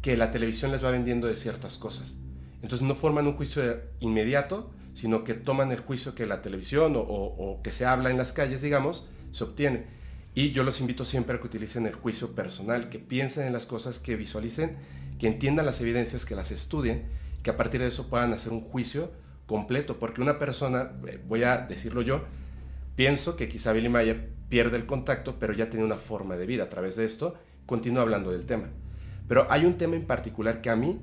[0.03, 2.17] que la televisión les va vendiendo de ciertas cosas.
[2.63, 7.61] Entonces no forman un juicio inmediato, sino que toman el juicio que la televisión o,
[7.63, 9.85] que se habla en las calles, digamos, se obtiene.
[10.35, 13.65] Y yo los invito siempre a que utilicen el juicio personal, que piensen en las
[13.65, 14.77] cosas, que visualicen,
[15.21, 17.05] que entiendan las evidencias, que las estudien,
[17.45, 19.13] que a partir de eso puedan hacer un juicio
[19.47, 22.25] completo, porque una persona, eh, voy a decirlo yo,
[22.97, 26.65] pienso que quizá Billy Mayer pierde el contacto, pero ya tiene una forma de vida.
[26.65, 28.67] A través de esto, continúa hablando del tema.
[29.29, 30.99] Pero hay un tema en particular que a mí,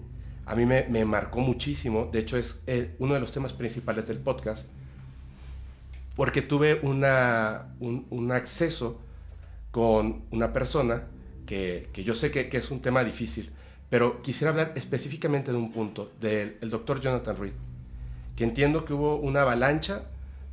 [0.45, 2.63] a mí me, marcó muchísimo, de hecho es
[2.99, 4.69] uno de los temas principales del podcast,
[6.15, 9.01] porque tuve una, un, acceso
[9.71, 11.03] con una persona
[11.45, 13.51] que, yo sé que, que, es un tema difícil,
[13.89, 17.53] pero quisiera hablar específicamente de un punto, del doctor Jonathan Reed
[18.35, 20.03] que entiendo que hubo una avalancha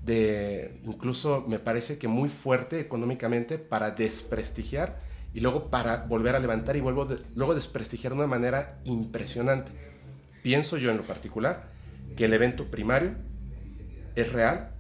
[0.05, 5.01] de, incluso me parece que muy fuerte económicamente para desprestigiar
[5.35, 9.73] y luego para volver a levantar y vuelvo luego desprestigiar de una manera impresionante.
[10.43, 11.71] Pienso yo en lo particular
[12.17, 13.15] que el evento primario
[14.15, 14.71] es real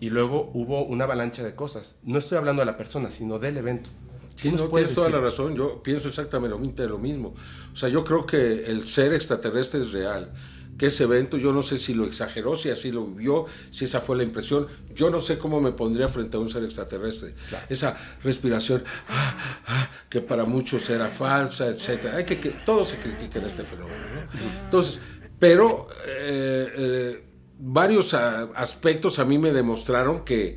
[0.00, 1.98] y luego hubo una avalancha de cosas.
[2.02, 3.90] No estoy hablando de la persona, sino del evento.
[4.36, 5.54] Sí, no, tienes toda la razón.
[5.54, 7.34] Yo pienso exactamente lo mismo.
[7.74, 10.32] O sea, yo creo que el ser extraterrestre es real
[10.80, 14.00] que ese evento, yo no sé si lo exageró, si así lo vio, si esa
[14.00, 17.34] fue la impresión, yo no sé cómo me pondría frente a un ser extraterrestre.
[17.68, 17.94] Esa
[18.24, 22.16] respiración, ah, ah, que para muchos era falsa, etcétera.
[22.16, 24.26] Hay que, que todo se critica en este fenómeno.
[24.64, 25.00] Entonces,
[25.38, 27.24] pero eh, eh,
[27.58, 30.56] varios aspectos a mí me demostraron que,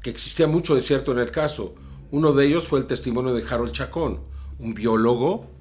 [0.00, 1.74] que existía mucho de cierto en el caso.
[2.12, 4.20] Uno de ellos fue el testimonio de Harold Chacón,
[4.60, 5.57] un biólogo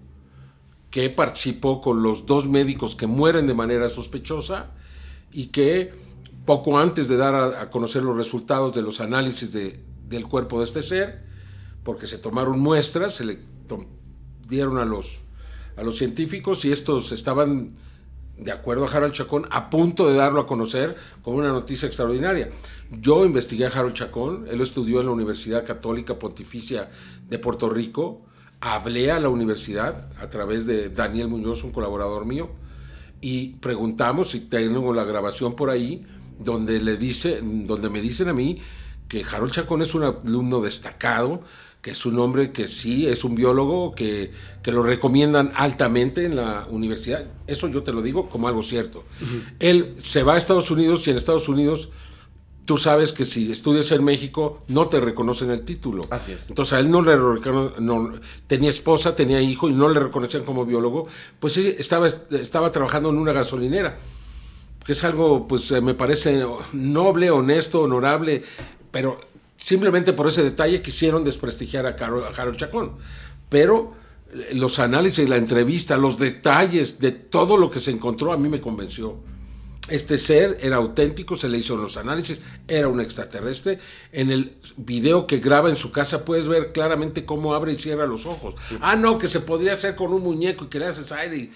[0.92, 4.72] que participó con los dos médicos que mueren de manera sospechosa
[5.32, 5.92] y que
[6.46, 10.82] poco antes de dar a, conocer los resultados de los análisis del cuerpo de este
[10.82, 11.24] ser,
[11.84, 13.40] porque se tomaron muestras, se le
[14.48, 15.24] dieron a los,
[15.76, 17.76] a los científicos y estos estaban,
[18.38, 22.50] de acuerdo a Harold Chacón, a punto de darlo a conocer como una noticia extraordinaria.
[22.92, 26.90] Yo investigué a Harold Chacón, él estudió en la Universidad Católica Pontificia
[27.28, 28.22] de Puerto Rico,
[28.62, 32.50] hablé a la universidad a través de Daniel Muñoz, un colaborador mío,
[33.22, 36.06] y preguntamos si tengo la grabación por ahí,
[36.40, 38.60] donde, le dice, donde me dicen a mí
[39.08, 41.42] que Harold Chacón es un alumno destacado,
[41.82, 44.32] que es un hombre que sí es un biólogo, que,
[44.62, 47.26] que lo recomiendan altamente en la universidad.
[47.48, 49.06] Eso yo te lo digo como algo cierto.
[49.60, 51.90] Él se va a Estados Unidos y en Estados Unidos
[52.68, 56.06] tú sabes que si estudias en México no te reconocen el título.
[56.10, 56.50] Así es.
[56.50, 57.16] Entonces a él no le
[57.80, 58.12] no,
[58.46, 61.08] tenía esposa, tenía hijo y no le reconocían como biólogo,
[61.40, 63.98] pues sí, estaba, estaba trabajando en una gasolinera,
[64.86, 68.44] que es algo, pues eh, me parece noble, honesto, honorable,
[68.92, 69.22] pero
[69.56, 72.98] simplemente por ese detalle quisieron desprestigiar a, a Harold Chacón.
[73.48, 73.94] Pero
[74.34, 78.50] eh, los análisis, la entrevista, los detalles de todo lo que se encontró a mí
[78.50, 79.16] me convenció.
[79.88, 83.80] Este ser era auténtico, se le hizo los análisis, era un extraterrestre.
[84.12, 88.06] En el video que graba en su casa puedes ver claramente cómo abre y cierra
[88.06, 88.56] los ojos.
[88.82, 91.52] Ah, no, que se podría hacer con un muñeco y que le haces aire.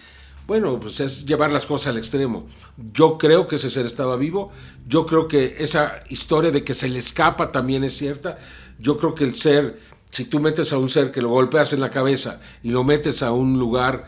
[0.47, 2.47] Bueno, pues es llevar las cosas al extremo.
[2.93, 4.51] Yo creo que ese ser estaba vivo.
[4.87, 8.37] Yo creo que esa historia de que se le escapa también es cierta.
[8.79, 9.79] Yo creo que el ser,
[10.09, 13.23] si tú metes a un ser que lo golpeas en la cabeza y lo metes
[13.23, 14.07] a un lugar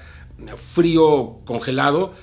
[0.74, 2.14] frío, congelado,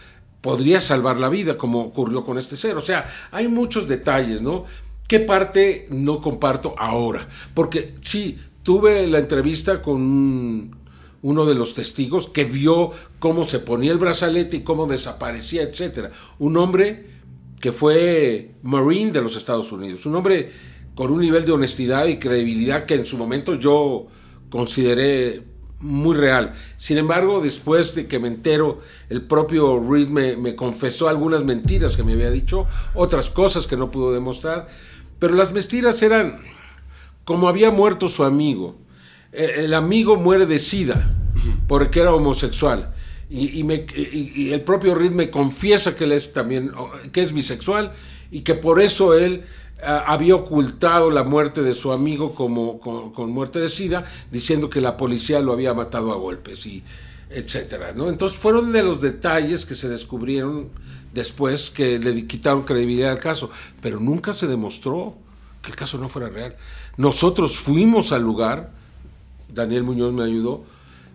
[0.41, 2.77] podría salvar la vida, como ocurrió con este ser.
[2.77, 4.65] O sea, hay muchos detalles, ¿no?
[5.07, 7.29] ¿Qué parte no comparto ahora?
[7.55, 10.79] Porque sí, tuve la entrevista con
[11.23, 16.11] uno de los testigos que vio cómo se ponía el brazalete y cómo desaparecía, etcétera.
[16.39, 17.07] Un hombre
[17.61, 20.51] que fue Marine de los Estados Unidos, un hombre
[20.95, 24.07] con un nivel de honestidad y credibilidad que en su momento yo
[24.49, 25.43] consideré
[25.81, 26.55] muy real.
[26.77, 32.03] Sin embargo, después de que me entero, el propio Reed me, confesó algunas mentiras que
[32.03, 34.69] me había dicho, otras cosas que no pudo demostrar,
[35.19, 36.39] pero las mentiras eran
[37.25, 38.77] como había muerto su amigo.
[39.33, 41.15] E, el amigo muere de sida
[41.67, 42.95] porque era homosexual.
[43.33, 46.73] Y, el propio Reed me confiesa que él es también
[47.13, 47.93] que es bisexual
[48.33, 49.45] y que por eso él
[49.85, 54.97] había ocultado la muerte de su amigo como con, muerte de sida, diciendo que la
[54.97, 56.83] policía lo había matado a golpes y
[57.31, 58.09] etcétera, ¿no?
[58.09, 60.69] Entonces fueron de los detalles que se descubrieron
[61.15, 63.51] después que le quitaron credibilidad al caso,
[63.81, 65.15] pero nunca se demostró
[65.63, 66.57] que el caso no fuera real.
[66.97, 68.73] Nosotros fuimos al lugar,
[69.49, 70.65] Daniel Muñoz me ayudó,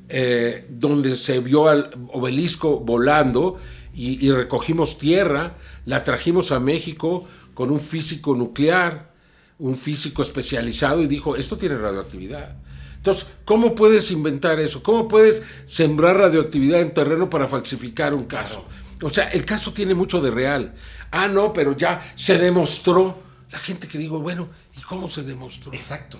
[0.08, 3.58] eh, donde se vio al obelisco volando
[3.98, 5.56] y recogimos tierra,
[5.86, 7.24] la trajimos a México,
[7.56, 9.12] con un físico nuclear,
[9.58, 12.58] un físico especializado, y dijo, esto tiene radioactividad.
[12.98, 14.84] Entonces, ¿cómo puedes inventar eso?
[14.84, 18.66] ¿Cómo puedes sembrar radioactividad en terreno para falsificar un caso?
[19.02, 20.76] O sea, el caso tiene mucho de real.
[21.12, 23.20] Ah, no, pero ya se demostró.
[23.52, 25.74] La gente que digo, bueno, ¿y cómo se demostró?
[25.74, 26.20] Exacto.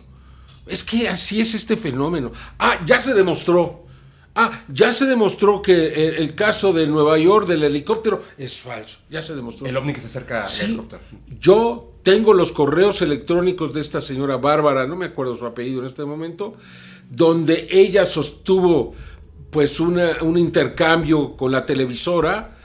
[0.68, 2.32] Es que así es este fenómeno.
[2.58, 3.85] Ah, ya se demostró.
[4.38, 8.98] Ah, ya se demostró que el, caso de Nueva York del helicóptero es falso.
[9.10, 9.66] Ya se demostró.
[9.66, 11.02] El ovni que se acerca al helicóptero.
[11.40, 15.88] Yo tengo los correos electrónicos de esta señora Bárbara, no me acuerdo su apellido en
[15.88, 16.56] este momento,
[17.10, 18.94] donde ella sostuvo
[19.50, 22.58] pues un intercambio con la televisora,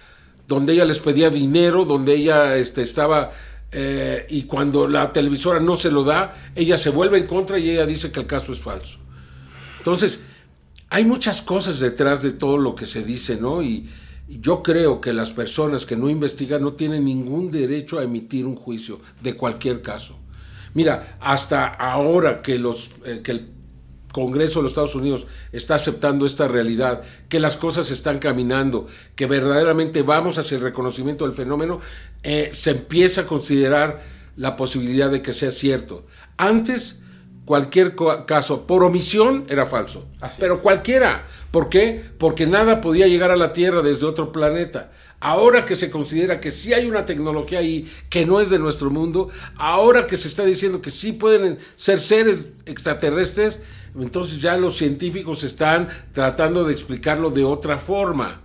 [0.48, 3.30] donde ella les pedía dinero, donde ella este, estaba
[3.70, 7.70] eh, y cuando la televisora no se lo da, ella se vuelve en contra y
[7.70, 8.98] ella dice que el caso es falso.
[9.78, 10.20] Entonces,
[10.90, 13.62] hay muchas cosas detrás de todo lo que se dice, ¿no?
[13.62, 13.88] Y,
[14.38, 18.54] yo creo que las personas que no investigan no tienen ningún derecho a emitir un
[18.54, 20.20] juicio de cualquier caso.
[20.72, 23.48] Mira, hasta ahora que, los, eh, que el
[24.12, 28.86] Congreso de los Estados Unidos está aceptando esta realidad, que las cosas están caminando,
[29.16, 31.80] que verdaderamente vamos hacia el reconocimiento del fenómeno,
[32.22, 34.00] eh, se empieza a considerar
[34.36, 36.06] la posibilidad de que sea cierto.
[36.36, 37.00] Antes
[37.44, 37.94] cualquier
[38.26, 40.06] caso por omisión era falso.
[40.38, 41.26] pero cualquiera.
[41.50, 42.02] ¿Por qué?
[42.18, 44.92] Porque nada podía llegar a la Tierra desde otro planeta.
[45.22, 48.90] Ahora que se considera que sí hay una tecnología ahí que no es de nuestro
[48.90, 53.60] mundo, ahora que se está diciendo que sí pueden ser seres extraterrestres,
[53.98, 58.40] entonces ya los científicos están tratando de explicarlo de otra forma.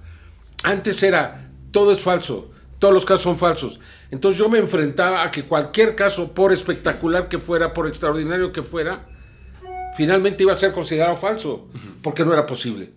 [0.63, 3.79] Antes era, todo es falso, todos los casos son falsos.
[4.11, 8.63] Entonces yo me enfrentaba a que cualquier caso, por espectacular que fuera, por extraordinario que
[8.63, 9.07] fuera,
[9.95, 11.67] finalmente iba a ser considerado falso,
[12.01, 12.91] porque no era posible.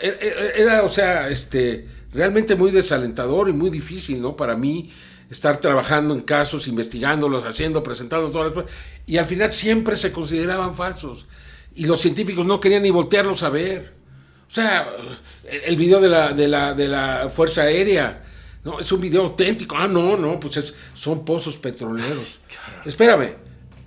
[0.00, 0.28] E, e,
[0.58, 4.36] e, era, o sea, este, realmente muy desalentador y muy difícil, ¿no?
[4.36, 4.90] Para mí
[5.30, 8.64] estar trabajando en casos, investigándolos, haciendo, presentando todas las
[9.06, 11.26] y al final siempre se consideraban falsos
[11.74, 13.92] y los científicos no querían ni voltearlos a ver.
[14.46, 14.92] O sea,
[15.66, 18.22] el video de la, de la, de la Fuerza Aérea,
[18.64, 19.76] no, es un video auténtico.
[19.76, 22.38] Ah, no, no, pues es, son pozos petroleros.
[22.84, 23.34] Espérame,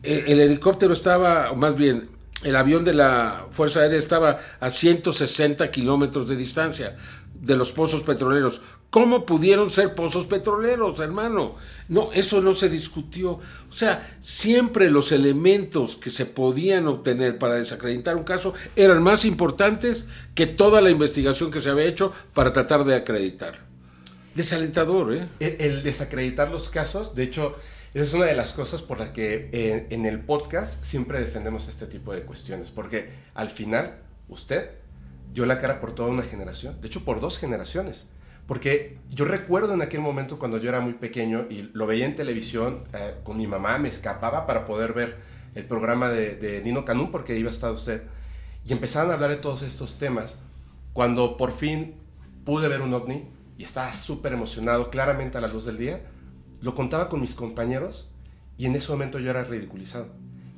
[0.03, 2.09] el, el, helicóptero estaba, o más bien,
[2.43, 6.95] el avión de la Fuerza Aérea estaba a 160 kilómetros de distancia
[7.33, 8.61] de los pozos petroleros.
[8.89, 11.55] ¿Cómo pudieron ser pozos petroleros, hermano?
[11.89, 13.31] No, eso no se discutió.
[13.31, 19.25] O sea, siempre los elementos que se podían obtener para desacreditar un caso eran más
[19.25, 23.66] importantes que toda la investigación que se había hecho para tratar de acreditarlo.
[24.37, 25.27] Desalentador, ¿eh?
[25.39, 27.55] El, desacreditar los casos, de hecho,
[27.95, 31.67] esa es una de las cosas por las que eh, en el podcast siempre defendemos
[31.67, 33.97] este tipo de cuestiones, porque al final
[34.29, 34.69] usted
[35.33, 38.11] dio la cara por toda una generación, de hecho por dos generaciones,
[38.45, 42.15] porque yo recuerdo en aquel momento cuando yo era muy pequeño y lo veía en
[42.15, 45.15] televisión eh, con mi mamá, me escapaba para poder ver
[45.55, 48.03] el programa de, de Nino Canún porque iba a estar usted,
[48.63, 50.37] y empezaban a hablar de todos estos temas,
[50.93, 51.95] cuando por fin
[52.45, 56.01] pude ver un ovni, y estaba súper emocionado, claramente a la luz del día,
[56.61, 58.09] lo contaba con mis compañeros
[58.57, 60.09] y en ese momento yo era ridiculizado.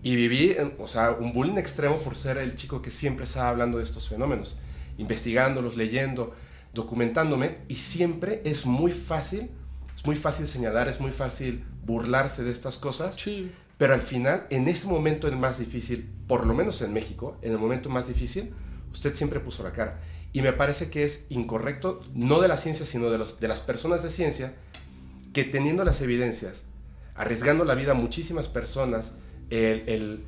[0.02, 3.78] Y viví, o sea, un bullying extremo por ser el chico que siempre estaba hablando
[3.78, 4.58] de estos fenómenos,
[4.98, 6.34] investigándolos, leyendo,
[6.74, 9.50] documentándome, y siempre es muy fácil
[10.00, 13.16] es muy fácil señalar, es muy fácil burlarse de estas cosas.
[13.16, 13.52] Sí.
[13.78, 17.52] Pero al final, en ese momento el más difícil, por lo menos en México, en
[17.52, 18.54] el momento más difícil,
[18.94, 20.00] usted siempre puso la cara.
[20.32, 23.62] Y me parece que es incorrecto, no de la ciencia, sino de, los, de las
[23.62, 24.54] personas de ciencia,
[25.34, 26.64] que teniendo las evidencias,
[27.16, 29.16] arriesgando la vida a muchísimas personas,
[29.50, 30.24] el,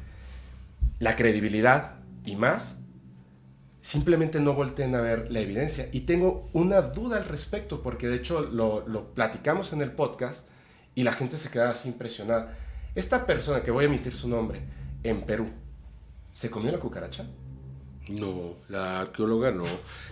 [0.99, 1.95] la credibilidad
[2.25, 2.79] y más,
[3.81, 5.87] simplemente no volteen a ver la evidencia.
[5.91, 10.47] Y tengo una duda al respecto, porque de hecho lo, lo platicamos en el podcast
[10.95, 12.57] y la gente se queda así impresionada.
[12.95, 14.61] Esta persona que voy a emitir su nombre
[15.03, 15.47] en Perú,
[16.33, 17.25] ¿se comió la cucaracha?
[18.09, 19.65] No, la arqueóloga no.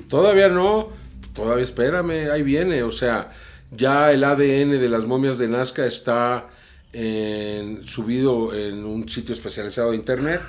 [0.07, 0.89] Todavía no,
[1.33, 2.83] todavía espérame, ahí viene.
[2.83, 3.31] O sea,
[3.71, 6.47] ya el ADN de las momias de Nazca está
[6.93, 10.41] en, subido en un sitio especializado de internet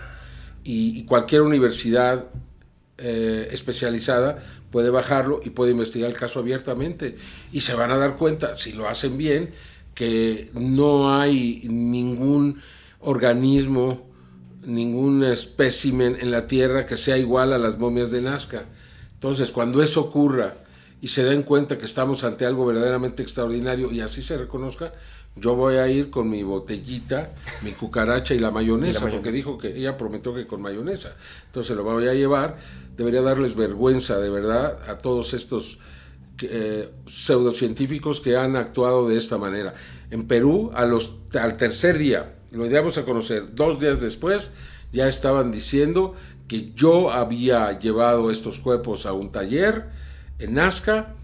[0.64, 2.26] y, cualquier universidad
[2.98, 4.38] eh, especializada
[4.70, 7.16] puede bajarlo y puede investigar el caso abiertamente
[7.52, 9.50] y se van a dar cuenta, si lo hacen bien,
[9.94, 12.60] que no hay ningún
[13.00, 14.09] organismo,
[14.62, 18.64] ningún espécimen en la Tierra que sea igual a las momias de Nazca.
[19.14, 20.54] Entonces, cuando eso ocurra
[21.00, 24.92] y se den cuenta que estamos ante algo verdaderamente extraordinario y así se reconozca,
[25.36, 27.30] yo voy a ir con mi botellita,
[27.62, 29.16] mi cucaracha y la mayonesa, Y la mayonesa.
[29.16, 31.14] porque dijo que ella prometió que con mayonesa.
[31.46, 32.58] Entonces lo voy a llevar.
[32.96, 35.78] Debería darles vergüenza, de verdad, a todos estos
[36.42, 39.74] eh, pseudocientíficos que han actuado de esta manera.
[40.10, 44.50] En Perú, a los, al tercer día, lo íbamos a conocer dos días después,
[44.92, 46.14] ya estaban diciendo
[46.48, 49.86] que yo había llevado estos cuerpos a un taller
[50.38, 51.14] en Nazca,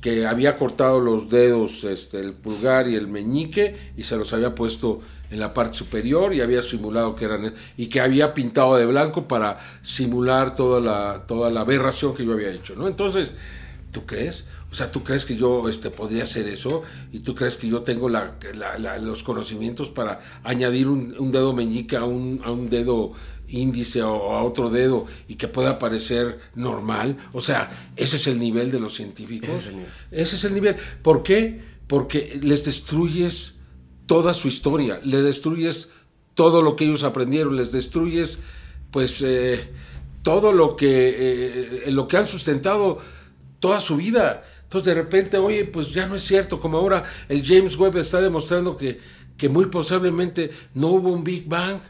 [0.00, 4.54] que había cortado los dedos, este, el pulgar y el meñique, y se los había
[4.54, 5.00] puesto
[5.30, 9.28] en la parte superior y había simulado que eran y que había pintado de blanco
[9.28, 12.88] para simular toda la toda la aberración que yo había hecho, ¿no?
[12.88, 13.34] Entonces,
[13.90, 14.46] ¿tú crees?
[14.70, 16.82] O sea, ¿tú crees que yo este, podría hacer eso?
[17.12, 21.32] ¿Y tú crees que yo tengo la, la- la- los conocimientos para añadir un, un
[21.32, 23.12] dedo meñique a un, a un dedo
[23.48, 27.16] índice o a otro dedo y que pueda parecer normal?
[27.32, 29.48] O sea, ese es el nivel de los científicos.
[29.50, 29.90] Ese es el nivel.
[30.10, 30.76] Ese es el nivel.
[31.02, 31.60] ¿Por qué?
[31.86, 33.54] Porque les destruyes
[34.04, 35.88] toda su historia, le destruyes
[36.34, 38.38] todo lo que ellos aprendieron, les destruyes
[38.90, 39.66] pues eh,
[40.22, 42.98] todo lo que, eh, en lo que han sustentado
[43.60, 44.44] toda su vida.
[44.68, 48.20] Entonces de repente, oye, pues ya no es cierto, como ahora el James Webb está
[48.20, 49.00] demostrando que,
[49.34, 51.80] que muy posiblemente no hubo un Big Bang.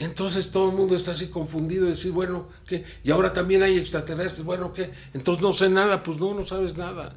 [0.00, 2.82] Entonces todo el mundo está así confundido, decir, bueno, ¿qué?
[3.04, 4.90] Y ahora también hay extraterrestres, bueno, ¿qué?
[5.14, 7.14] Entonces no sé nada, pues no, no sabes nada.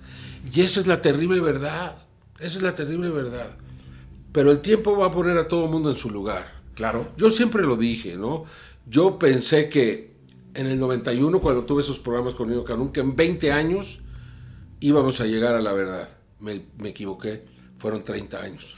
[0.53, 1.97] Y esa es la terrible verdad,
[2.37, 3.49] esa es la terrible verdad.
[4.31, 6.53] Pero el tiempo va a poner a todo el mundo en su lugar.
[6.75, 7.13] Claro.
[7.17, 8.45] Yo siempre lo dije, ¿no?
[8.87, 10.11] Yo pensé que
[10.53, 14.01] en el 91, cuando tuve esos programas con Nino Canún, que en 20 años
[14.79, 16.09] íbamos a llegar a la verdad.
[16.39, 17.45] Me, me equivoqué,
[17.77, 18.75] fueron 30 años.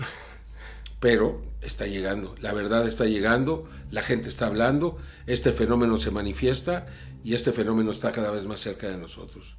[0.99, 6.87] Pero está llegando, la verdad está llegando, la gente está hablando, este fenómeno se manifiesta
[7.23, 9.55] y este fenómeno está cada vez más cerca de nosotros.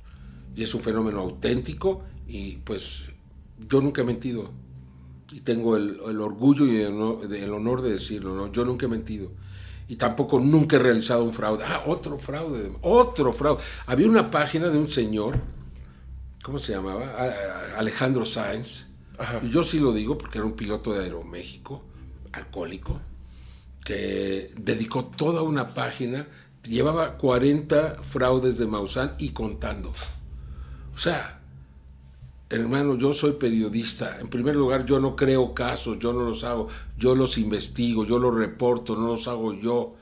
[0.54, 3.10] Y es un fenómeno auténtico y pues
[3.58, 4.50] yo nunca he mentido
[5.32, 8.52] y tengo el, el orgullo y el honor, el honor de decirlo, ¿no?
[8.52, 9.30] Yo nunca he mentido.
[9.88, 11.64] Y tampoco nunca he realizado un fraude.
[11.66, 13.62] Ah, otro fraude, otro fraude.
[13.86, 15.38] Había una página de un señor,
[16.42, 17.06] ¿cómo se llamaba?
[17.16, 17.24] A-
[17.74, 18.86] a- Alejandro Sáenz.
[19.18, 19.40] Ajá.
[19.42, 21.82] Y yo sí lo digo porque era un piloto de Aeroméxico,
[22.32, 23.00] alcohólico,
[23.84, 26.26] que dedicó toda una página,
[26.64, 29.92] llevaba 40 fraudes de Maussan y contando.
[30.94, 31.40] O sea,
[32.48, 34.18] hermano, yo soy periodista.
[34.20, 38.18] En primer lugar, yo no creo casos, yo no los hago, yo los investigo, yo
[38.18, 39.94] los reporto, no los hago yo.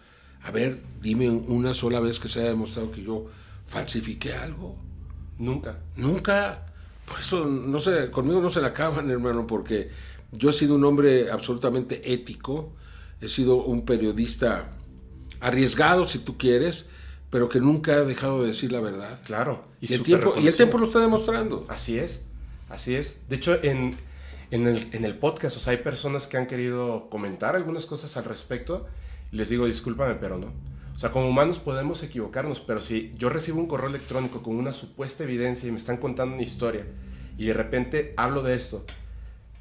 [0.42, 3.26] A ver, dime una sola vez que se haya demostrado que yo
[3.66, 4.76] falsifiqué algo.
[5.40, 5.78] Nunca.
[5.96, 6.66] Nunca.
[7.06, 9.90] Por eso, no sé, conmigo no se la acaban, hermano, porque
[10.30, 12.72] yo he sido un hombre absolutamente ético,
[13.20, 14.70] he sido un periodista
[15.40, 16.86] arriesgado, si tú quieres,
[17.30, 19.18] pero que nunca ha dejado de decir la verdad.
[19.24, 19.64] Claro.
[19.80, 21.66] Y, el súper tiempo, y el tiempo lo está demostrando.
[21.68, 22.28] Así es,
[22.68, 23.28] así es.
[23.28, 23.96] De hecho, en,
[24.50, 28.16] en, el, en el podcast, o sea, hay personas que han querido comentar algunas cosas
[28.16, 28.86] al respecto.
[29.32, 30.52] Y les digo, discúlpame, pero no.
[31.00, 34.70] O sea, como humanos podemos equivocarnos, pero si yo recibo un correo electrónico con una
[34.70, 36.84] supuesta evidencia y me están contando una historia
[37.38, 38.84] y de repente hablo de esto,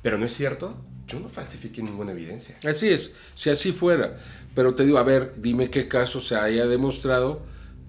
[0.01, 0.75] pero no es cierto,
[1.07, 2.57] yo no falsifiqué ninguna evidencia.
[2.65, 4.17] Así es, si así fuera.
[4.53, 7.39] Pero te digo, a ver, dime qué caso se haya demostrado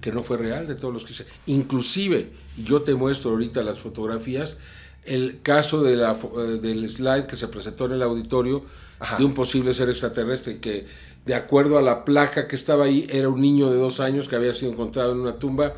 [0.01, 1.27] que no fue real de todos los que se...
[1.47, 2.31] Inclusive,
[2.64, 4.59] yo te muestro ahorita las fotografías,
[5.05, 8.64] el caso de la, eh, del slide que se presentó en el auditorio
[9.01, 9.16] Ajá.
[9.16, 10.86] de un posible ser extraterrestre que
[11.25, 14.37] de acuerdo a la placa que estaba ahí era un niño de dos años que
[14.37, 15.75] había sido encontrado en una tumba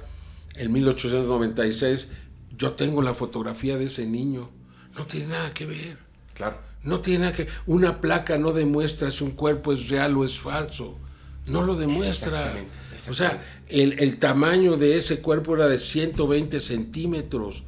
[0.55, 2.09] en 1896.
[2.57, 4.51] Yo tengo la fotografía de ese niño.
[4.97, 5.99] no tiene nada que ver.
[6.35, 6.57] Claro.
[6.85, 10.39] No tiene nada que Una placa no demuestra si un cuerpo es real o es
[10.39, 10.99] falso.
[11.47, 12.55] No lo demuestra.
[12.57, 17.65] Exactamente, O sea, el, el tamaño de ese cuerpo era de 120 centímetros.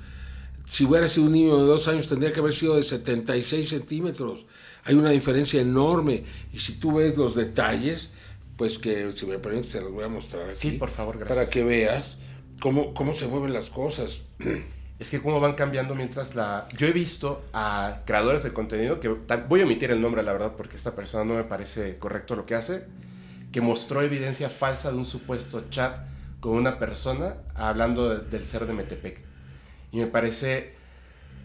[0.67, 4.47] Si hubiera sido un niño de dos años, tendría que haber sido de 76 centímetros.
[4.85, 6.24] Hay una diferencia enorme.
[6.52, 8.11] Y si tú ves los detalles,
[8.56, 10.55] pues que si me permites, se los voy a mostrar aquí.
[10.55, 11.39] Sí, por favor, gracias.
[11.39, 12.19] Para que veas
[12.61, 14.23] cómo, cómo se mueven las cosas.
[14.97, 16.69] Es que cómo van cambiando mientras la...
[16.78, 20.52] Yo he visto a creadores de contenido, que voy a omitir el nombre, la verdad,
[20.56, 22.85] porque esta persona no me parece correcto lo que hace,
[23.51, 25.98] que mostró evidencia falsa de un supuesto chat
[26.39, 29.19] con una persona hablando de- del ser de Metepec.
[29.90, 30.74] Y me parece,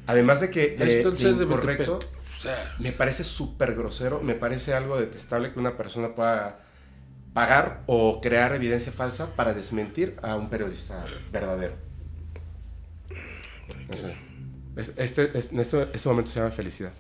[0.06, 1.88] además de que está el ser de Metepec.
[2.40, 6.60] O sea, me parece súper grosero, me parece algo detestable que una persona pueda
[7.34, 11.03] pagar o crear evidencia falsa para desmentir a un periodista
[11.34, 11.74] verdadero.
[13.90, 14.16] No sé.
[14.78, 16.94] Es- Este, es- en este, este momento se llama felicidad.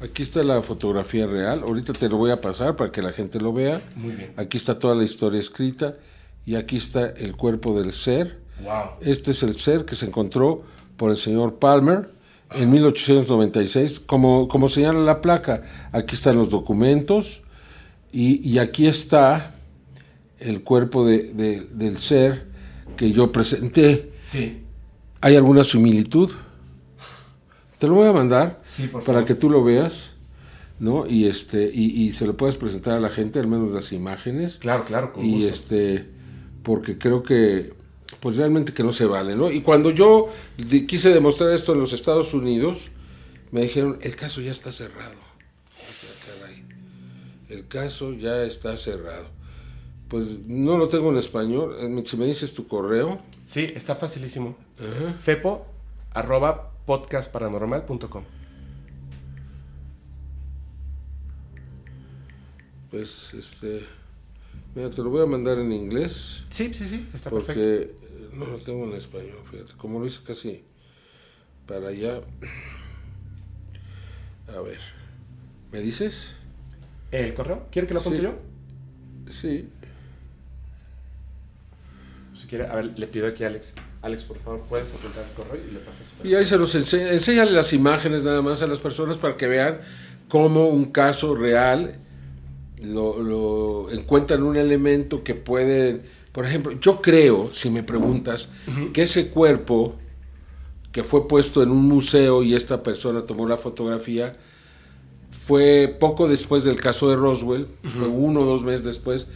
[0.00, 1.62] aquí está la fotografía real.
[1.62, 3.82] Ahorita te lo voy a pasar para que la gente lo vea.
[3.96, 4.32] Muy bien.
[4.36, 5.96] Aquí está toda la historia escrita
[6.46, 8.38] y aquí está el cuerpo del ser.
[8.62, 8.98] Wow.
[9.00, 10.64] Este es el ser que se encontró
[10.96, 12.10] por el señor Palmer
[12.50, 14.00] en 1896.
[14.00, 15.62] Como, como señala la placa,
[15.92, 17.42] aquí están los documentos
[18.12, 19.54] y, y aquí está
[20.38, 22.46] el cuerpo de- de- del ser
[22.96, 24.12] que yo presenté.
[24.22, 24.58] Sí,
[25.20, 26.30] ¿Hay alguna similitud?
[27.78, 29.24] Te lo voy a mandar sí, por para favor.
[29.26, 30.10] que tú lo veas,
[30.78, 31.06] ¿no?
[31.06, 34.56] Y este y, y se lo puedas presentar a la gente, al menos las imágenes.
[34.56, 35.48] Claro, claro, con y gusto.
[35.48, 36.08] este
[36.62, 37.72] porque creo que
[38.22, 39.50] pues realmente que no se vale, ¿no?
[39.50, 40.28] Y cuando yo
[40.86, 42.92] quise demostrar esto en los Estados Unidos,
[43.50, 45.16] me dijeron, el caso ya está cerrado.
[45.76, 46.64] Dije, "Ah, caray,
[47.48, 49.26] El caso ya está cerrado.
[50.08, 51.74] Pues no lo tengo en español.
[51.80, 54.56] Eh, Si me dices tu correo, Sí, está facilísimo.
[55.24, 55.66] Fepo,
[56.12, 58.22] arroba podcastparanormal.com.
[62.90, 63.86] pues este,
[64.74, 66.42] mira, te lo voy a mandar en inglés.
[66.50, 67.54] Sí, sí, sí, está perfecto.
[67.54, 68.01] Porque eh,
[68.34, 70.62] no lo tengo en español, fíjate, como lo hice casi
[71.66, 72.20] para allá.
[74.48, 74.78] A ver,
[75.70, 76.34] ¿me dices?
[77.10, 77.66] ¿El correo?
[77.70, 78.24] ¿Quiere que lo apunte Sí.
[78.24, 78.34] yo?
[79.30, 79.68] Sí.
[82.34, 83.74] Si quiere, a ver, le pido aquí a Alex.
[84.00, 86.74] Alex, por favor, puedes apuntar el correo y le pasas su Y ahí se los
[86.74, 89.80] enseña, enséñale las imágenes nada más a las personas para que vean
[90.28, 91.96] cómo un caso real
[92.82, 96.02] lo, lo encuentran un elemento que pueden,
[96.32, 98.48] por ejemplo, yo creo, si me preguntas,
[98.92, 99.96] que ese cuerpo
[100.90, 104.36] que fue puesto en un museo y esta persona tomó la fotografía,
[105.30, 109.26] fue poco después del caso de Roswell, fue uno o dos meses después.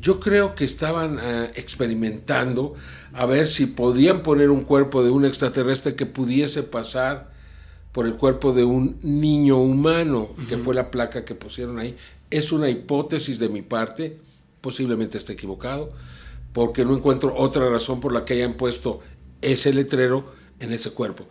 [0.00, 2.74] Yo creo que estaban eh, experimentando
[3.12, 7.30] a ver si podían poner un cuerpo de un extraterrestre que pudiese pasar
[7.92, 11.96] por el cuerpo de un niño humano, que fue la placa que pusieron ahí.
[12.30, 14.18] Es una hipótesis de mi parte,
[14.60, 15.92] posiblemente esté equivocado,
[16.52, 19.00] porque no encuentro otra razón por la que hayan puesto
[19.40, 21.26] ese letrero en ese cuerpo.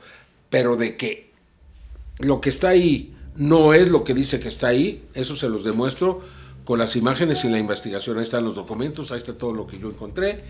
[0.49, 1.31] Pero de que
[2.19, 5.63] lo que está ahí no es lo que dice que está ahí, eso se los
[5.63, 6.21] demuestro
[6.65, 8.17] con las imágenes y la investigación.
[8.17, 10.43] Ahí están los documentos, ahí está todo lo que yo encontré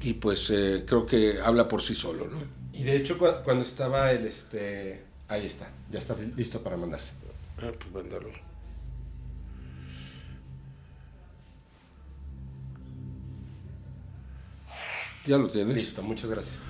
[0.00, 2.38] y pues eh, creo que habla por sí solo, ¿no?
[2.72, 5.02] Y de hecho, cu- cuando estaba el este.
[5.28, 7.12] Ahí está, ya está listo para mandarse.
[7.58, 8.30] Ah, pues mándalo.
[15.26, 15.76] ¿Ya lo tienes?
[15.76, 16.60] Listo, muchas gracias.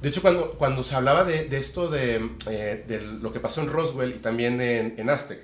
[0.00, 3.60] De hecho, cuando, cuando se hablaba de, de esto de, eh, de lo que pasó
[3.62, 5.40] en Roswell y también en, en Aztec,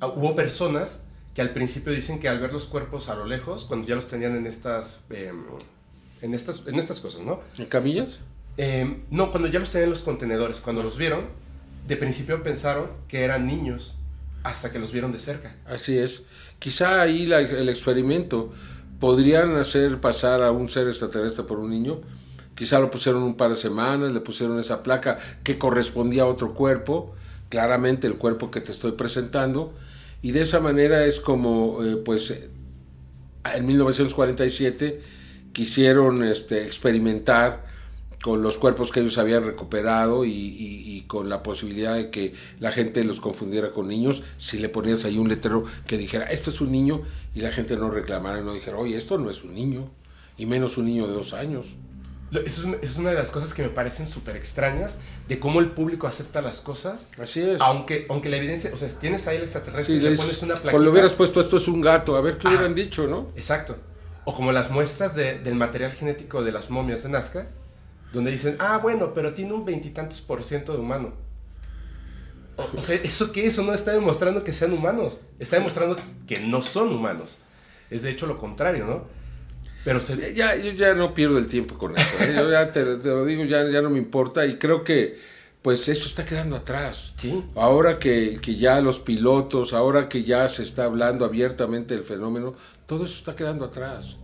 [0.00, 1.04] ah, hubo personas
[1.34, 4.08] que al principio dicen que al ver los cuerpos a lo lejos, cuando ya los
[4.08, 5.32] tenían en estas, eh,
[6.22, 7.40] en estas, en estas cosas, ¿no?
[7.58, 8.20] ¿En camillas?
[8.56, 11.22] Eh, no, cuando ya los tenían en los contenedores, cuando los vieron,
[11.88, 13.96] de principio pensaron que eran niños,
[14.44, 15.56] hasta que los vieron de cerca.
[15.66, 16.22] Así es.
[16.58, 18.52] Quizá ahí la- el experimento
[19.00, 22.00] podrían hacer pasar a un ser extraterrestre por un niño.
[22.54, 26.54] Quizá lo pusieron un par de semanas, le pusieron esa placa que correspondía a otro
[26.54, 27.14] cuerpo,
[27.48, 29.74] claramente el cuerpo que te estoy presentando,
[30.22, 32.32] y de esa manera es como, eh, pues,
[33.52, 35.02] en 1947
[35.52, 37.73] quisieron este, experimentar
[38.24, 42.32] con los cuerpos que ellos habían recuperado y, y- y con la posibilidad de que
[42.58, 46.48] la gente los confundiera con niños, si le ponías ahí un letrero que dijera, esto
[46.48, 47.02] es un niño,
[47.34, 49.90] y la gente no reclamara y no dijera, oye, esto no es un niño,
[50.38, 51.76] y menos un niño de dos años.
[52.32, 54.96] Eso es, una- es una de las cosas que me parecen súper extrañas,
[55.28, 57.60] de cómo el público acepta las cosas, Así es.
[57.60, 60.54] aunque, aunque la evidencia, o sea, tienes ahí el extraterrestre Si y le pones una
[60.54, 60.82] plaquita.
[60.82, 62.52] le hubieras puesto esto es un gato, a ver qué Ah.
[62.52, 63.28] hubieran dicho, ¿no?
[63.36, 63.76] Exacto.
[64.24, 67.50] O como las muestras de- del material genético de las momias de Nazca,
[68.14, 71.12] donde dicen, ah, bueno, pero tiene un veintitantos por ciento de humano.
[72.56, 73.46] O, sea, ¿eso qué?
[73.46, 75.20] Eso no está demostrando que sean humanos.
[75.40, 75.96] Está demostrando
[76.26, 77.38] que no son humanos.
[77.90, 79.04] Es de hecho lo contrario, ¿no?
[79.84, 79.98] Pero
[80.34, 82.08] ya, yo ya no pierdo el tiempo con eso.
[82.20, 82.32] ¿eh?
[82.34, 85.18] Yo ya te, lo digo, ya, ya no me importa y creo que
[85.60, 87.12] pues eso está quedando atrás.
[87.16, 87.42] Sí.
[87.54, 92.54] Ahora que, que, ya los pilotos, ahora que ya se está hablando abiertamente del fenómeno,
[92.86, 94.16] todo eso está quedando atrás.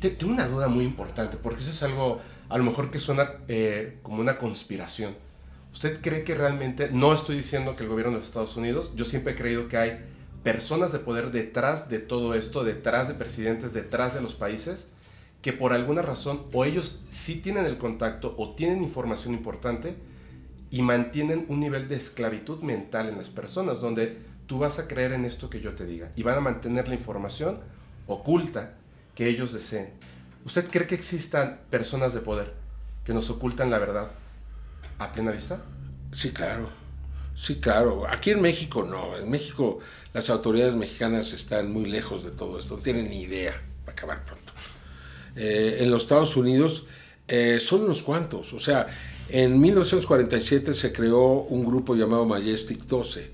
[0.00, 3.98] Tengo una duda muy importante, porque eso es algo a lo mejor que suena eh,
[4.02, 5.14] como una conspiración.
[5.72, 9.32] ¿Usted cree que realmente, no estoy diciendo que el gobierno de Estados Unidos, yo siempre
[9.32, 9.98] he creído que hay
[10.42, 14.88] personas de poder detrás de todo esto, detrás de presidentes, detrás de los países,
[15.42, 19.94] que por alguna razón o ellos sí tienen el contacto o tienen información importante
[20.70, 25.12] y mantienen un nivel de esclavitud mental en las personas, donde tú vas a creer
[25.12, 27.60] en esto que yo te diga y van a mantener la información
[28.06, 28.74] oculta
[29.14, 29.90] que ellos deseen.
[30.48, 32.54] ¿Usted cree que existan personas de poder
[33.04, 34.10] que nos ocultan la verdad
[34.98, 35.60] a plena vista?
[36.10, 36.70] Sí, claro.
[37.34, 38.08] Sí, claro.
[38.08, 39.18] Aquí en México no.
[39.18, 39.80] En México
[40.14, 42.78] las autoridades mexicanas están muy lejos de todo esto.
[42.78, 43.60] No tienen ni idea.
[43.84, 44.54] para acabar pronto.
[45.36, 46.86] Eh, en los Estados Unidos
[47.28, 48.54] eh, son unos cuantos.
[48.54, 48.86] O sea,
[49.28, 53.32] en 1947 se creó un grupo llamado Majestic 12.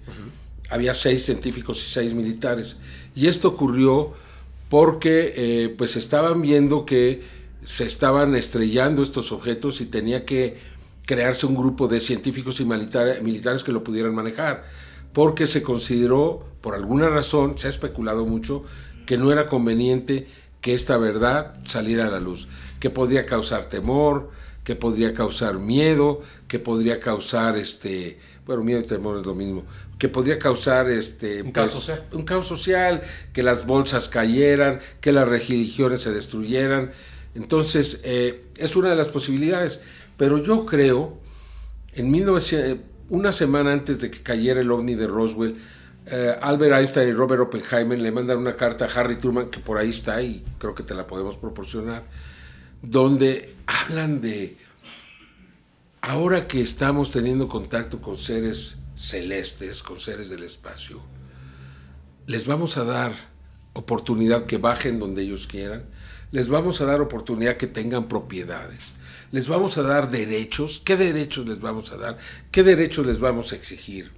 [0.68, 2.74] Había seis científicos y seis militares.
[3.14, 4.14] Y esto ocurrió
[4.68, 7.22] porque eh, pues estaban viendo que
[7.64, 10.56] se estaban estrellando estos objetos y tenía que
[11.06, 14.64] crearse un grupo de científicos y militares que lo pudieran manejar,
[15.12, 18.64] porque se consideró, por alguna razón, se ha especulado mucho,
[19.06, 20.26] que no era conveniente
[20.60, 22.48] que esta verdad saliera a la luz,
[22.80, 24.30] que podría causar temor,
[24.64, 29.64] que podría causar miedo, que podría causar este, bueno, miedo y temor es lo mismo,
[30.04, 32.04] que podría causar este, un, caos pues, social.
[32.12, 33.00] un caos social,
[33.32, 36.90] que las bolsas cayeran, que las religiones se destruyeran.
[37.34, 39.80] Entonces, eh, es una de las posibilidades.
[40.18, 41.20] Pero yo creo,
[41.94, 45.56] en 1900, una semana antes de que cayera el ovni de Roswell,
[46.04, 49.78] eh, Albert Einstein y Robert Oppenheimer le mandan una carta a Harry Truman, que por
[49.78, 52.02] ahí está y creo que te la podemos proporcionar,
[52.82, 54.58] donde hablan de,
[56.02, 61.00] ahora que estamos teniendo contacto con seres celestes, con seres del espacio,
[62.26, 63.12] les vamos a dar
[63.74, 65.84] oportunidad que bajen donde ellos quieran,
[66.32, 68.80] les vamos a dar oportunidad que tengan propiedades,
[69.30, 72.18] les vamos a dar derechos, ¿qué derechos les vamos a dar?
[72.50, 74.12] ¿Qué derechos les vamos a exigir?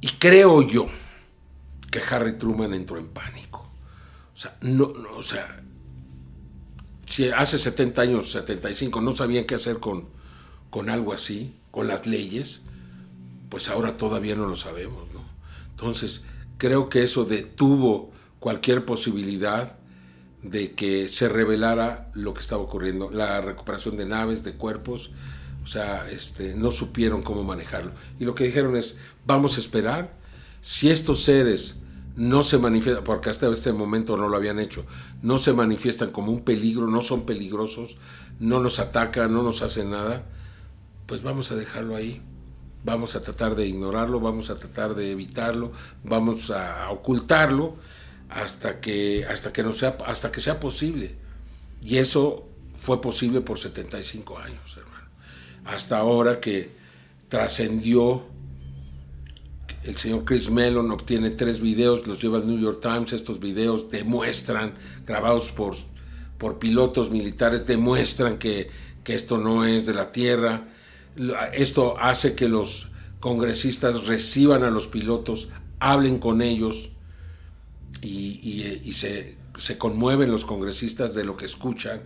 [0.00, 0.88] Y creo yo
[1.90, 3.70] que Harry Truman entró en pánico.
[4.34, 4.84] O sea, no,
[5.16, 5.60] o sea,
[7.06, 10.08] si hace 70 años, 75, no sabían qué hacer con,
[10.70, 12.60] con algo así, con las leyes,
[13.48, 15.22] pues ahora todavía no lo sabemos, ¿no?
[15.70, 16.24] Entonces,
[16.58, 18.10] creo que eso detuvo
[18.40, 19.78] cualquier posibilidad
[20.42, 25.10] de que se revelara lo que estaba ocurriendo, la recuperación de naves, de cuerpos,
[25.64, 27.92] o sea, este, no supieron cómo manejarlo.
[28.18, 28.96] Y lo que dijeron es,
[29.26, 30.14] vamos a esperar,
[30.60, 31.76] si estos seres
[32.16, 34.84] no se manifiestan, porque hasta este momento no lo habían hecho,
[35.22, 37.96] no se manifiestan como un peligro, no son peligrosos,
[38.40, 40.26] no nos atacan, no nos hacen nada,
[41.06, 42.22] pues vamos a dejarlo ahí
[42.88, 45.72] vamos a tratar de ignorarlo, vamos a tratar de evitarlo,
[46.04, 47.76] vamos a ocultarlo
[48.30, 51.14] hasta que, hasta que, no sea, hasta que sea posible.
[51.82, 55.08] Y eso fue posible por 75 años, hermano.
[55.66, 56.70] Hasta ahora que
[57.28, 58.24] trascendió,
[59.84, 63.90] el señor Chris Mellon obtiene tres videos, los lleva al New York Times, estos videos
[63.90, 64.74] demuestran,
[65.06, 65.76] grabados por,
[66.38, 68.70] por pilotos militares, demuestran que,
[69.04, 70.68] que esto no es de la Tierra,
[71.52, 72.90] esto hace que los
[73.20, 75.48] congresistas reciban a los pilotos,
[75.80, 76.90] hablen con ellos
[78.02, 79.36] y, se,
[79.78, 82.02] conmueven los congresistas de lo que escuchan,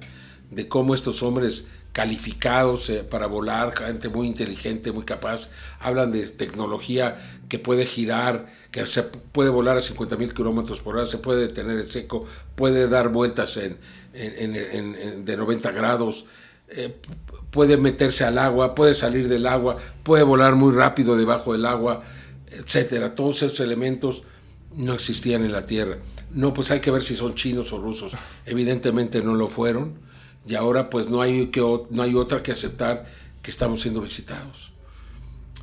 [0.51, 6.27] de cómo estos hombres calificados eh, para volar, gente muy inteligente, muy capaz, hablan de
[6.29, 7.19] tecnología
[7.51, 11.49] que puede girar, que se puede volar a 50 mil kilómetros por hora, se puede
[11.49, 12.25] detener en seco,
[12.55, 13.77] puede dar vueltas en,
[14.13, 16.25] de 90 grados,
[16.75, 16.97] eh,
[17.51, 22.03] puede meterse al agua, puede salir del agua, puede volar muy rápido debajo del agua,
[22.51, 23.15] etcétera.
[23.15, 24.23] Todos esos elementos
[24.75, 25.99] no existían en la Tierra.
[26.33, 28.15] No, pues hay que ver si son chinos o rusos.
[28.47, 29.95] Evidentemente no lo fueron
[30.47, 33.05] y ahora pues no hay, que, no hay otra que aceptar
[33.43, 34.73] que estamos siendo visitados.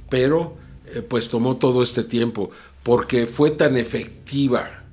[0.10, 0.58] Pero
[0.94, 2.52] eh, pues tomó todo este tiempo
[2.84, 4.84] porque fue tan efectiva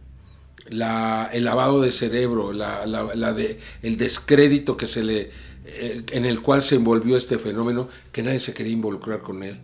[0.69, 5.31] la, el lavado de cerebro, el descrédito que se le
[5.67, 9.61] en el cual se envolvió este fenómeno, que nadie se quería involucrar con él.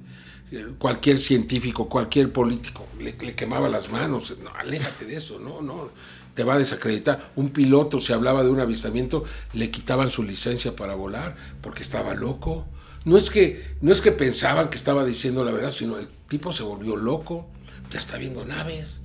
[0.78, 4.34] cualquier científico, cualquier político, le, quemaba las manos.
[4.42, 5.90] No, aléjate de eso, no, no,
[6.34, 7.32] te va a desacreditar.
[7.36, 12.14] Un piloto, si hablaba de un avistamiento, le quitaban su licencia para volar porque estaba
[12.14, 12.66] loco.
[13.04, 16.52] No es que, no es que pensaban que estaba diciendo la verdad, sino el tipo
[16.52, 17.48] se volvió loco,
[17.90, 19.00] ya está viendo naves.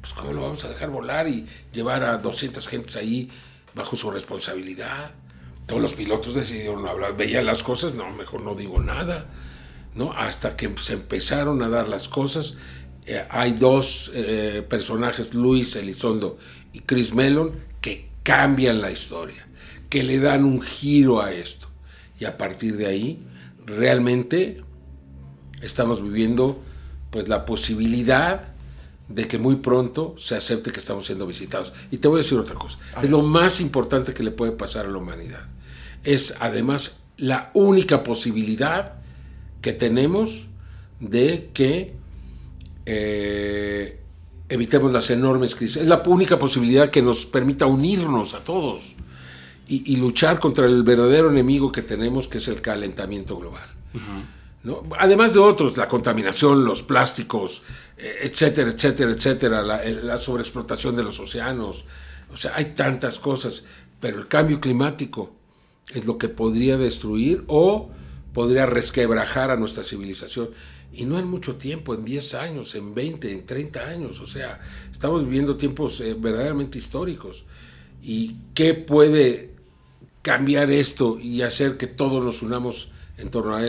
[0.00, 3.30] Pues cómo lo vamos a dejar volar y llevar a 200 gentes ahí
[3.74, 5.12] bajo su responsabilidad.
[5.70, 9.26] Todos los pilotos decidieron hablar, veían las cosas, no, mejor no digo nada.
[9.94, 10.12] ¿no?
[10.12, 12.54] Hasta que se empezaron a dar las cosas,
[13.06, 16.38] eh, hay dos eh, personajes, Luis Elizondo
[16.72, 19.46] y Chris Mellon, que cambian la historia,
[19.88, 21.68] que le dan un giro a esto.
[22.18, 23.22] Y a partir de ahí,
[23.64, 24.62] realmente
[25.62, 26.62] estamos viviendo
[27.10, 28.48] pues la posibilidad
[29.08, 31.72] de que muy pronto se acepte que estamos siendo visitados.
[31.90, 34.86] Y te voy a decir otra cosa, es lo más importante que le puede pasar
[34.86, 35.48] a la humanidad.
[36.04, 38.94] Es además la única posibilidad
[39.60, 40.46] que tenemos
[40.98, 41.94] de que
[42.86, 44.00] eh,
[44.48, 45.78] evitemos las enormes crisis.
[45.78, 48.94] Es la única posibilidad que nos permita unirnos a todos
[49.68, 53.68] y, luchar contra el verdadero enemigo que tenemos, que es el calentamiento global.
[54.64, 54.82] ¿no?
[54.98, 57.62] Además de otros, la contaminación, los plásticos,
[57.96, 61.84] eh, etcétera, etcétera, etcétera, la, la sobreexplotación de los océanos.
[62.32, 63.62] O sea, hay tantas cosas,
[64.00, 65.39] pero el cambio climático
[65.94, 67.90] es lo que podría destruir o
[68.32, 70.50] podría resquebrajar a nuestra civilización.
[70.92, 74.20] Y no en mucho tiempo, en 10 años, en 20, en 30 años.
[74.20, 74.60] O sea,
[74.90, 77.44] estamos viviendo tiempos eh, verdaderamente históricos.
[78.02, 79.50] ¿Y qué puede
[80.22, 83.60] cambiar esto y hacer que todos nos unamos en torno a,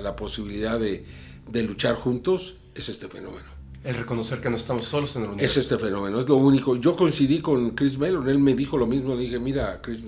[0.00, 1.04] la posibilidad de,
[1.50, 2.56] de, luchar juntos?
[2.74, 3.57] Es este fenómeno.
[3.84, 5.60] El reconocer que no estamos solos en el universo.
[5.60, 6.76] Es este fenómeno, es lo único.
[6.76, 9.16] Yo coincidí con Chris Mellon, él me dijo lo mismo.
[9.16, 10.00] Dije, mira, Chris,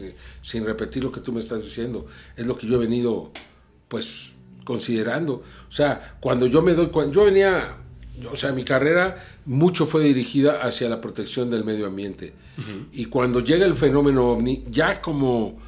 [0.43, 2.07] sin repetir lo que tú me estás diciendo,
[2.37, 3.31] es lo que yo he venido
[3.89, 4.33] pues
[4.65, 5.43] considerando.
[5.69, 7.77] O sea, cuando yo me doy cuando yo venía,
[8.31, 9.17] o sea, mi carrera
[9.47, 12.35] mucho fue dirigida hacia la protección del medio ambiente.
[12.93, 15.59] Y cuando llega el fenómeno ovni, ya como,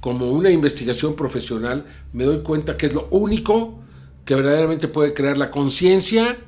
[0.00, 3.78] como una investigación profesional, me doy cuenta que es lo único
[4.24, 6.38] que verdaderamente puede crear la conciencia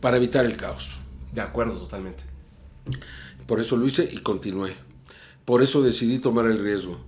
[0.00, 0.98] para evitar el caos.
[1.32, 2.22] De acuerdo, totalmente.
[3.46, 4.74] Por eso lo hice y continué.
[5.44, 6.98] Por eso decidí tomar el riesgo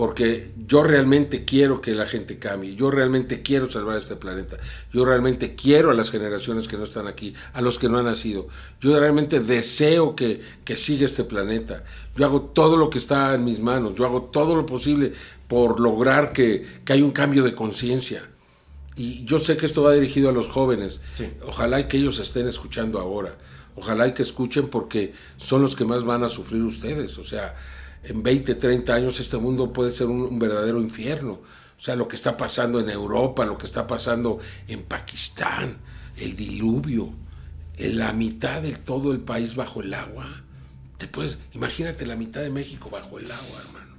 [0.00, 4.56] porque yo realmente quiero que la gente cambie, yo realmente quiero salvar este planeta,
[4.90, 8.06] yo realmente quiero a las generaciones que no están aquí, a los que no han
[8.06, 8.48] nacido,
[8.80, 11.84] yo realmente deseo que, que siga este planeta,
[12.16, 15.12] yo hago todo lo que está en mis manos, yo hago todo lo posible
[15.46, 18.26] por lograr que, que haya un cambio de conciencia.
[18.96, 21.00] Y yo sé que esto va dirigido a los jóvenes,
[21.46, 23.36] ojalá y que ellos estén escuchando ahora,
[23.76, 27.54] ojalá y que escuchen porque son los que más van a sufrir ustedes, o sea,
[28.02, 31.32] en 20, 30 años este mundo puede ser un, verdadero infierno.
[31.32, 34.38] O sea, lo que está pasando en Europa, lo que está pasando
[34.68, 35.78] en Pakistán,
[36.16, 37.10] el diluvio,
[37.76, 40.42] en la mitad de todo el país bajo el agua.
[40.98, 43.89] Te puedes, imagínate la mitad de México bajo el agua, hermano.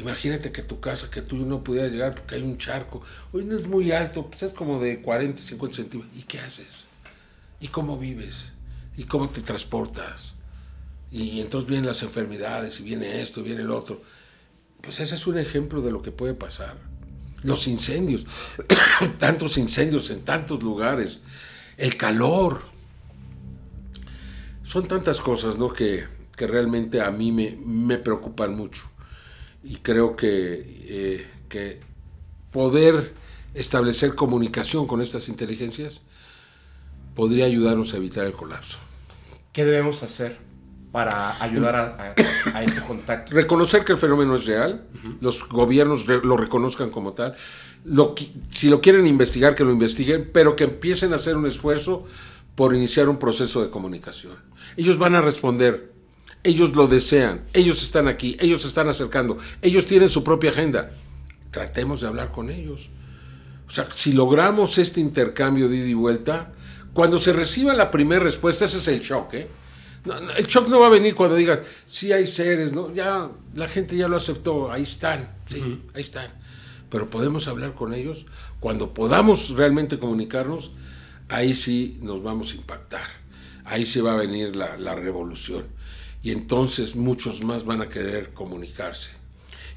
[0.00, 3.02] Imagínate que tu casa, que tú no pudieras llegar porque hay un charco.
[3.32, 6.18] Hoy no es muy alto, pues es como de 40, 50 centímetros.
[6.18, 6.84] ¿Y qué haces?
[7.60, 8.46] ¿Y cómo vives?
[8.96, 10.34] ¿Y cómo te transportas?
[11.12, 14.00] y entonces vienen las enfermedades y viene esto y viene el otro.
[14.80, 16.76] Pues ese es un ejemplo de lo que puede pasar.
[17.42, 18.26] Los incendios,
[19.18, 21.20] tantos incendios en tantos lugares,
[21.76, 22.62] el calor.
[24.62, 25.72] Son tantas cosas ¿no?
[25.72, 26.06] que,
[26.36, 28.89] que realmente a mí me, me, preocupan mucho.
[29.62, 31.80] Y creo que, eh, que
[32.50, 33.14] poder
[33.54, 36.02] establecer comunicación con estas inteligencias
[37.14, 38.78] podría ayudarnos a evitar el colapso.
[39.52, 40.50] ¿Qué debemos hacer?
[40.92, 42.14] para ayudar a,
[42.52, 43.32] a, ese contacto.
[43.34, 44.82] Reconocer que el fenómeno es real,
[45.20, 47.34] los gobiernos lo reconozcan como tal,
[47.84, 48.14] lo,
[48.50, 52.06] si lo quieren investigar, que lo investiguen, pero que empiecen a hacer un esfuerzo
[52.54, 54.34] por iniciar un proceso de comunicación.
[54.76, 55.92] Ellos van a responder,
[56.42, 60.92] ellos lo desean, ellos están aquí, ellos se están acercando, ellos tienen su propia agenda.
[61.50, 62.88] Tratemos de hablar con ellos.
[63.66, 66.52] O sea, si logramos este intercambio de ida y vuelta,
[66.92, 69.48] cuando se reciba la primera respuesta, ese es el shock, ¿eh?
[70.36, 72.92] el shock no va a venir cuando digas, sí hay seres, ¿no?
[72.92, 76.30] Ya la gente ya lo aceptó, ahí están, sí, ahí están.
[76.88, 78.26] Pero podemos hablar con ellos,
[78.58, 80.72] cuando podamos realmente comunicarnos,
[81.28, 83.06] ahí sí nos vamos a impactar,
[83.64, 85.66] ahí sí va a venir la, la revolución.
[86.22, 89.10] Y entonces muchos más van a querer comunicarse.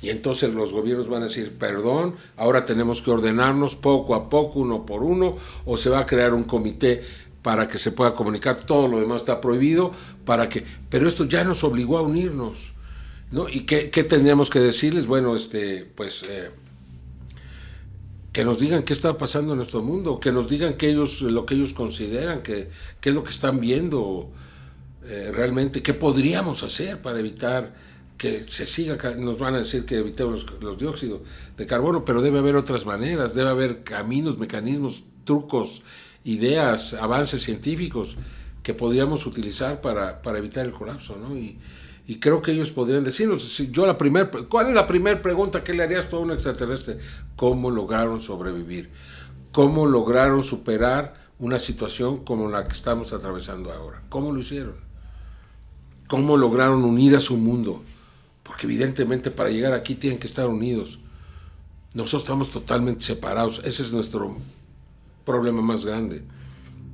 [0.02, 4.60] Y entonces los gobiernos van a decir, perdón, ahora tenemos que ordenarnos poco a poco,
[4.60, 7.02] uno por uno, o se va a crear un comité
[7.41, 9.91] para que se pueda comunicar, todo lo demás está prohibido,
[10.26, 12.74] para que, pero esto ya nos obligó a unirnos,
[13.32, 13.48] ¿no?
[13.48, 15.06] ¿Y qué, qué tendríamos que decirles?
[15.06, 16.52] Bueno, este, pues, eh,
[18.34, 21.45] que nos digan qué está pasando en nuestro mundo, que nos digan que ellos, lo
[21.45, 24.32] que ellos consideran, que, qué es lo que están viendo
[25.05, 27.73] eh, realmente, qué podríamos hacer para evitar
[28.17, 31.21] que se siga, nos van a decir que evitemos los, dióxidos
[31.57, 35.84] de carbono, pero debe haber otras maneras, debe haber caminos, mecanismos, trucos,
[36.23, 38.15] ideas, avances científicos
[38.61, 41.35] que podríamos utilizar para, para evitar el colapso, ¿no?
[41.35, 41.59] Y,
[42.19, 45.84] creo que ellos podrían decirnos, yo la primer, ¿cuál es la primera pregunta que le
[45.84, 46.99] harías tú a un extraterrestre?
[47.35, 48.89] ¿Cómo lograron sobrevivir?
[49.51, 54.03] ¿Cómo lograron superar una situación como la que estamos atravesando ahora?
[54.09, 54.93] ¿Cómo lo hicieron?
[56.07, 57.84] ¿Cómo lograron unir a su mundo?
[58.43, 60.99] Porque evidentemente para llegar aquí tienen que estar unidos.
[61.93, 63.61] Nosotros estamos totalmente separados.
[63.63, 64.38] Ese es nuestro
[65.25, 66.23] problema más grande,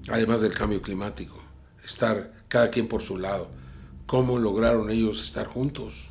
[0.07, 1.41] además del cambio climático.
[1.83, 3.59] Estar cada quien por su lado
[4.09, 6.09] cómo lograron ellos estar juntos.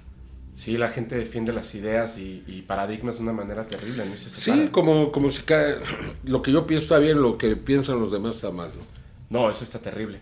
[0.54, 4.16] Sí, la gente defiende las ideas y, paradigmas de una manera terrible, ¿no?
[4.16, 5.78] sí, como, como si cae,
[6.24, 9.40] lo que yo pienso está bien, lo que piensan los demás está mal, ¿no?
[9.40, 10.20] No, eso está terrible.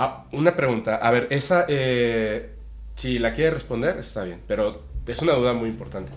[0.00, 2.54] Ah, una pregunta, a ver, esa, eh,
[2.94, 6.12] si la quiere responder, está bien, pero es una duda muy importante.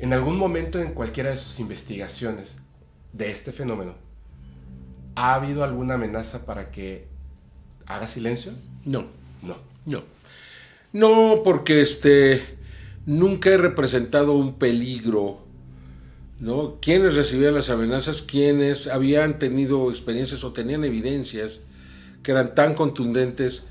[0.00, 2.60] ¿En algún momento en cualquiera de sus investigaciones
[3.12, 3.94] de este fenómeno,
[5.14, 7.06] ha habido alguna amenaza para que
[7.86, 8.50] haga silencio?
[8.84, 9.06] No.
[9.42, 9.58] No.
[9.86, 10.02] No.
[10.92, 12.42] No, porque este
[13.06, 15.46] nunca he representado un peligro.
[16.40, 16.78] ¿No?
[16.80, 21.60] Quienes recibían las amenazas, quienes habían tenido experiencias o tenían evidencias
[22.22, 23.64] que eran tan contundentes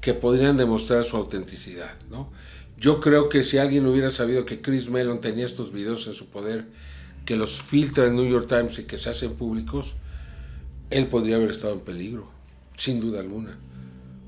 [0.00, 2.30] que podrían demostrar su autenticidad, ¿no?
[2.76, 6.26] Yo creo que si alguien hubiera sabido que Chris Mellon tenía estos videos en su
[6.26, 6.66] poder,
[7.24, 9.94] que los filtra en New York Times y que se hacen públicos,
[10.90, 12.28] él podría haber estado en peligro,
[12.76, 13.58] sin duda alguna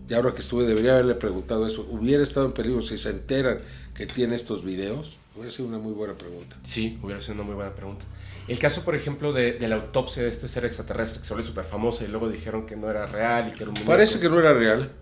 [0.09, 1.87] y ahora que estuve, debería haberle preguntado eso.
[1.91, 3.59] ¿Hubiera estado en peligro si se enteran
[3.95, 5.19] que tiene estos videos?
[5.35, 6.57] Hubiera sido una muy buena pregunta.
[6.63, 8.05] Sí, hubiera sido una muy buena pregunta.
[8.49, 12.05] El caso, por ejemplo, de, la autopsia de este ser extraterrestre que se súper famosa
[12.05, 14.53] y luego dijeron que no era real y que era un Parece que no era
[14.53, 14.93] real.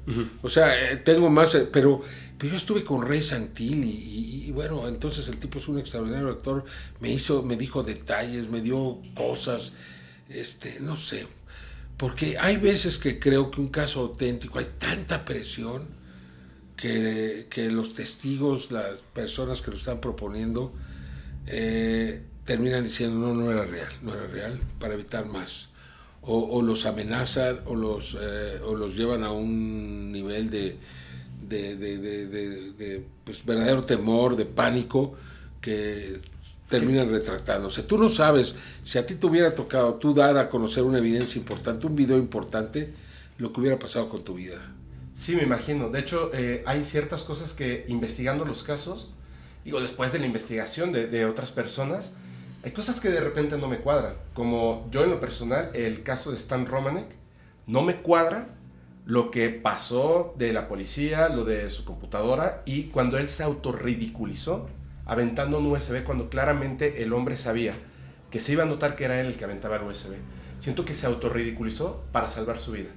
[0.42, 2.00] O sea, eh, tengo más, eh, pero,
[2.38, 6.28] pero yo estuve con Rey Santilli y, y, bueno, entonces el tipo es un extraordinario
[6.28, 6.64] actor.
[7.00, 9.74] Me hizo, me dijo detalles, me dio cosas,
[10.30, 11.26] este, no sé,
[11.96, 15.86] porque hay veces que creo que un caso auténtico, hay tanta presión
[16.76, 20.72] que, los testigos, las personas que lo están proponiendo,
[21.46, 25.68] eh, terminan diciendo no, no era real, no era real, para evitar más.
[26.26, 30.78] O, los amenazan o los, eh, o los llevan a un nivel de,
[31.46, 35.14] de, de pues, verdadero temor, de pánico,
[35.60, 36.18] que
[36.68, 37.82] terminan retratándose.
[37.82, 38.54] Tú no sabes,
[38.84, 42.18] si a ti te hubiera tocado tú dar a conocer una evidencia importante, un video
[42.18, 42.94] importante,
[43.38, 44.72] lo que hubiera pasado con tu vida.
[45.14, 45.90] Sí, me imagino.
[45.90, 49.10] De hecho, eh, hay ciertas cosas que investigando los casos,
[49.64, 52.14] digo, después de la investigación de, otras personas,
[52.64, 54.14] hay cosas que de repente no me cuadran.
[54.32, 57.06] Como yo en lo personal, el caso de Stan Romanek,
[57.66, 58.48] no me cuadra
[59.04, 64.66] lo que pasó de la policía, lo de su computadora y cuando él se autorridiculizó
[65.04, 67.74] aventando un USB cuando claramente el hombre sabía
[68.30, 70.14] que se iba a notar que era él el que aventaba el USB.
[70.58, 72.90] Siento que se autorridiculizó para salvar su vida.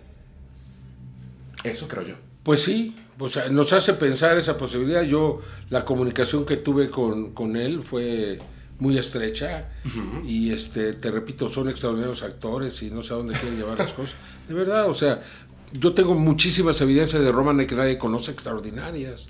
[1.64, 2.16] Eso creo yo.
[2.44, 5.02] Pues sí, o sea, nos hace pensar esa posibilidad.
[5.04, 8.40] Yo, la comunicación que tuve con, con él fue
[8.80, 9.70] muy estrecha.
[10.26, 13.94] Y este te repito son extraordinarios actores y no sé a dónde quieren llevar las
[13.94, 14.16] cosas.
[14.48, 15.22] De verdad o sea
[15.74, 19.28] yo tengo muchísimas evidencias de Roman que nadie conoce extraordinarias.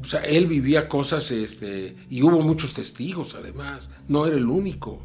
[0.00, 5.02] O sea, él vivía cosas, este, y hubo muchos testigos además, no era el único.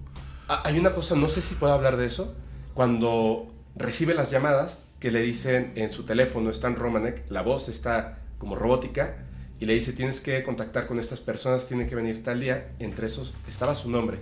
[0.48, 2.36] Ah, hay una cosa, no sé si puedo hablar de eso,
[2.76, 8.20] cuando recibe las llamadas que le dicen en su teléfono, Stan Romanek, la voz está
[8.38, 9.26] como robótica,
[9.64, 13.08] y le dice, tienes que contactar con estas personas, tienen que venir tal día, entre
[13.08, 14.20] esos estaba su nombre.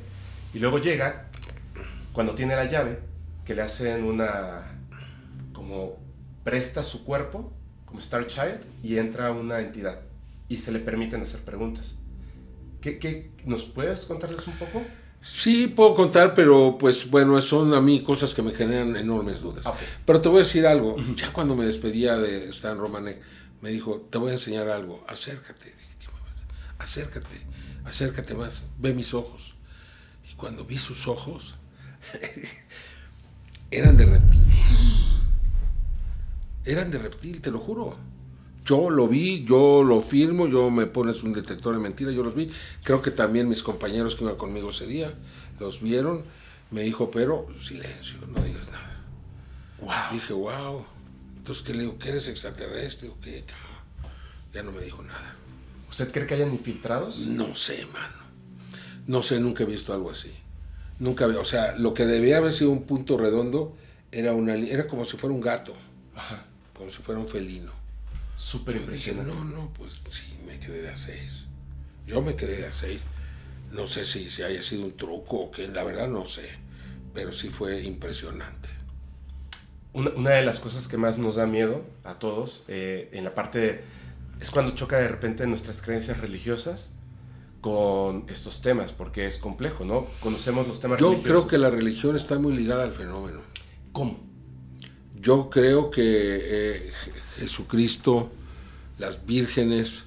[0.54, 1.30] Y luego llega,
[2.14, 3.00] cuando tiene la llave,
[3.44, 4.80] que le hacen una,
[5.52, 5.98] como
[6.44, 7.52] presta su cuerpo,
[7.86, 10.02] como Star Child, y entra una entidad
[10.48, 11.98] y se le permiten hacer preguntas.
[12.80, 14.84] ¿Qué, qué nos puedes contarles un poco?
[15.24, 19.66] Sí, puedo contar, pero pues bueno, son a mí cosas que me generan enormes dudas.
[20.06, 20.98] Pero te voy a decir algo.
[21.16, 23.22] Ya cuando me despedía de Stan Romanek,
[23.62, 25.74] me dijo, te voy a enseñar algo, acércate,
[26.80, 27.42] acércate,
[27.86, 29.56] acércate más, ve mis ojos.
[30.32, 31.56] Y cuando vi sus ojos,
[33.72, 34.42] eran de reptil.
[36.66, 37.98] Eran de reptil, te lo juro.
[38.64, 42.36] Yo lo vi, yo lo firmo, yo me pones un detector de mentiras, yo los
[42.36, 42.52] vi.
[42.84, 45.14] Creo que también mis compañeros que iban conmigo ese día
[45.60, 46.24] los vieron.
[46.70, 49.04] Me dijo, pero silencio, no digas nada.
[49.82, 50.14] Wow.
[50.14, 50.86] Dije, wow.
[51.42, 51.98] Entonces, ¿qué le digo?
[51.98, 53.44] ¿Que eres extraterrestre o qué?
[54.54, 55.34] Ya no me dijo nada.
[55.90, 57.18] ¿Usted cree que hayan infiltrados?
[57.22, 58.14] No sé, mano.
[59.08, 60.32] No sé, nunca he visto algo así.
[61.00, 63.76] Nunca, o sea, lo que debía haber sido un punto redondo
[64.12, 65.76] era una era como si fuera un gato,
[66.16, 66.46] Ajá.
[66.76, 67.72] como si fuera un felino.
[68.38, 69.34] Súper dije, impresionante.
[69.34, 71.46] no, no, pues sí, me quedé de a seis.
[72.06, 73.02] Yo me quedé de a seis.
[73.72, 76.50] No sé si, si haya sido un truco o qué, la verdad no sé,
[77.16, 78.70] pero sí fue impresionante.
[79.94, 83.36] Una, una de las cosas que más nos da miedo a todos eh, en la
[83.36, 83.82] parte de-
[84.40, 86.92] es cuando choca de repente nuestras creencias religiosas
[87.60, 90.08] con estos temas, porque es complejo, ¿no?
[90.20, 91.30] Conocemos los temas Yo religiosos.
[91.44, 93.40] creo que la religión está muy ligada al fenómeno.
[93.92, 94.20] ¿Cómo?
[95.20, 98.32] Yo creo que eh, Je- Jesucristo,
[98.98, 100.04] las vírgenes,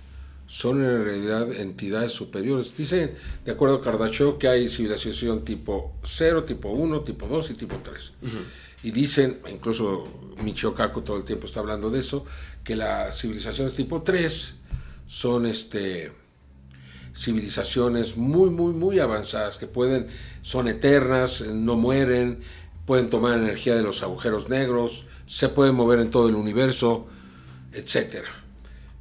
[0.47, 2.77] son en realidad entidades superiores.
[2.77, 7.55] Dicen, de acuerdo a Kardashev, que hay civilización tipo 0, tipo 1, tipo 2 y
[7.55, 8.13] tipo 3.
[8.85, 10.07] Y dicen, incluso
[10.43, 12.25] Michio Kaku todo el tiempo está hablando de eso,
[12.63, 14.55] que las civilizaciones tipo 3
[15.07, 16.13] son este
[17.17, 20.09] civilizaciones muy, muy, muy avanzadas, que pueden,
[20.43, 22.41] son eternas, no mueren,
[22.87, 27.07] pueden tomar energía de los agujeros negros, se pueden mover en todo el universo,
[27.73, 28.29] etcétera.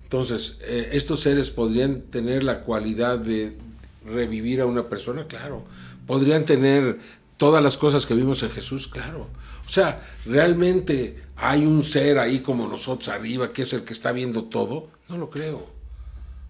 [0.03, 3.57] Entonces, eh, estos seres podrían tener la cualidad de
[4.05, 5.65] revivir a una persona, claro.
[6.05, 6.99] Podrían tener
[7.37, 9.27] todas las cosas que vimos en Jesús, claro.
[9.73, 14.11] O sea, realmente hay un ser ahí como nosotros arriba, que es el que está
[14.11, 14.89] viendo todo.
[15.09, 15.57] No lo creo.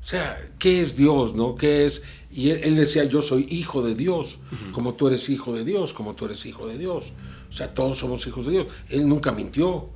[0.04, 1.56] O sea, ¿qué es Dios, no?
[1.56, 2.04] ¿Qué es?
[2.34, 4.40] Y él, él decía, yo soy hijo de Dios,
[4.74, 7.14] como tú eres hijo de Dios, como tú eres hijo de Dios.
[7.50, 8.68] O sea, todos somos hijos de Dios.
[8.90, 9.88] Él nunca mintió,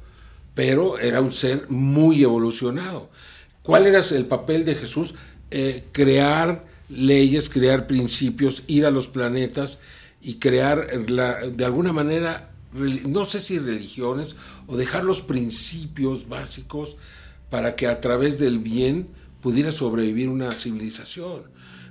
[0.55, 3.09] pero era un ser muy evolucionado.
[3.61, 5.15] ¿Cuál era el papel de Jesús?
[5.51, 9.79] Eh, crear leyes, crear principios, ir a los planetas
[10.21, 14.35] y crear, la- de alguna manera, no sé si religiones,
[14.67, 16.97] o dejar los principios básicos
[17.49, 19.07] para que a través del bien
[19.41, 21.43] pudiera sobrevivir una civilización.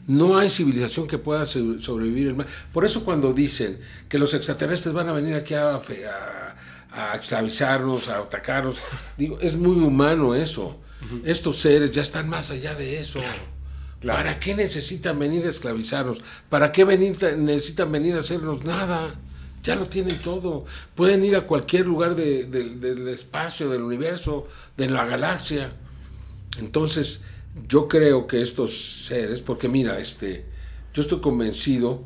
[0.07, 2.47] No hay civilización que pueda so- sobrevivir el mal.
[2.73, 6.55] Por eso cuando dicen que los extraterrestres van a venir aquí a, a-
[6.93, 8.77] a esclavizarnos, a atacarnos,
[9.19, 10.79] digo, es muy humano eso.
[11.25, 13.19] Estos seres ya están más allá de eso.
[13.21, 14.23] claro.
[14.23, 16.21] ¿Para qué necesitan venir a esclavizarnos?
[16.49, 19.15] ¿Para qué venir, necesitan venir a hacernos nada?
[19.67, 20.65] Ya lo tienen todo.
[20.95, 25.73] Pueden ir a cualquier lugar de- de- del espacio, del universo, de la galaxia.
[26.59, 27.23] Entonces,
[27.69, 30.45] yo creo que estos seres, porque mira, este,
[30.95, 32.03] yo estoy convencido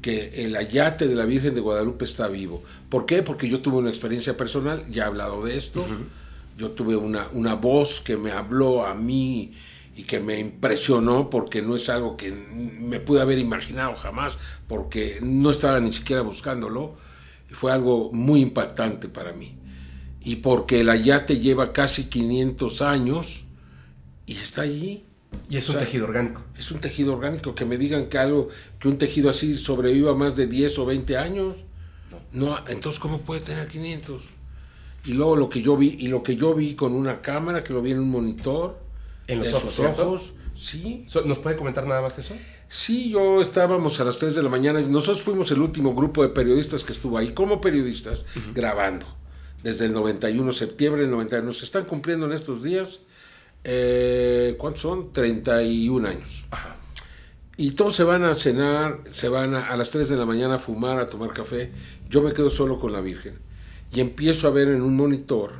[0.00, 2.62] que el ayate de la Virgen de Guadalupe está vivo.
[2.88, 3.22] ¿Por qué?
[3.22, 5.86] Porque yo tuve una experiencia personal, ya he hablado de esto.
[6.58, 9.52] Yo tuve una, una voz que me habló a mí
[9.94, 15.18] y que me impresionó porque no es algo que me pude haber imaginado jamás, porque
[15.22, 16.94] no estaba ni siquiera buscándolo.
[17.50, 19.56] Y fue algo muy impactante para mí.
[20.20, 23.44] Y porque el ayate lleva casi 500 años
[24.24, 25.04] y está allí.
[25.50, 26.42] Y es O un sea, tejido orgánico.
[26.56, 27.54] Es un tejido orgánico.
[27.54, 28.48] Que me digan que algo,
[28.78, 31.64] que un tejido así sobreviva más de 10 o 20 años.
[32.32, 34.22] No, entonces, ¿cómo puede tener 500?
[35.04, 37.72] Y luego lo que yo vi, y lo que yo vi con una cámara, que
[37.72, 38.78] lo vi en un monitor,
[39.26, 41.06] En los de ojos, ojos, sí.
[41.24, 42.34] ¿Nos puede comentar nada más eso?
[42.68, 46.22] Sí, yo estábamos a las 3 de la mañana y nosotros fuimos el último grupo
[46.22, 48.24] de periodistas que estuvo ahí como periodistas
[48.54, 49.06] grabando
[49.62, 51.52] desde el 91, septiembre del 91.
[51.52, 53.00] Se están cumpliendo en estos días,
[53.64, 55.12] eh, ¿cuántos son?
[55.12, 56.46] 31 años.
[57.56, 60.54] Y todos se van a cenar, se van a, a las 3 de la mañana
[60.54, 61.70] a fumar, a tomar café.
[62.08, 63.38] Yo me quedo solo con la Virgen
[63.92, 65.52] y empiezo a ver en un monitor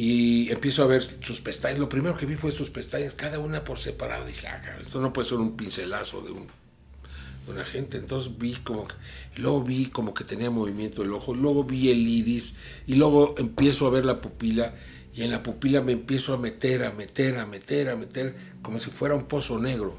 [0.00, 1.80] y empiezo a ver sus pestañas.
[1.80, 4.26] Lo primero que vi fue sus pestañas, cada una por separado.
[4.26, 7.98] Dije, ah, esto no puede ser un pincelazo de, un, de una gente.
[7.98, 8.94] Entonces vi como que,
[9.38, 12.54] luego vi como que tenía movimiento el ojo, luego vi el iris,
[12.86, 14.72] y luego empiezo a ver la pupila,
[15.12, 18.78] y en la pupila me empiezo a meter, a meter, a meter, a meter, como
[18.78, 19.96] si fuera un pozo negro.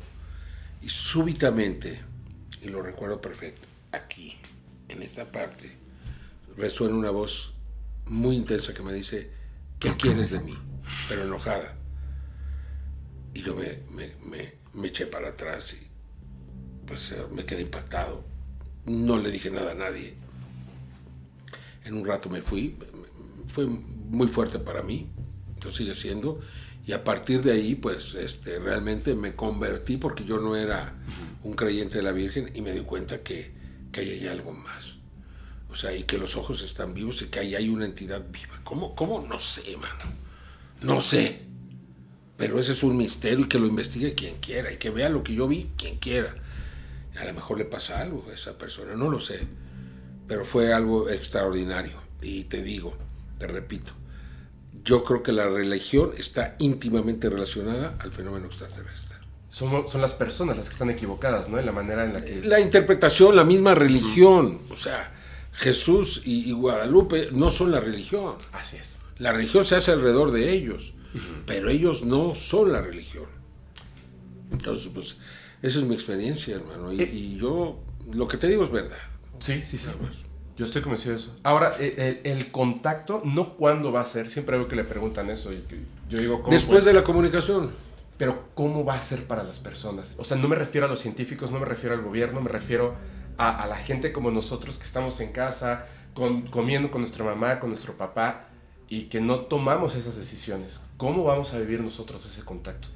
[0.82, 2.00] Y súbitamente,
[2.62, 4.38] y lo recuerdo perfecto, aquí,
[4.88, 5.70] en esta parte,
[6.56, 7.52] resuena una voz
[8.06, 9.39] muy intensa que me dice,
[9.80, 10.58] ¿qué quieres de mí?
[11.08, 11.76] Pero enojada.
[13.34, 15.88] Y yo me, me, me, me eché para atrás y
[16.86, 18.24] pues eh, me quedé impactado.
[18.86, 20.16] No le dije nada a nadie.
[21.86, 22.78] En un rato me fui.
[23.48, 25.08] Fue muy fuerte para mí.
[25.64, 26.40] Lo sigue siendo.
[26.86, 30.96] Y a partir de ahí, pues este, realmente me convertí porque yo no era
[31.44, 33.52] un creyente de la Virgen y me di cuenta que,
[33.92, 34.99] que hay algo más.
[35.72, 38.60] O sea, y que los ojos están vivos y que ahí hay una entidad viva.
[38.64, 38.96] ¿Cómo?
[38.96, 39.22] ¿Cómo?
[39.22, 40.04] No sé, mano.
[40.82, 41.42] No sé.
[42.38, 45.24] Pero ese es un misterio y que lo investigue quien quiera y que vea lo
[45.24, 46.36] que yo vi quien quiera.
[47.20, 49.40] A lo mejor le pasa algo a esa persona, no lo sé.
[50.28, 52.02] Pero fue algo extraordinario.
[52.22, 52.98] Y te digo,
[53.38, 53.92] te repito,
[54.84, 59.18] yo creo que la religión está íntimamente relacionada al fenómeno extraterrestre.
[59.50, 61.60] son, son las personas las que están equivocadas, ¿no?
[61.60, 62.42] En la manera en la que...
[62.42, 64.62] La interpretación, la misma religión.
[64.70, 65.12] O sea,
[65.60, 68.36] Jesús y, y Guadalupe no son la religión.
[68.52, 69.00] Así es.
[69.18, 70.94] La religión se hace alrededor de ellos,
[71.46, 73.26] pero ellos no son la religión.
[74.52, 75.18] Entonces, pues,
[75.62, 76.92] esa es mi experiencia, hermano.
[76.94, 77.10] Y, Eh.
[77.12, 77.80] y yo,
[78.14, 78.98] lo que te digo es verdad.
[79.40, 79.86] Sí, sí, sí.
[79.86, 80.18] ¿sabes?
[80.58, 81.36] Yo estoy convencido de eso.
[81.44, 84.30] Ahora, eh, el, el contacto, no cuándo va a ser.
[84.30, 85.54] Siempre veo que le preguntan eso.
[85.54, 85.64] Y
[86.10, 87.72] yo digo, ¿cómo Después puede- de la comunicación.
[88.18, 90.16] Pero ¿cómo va a ser para las personas?
[90.18, 92.96] O sea, no me refiero a los científicos, no me refiero al gobierno, me refiero
[93.40, 95.88] a, la gente como nosotros que estamos en casa,
[96.52, 98.46] comiendo con nuestra mamá, con nuestro papá,
[98.88, 100.82] y que no tomamos esas decisiones.
[100.98, 102.90] ¿Cómo vamos a vivir nosotros ese contacto?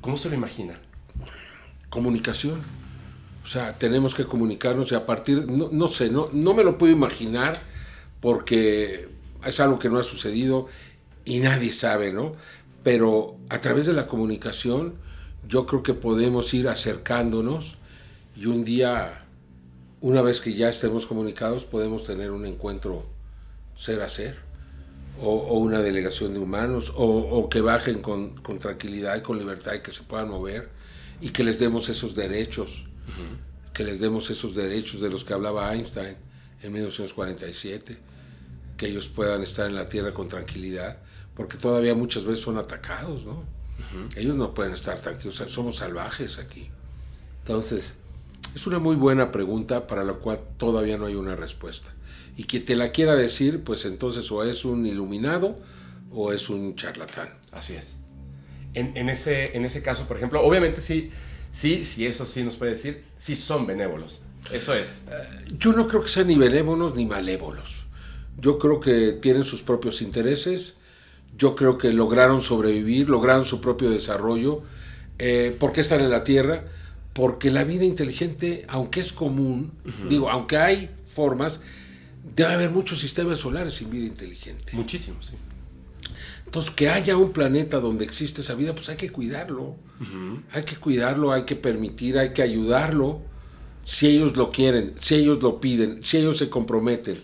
[0.00, 0.78] ¿Cómo se lo imagina?
[1.94, 2.60] comunicación.
[3.44, 6.76] O sea, tenemos que comunicarnos y a partir, no, no sé, no, no me lo
[6.76, 7.56] puedo imaginar
[8.20, 9.08] porque
[9.46, 10.66] es algo que no ha sucedido
[11.24, 12.34] y nadie sabe, ¿no?
[12.82, 14.94] Pero a través de la comunicación
[15.46, 17.78] yo creo que podemos ir acercándonos
[18.36, 19.26] y un día,
[20.00, 23.06] una vez que ya estemos comunicados, podemos tener un encuentro
[23.76, 24.36] ser a ser
[25.20, 29.38] o, o una delegación de humanos o, o que bajen con, con tranquilidad y con
[29.38, 30.70] libertad y que se puedan mover
[31.20, 32.84] y que les demos esos derechos,
[33.72, 36.16] que les demos esos derechos de los que hablaba Einstein
[36.62, 37.96] en 1947,
[38.76, 40.98] que ellos puedan estar en la Tierra con tranquilidad,
[41.34, 43.44] porque todavía muchas veces son atacados, ¿no?
[44.16, 46.68] Ellos no pueden estar tranquilos, somos salvajes aquí.
[47.42, 47.94] Entonces,
[48.54, 51.92] es una muy buena pregunta para la cual todavía no hay una respuesta.
[52.36, 55.58] Y quien te la quiera decir, pues entonces o es un iluminado
[56.10, 57.30] o es un charlatán.
[57.52, 57.96] Así es.
[58.74, 61.10] En, en ese, en ese caso, por ejemplo, obviamente sí,
[61.52, 64.20] sí, sí, eso sí nos puede decir, sí son benévolos.
[64.52, 65.04] Eso es.
[65.58, 67.86] Yo no creo que sean ni benévolos ni malévolos.
[68.38, 70.74] Yo creo que tienen sus propios intereses.
[71.36, 74.62] Yo creo que lograron sobrevivir, lograron su propio desarrollo.
[75.18, 76.64] Eh, ¿Por qué están en la Tierra?
[77.14, 79.72] Porque la vida inteligente, aunque es común,
[80.10, 81.60] digo, aunque hay formas,
[82.34, 84.72] debe haber muchos sistemas solares sin vida inteligente.
[84.72, 85.34] Muchísimo, sí.
[86.44, 89.76] Entonces, que haya un planeta donde existe esa vida, pues hay que cuidarlo.
[90.52, 93.22] Hay que cuidarlo, hay que permitir, hay que ayudarlo.
[93.84, 97.22] Si ellos lo quieren, si ellos lo piden, si ellos se comprometen.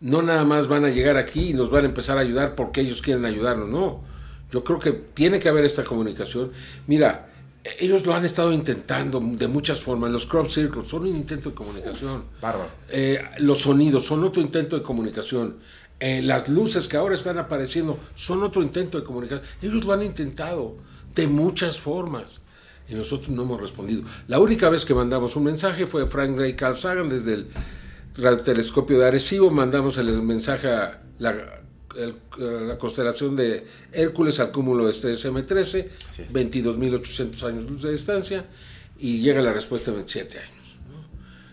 [0.00, 2.82] No nada más van a llegar aquí y nos van a empezar a ayudar porque
[2.82, 4.04] ellos quieren ayudarnos, no.
[4.50, 6.52] Yo creo que tiene que haber esta comunicación.
[6.86, 7.31] Mira,
[7.78, 10.10] ellos lo han estado intentando de muchas formas.
[10.10, 12.24] Los crop circles son un intento de comunicación.
[12.40, 12.70] Bárbaro.
[12.88, 15.58] Eh, los sonidos son otro intento de comunicación.
[16.00, 19.46] Eh, las luces que ahora están apareciendo son otro intento de comunicación.
[19.62, 20.76] Ellos lo han intentado
[21.14, 22.40] de muchas formas
[22.88, 24.02] y nosotros no hemos respondido.
[24.26, 27.48] La única vez que mandamos un mensaje fue Frank Drake Carl Sagan desde el
[28.16, 29.50] radiotelescopio de Arecibo.
[29.50, 31.61] Mandamos el mensaje a la,
[31.96, 36.32] el- la constelación de Hércules al cúmulo de estrellas M13, Así es.
[36.32, 38.44] 22.800 años luz de distancia,
[38.98, 40.78] y llega la respuesta en 27 años.
[40.88, 41.04] ¿no?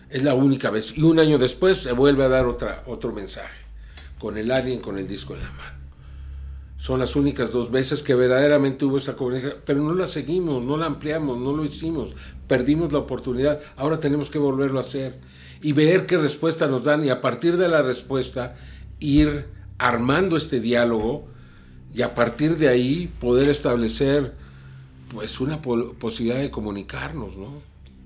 [0.08, 0.96] Es la única vez.
[0.96, 3.58] Y un año después se vuelve a dar otra, otro mensaje,
[4.18, 5.78] con el alien, con el disco en la mano.
[6.78, 10.78] Son las únicas dos veces que verdaderamente hubo esta comunicación, pero no la seguimos, no
[10.78, 12.14] la ampliamos, no lo hicimos,
[12.48, 15.18] perdimos la oportunidad, ahora tenemos que volverlo a hacer
[15.60, 18.56] y ver qué respuesta nos dan y a partir de la respuesta
[18.98, 19.44] ir
[19.88, 21.26] armando este diálogo
[21.94, 24.34] y a partir de ahí poder establecer
[25.12, 27.48] pues una posibilidad de comunicarnos, ¿no?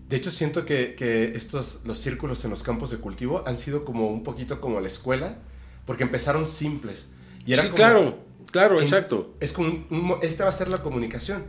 [0.09, 3.85] De hecho, siento que, que estos, los círculos en los campos de cultivo han sido
[3.85, 5.39] como un poquito como la escuela,
[5.87, 7.11] porque empezaron simples.
[7.47, 8.19] Y era sí, como- claro,
[8.53, 9.35] claro, en- exacto.
[9.41, 11.43] Es como un- un esta va a ser la comunicación.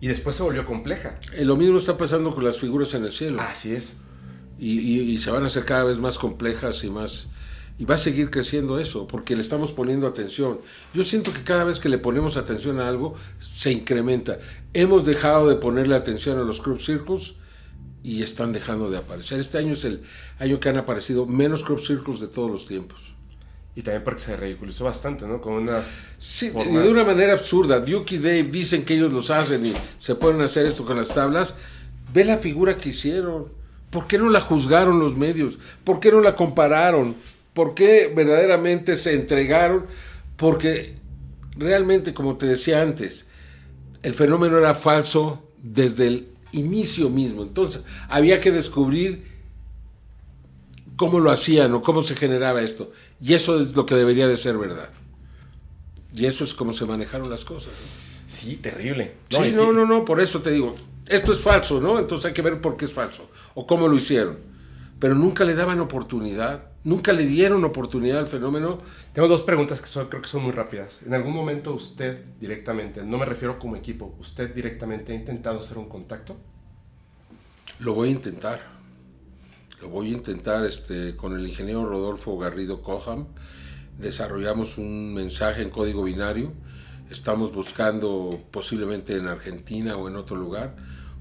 [0.00, 1.18] Y después se volvió compleja.
[1.34, 3.40] Eh, lo mismo está pasando con las figuras en el cielo.
[3.40, 3.98] Así es.
[4.56, 7.26] y, y- y se van a hacer cada vez más complejas y más
[7.78, 10.60] y va a seguir creciendo eso porque le estamos poniendo atención
[10.94, 14.38] yo siento que cada vez que le ponemos atención a algo se incrementa
[14.72, 17.34] hemos dejado de ponerle atención a los crop circles
[18.04, 20.02] y están dejando de aparecer este año es el
[20.38, 23.12] año que han aparecido menos crop circles de todos los tiempos
[23.76, 25.40] Y también porque se ridiculizó bastante, ¿no?
[25.40, 27.80] Con unas Sí, formas- de una manera absurda.
[27.80, 31.08] Duke y Dave dicen que ellos los hacen y se pueden hacer esto con las
[31.08, 31.54] tablas.
[32.12, 33.48] Ve la figura que hicieron.
[33.90, 35.58] ¿Por qué no la juzgaron los medios?
[35.82, 37.16] ¿Por qué no la compararon?
[37.54, 39.86] ¿Por qué verdaderamente se entregaron?
[40.36, 40.96] Porque
[41.56, 43.26] realmente, como te decía antes,
[44.02, 47.42] el fenómeno era falso desde el inicio mismo.
[47.42, 49.24] Entonces, había que descubrir
[50.96, 52.92] cómo lo hacían o cómo se generaba esto.
[53.20, 54.90] Y eso es lo que debería de ser verdad.
[56.12, 57.72] Y eso es como se manejaron las cosas.
[57.72, 58.30] ¿no?
[58.30, 59.14] Sí, terrible.
[59.30, 60.74] sí, no, no, no, por eso te digo,
[61.06, 61.98] esto es falso, ¿no?
[61.98, 64.38] Entonces hay que ver por qué es falso o cómo lo hicieron.
[65.04, 68.80] Pero nunca le daban oportunidad, nunca le dieron oportunidad al fenómeno.
[69.12, 71.02] Tengo dos preguntas que son, creo que son muy rápidas.
[71.02, 75.76] ¿En algún momento usted directamente, no me refiero como equipo, usted directamente ha intentado hacer
[75.76, 76.38] un contacto?
[77.80, 78.62] Lo voy a intentar.
[79.82, 83.26] Lo voy a intentar este, con el ingeniero Rodolfo Garrido Coham.
[83.98, 86.50] Desarrollamos un mensaje en código binario.
[87.10, 90.76] Estamos buscando posiblemente en Argentina o en otro lugar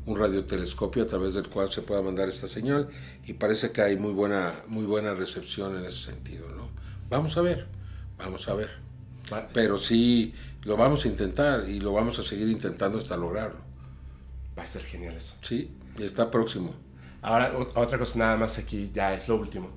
[0.05, 2.89] un radiotelescopio a través del cual se pueda mandar esta señal
[3.25, 6.47] y parece que hay muy buena, muy buena recepción en ese sentido.
[6.49, 6.69] ¿no?
[7.09, 7.67] Vamos a ver,
[8.17, 8.69] vamos a ver.
[9.53, 13.59] Pero sí, lo vamos a intentar y lo vamos a seguir intentando hasta lograrlo.
[14.57, 15.37] Va a ser genial eso.
[15.41, 16.73] Sí, y está próximo.
[17.21, 19.69] Ahora, otra cosa nada más aquí, ya es lo último.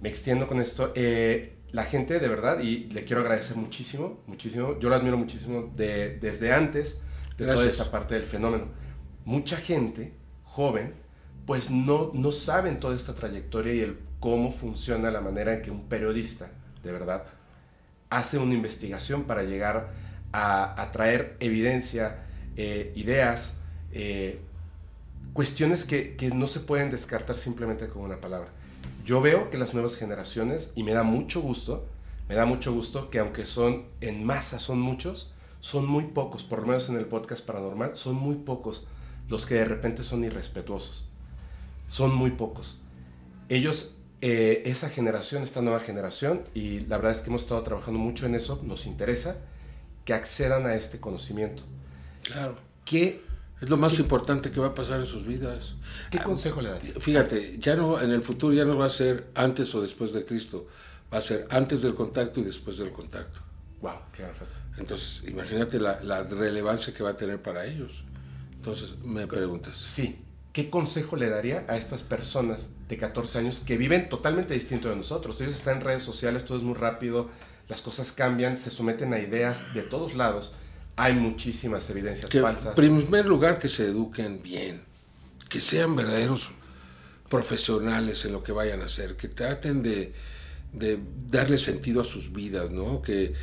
[0.00, 0.92] Me extiendo con esto.
[0.94, 5.72] Eh, la gente, de verdad, y le quiero agradecer muchísimo, muchísimo, yo lo admiro muchísimo
[5.74, 7.00] de, desde antes
[7.36, 8.68] de toda esta parte del fenómeno.
[9.24, 10.12] Mucha gente
[10.44, 10.94] joven,
[11.46, 15.70] pues no, no saben toda esta trayectoria y el cómo funciona la manera en que
[15.70, 16.50] un periodista,
[16.82, 17.24] de verdad,
[18.10, 19.92] hace una investigación para llegar
[20.32, 22.24] a, traer evidencia,
[22.56, 23.56] eh, ideas,
[23.92, 24.40] eh,
[25.32, 28.48] cuestiones que, que, no se pueden descartar simplemente con una palabra.
[29.04, 31.86] Yo veo que las nuevas generaciones, y me da mucho gusto,
[32.28, 36.60] me da mucho gusto que aunque son en masa, son muchos, son muy pocos, por
[36.60, 38.86] lo menos en el podcast paranormal, son muy pocos
[39.28, 41.06] los que de repente son irrespetuosos.
[41.88, 42.78] Son muy pocos.
[43.48, 47.98] Ellos, eh, esa generación, esta nueva generación, y la verdad es que hemos estado trabajando
[47.98, 49.36] mucho en eso, nos interesa
[50.04, 51.62] que accedan a este conocimiento.
[52.22, 52.56] Claro.
[52.84, 53.22] ¿Qué
[53.64, 55.74] es lo más importante que va a pasar en sus vidas.
[56.10, 56.94] ¿Qué consejo le daría?
[56.98, 60.24] Fíjate, ya no, en el futuro ya no va a ser antes o después de
[60.24, 60.66] Cristo,
[61.12, 63.40] va a ser antes del contacto y después del contacto.
[63.80, 64.56] Wow, qué frase.
[64.76, 68.04] Entonces, imagínate la, la, relevancia que va a tener para ellos.
[68.64, 69.76] Entonces, me preguntas.
[69.76, 70.20] Sí.
[70.52, 74.96] ¿Qué consejo le daría a estas personas de 14 años que viven totalmente distinto de
[74.96, 75.40] nosotros?
[75.40, 77.28] Ellos están en redes sociales, todo es muy rápido,
[77.68, 80.54] las cosas cambian, se someten a ideas de todos lados
[80.96, 82.66] hay muchísimas evidencias falsas.
[82.66, 84.82] En primer lugar, que se eduquen bien,
[85.48, 86.50] que sean verdaderos
[87.28, 90.12] profesionales en lo que vayan a hacer, que traten de,
[91.28, 93.02] darle sentido a sus vidas, ¿no?
[93.02, 93.34] Que,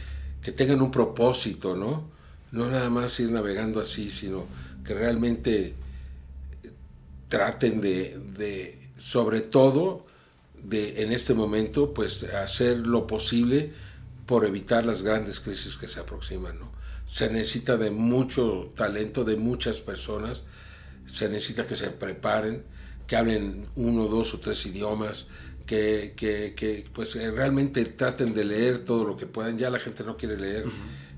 [0.56, 2.10] tengan un propósito, ¿no?
[2.52, 4.46] No nada más ir navegando así, sino
[4.84, 5.76] que realmente
[7.28, 10.06] traten de, de sobre todo,
[10.62, 13.72] de en este momento, pues hacer lo posible
[14.26, 16.82] por evitar las grandes crisis que se aproximan, ¿no?
[17.12, 20.44] se necesita de mucho talento de muchas personas,
[21.06, 22.64] se necesita que se preparen,
[23.06, 25.28] que hablen uno, dos o tres idiomas,
[25.66, 29.58] que, que, que pues realmente traten de leer todo lo que puedan.
[29.58, 30.66] Ya la gente no quiere leer.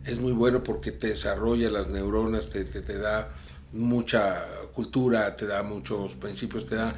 [0.03, 3.31] Es muy bueno porque te desarrolla las neuronas, te, te, da
[3.73, 6.95] mucha cultura, te da muchos principios, te, da,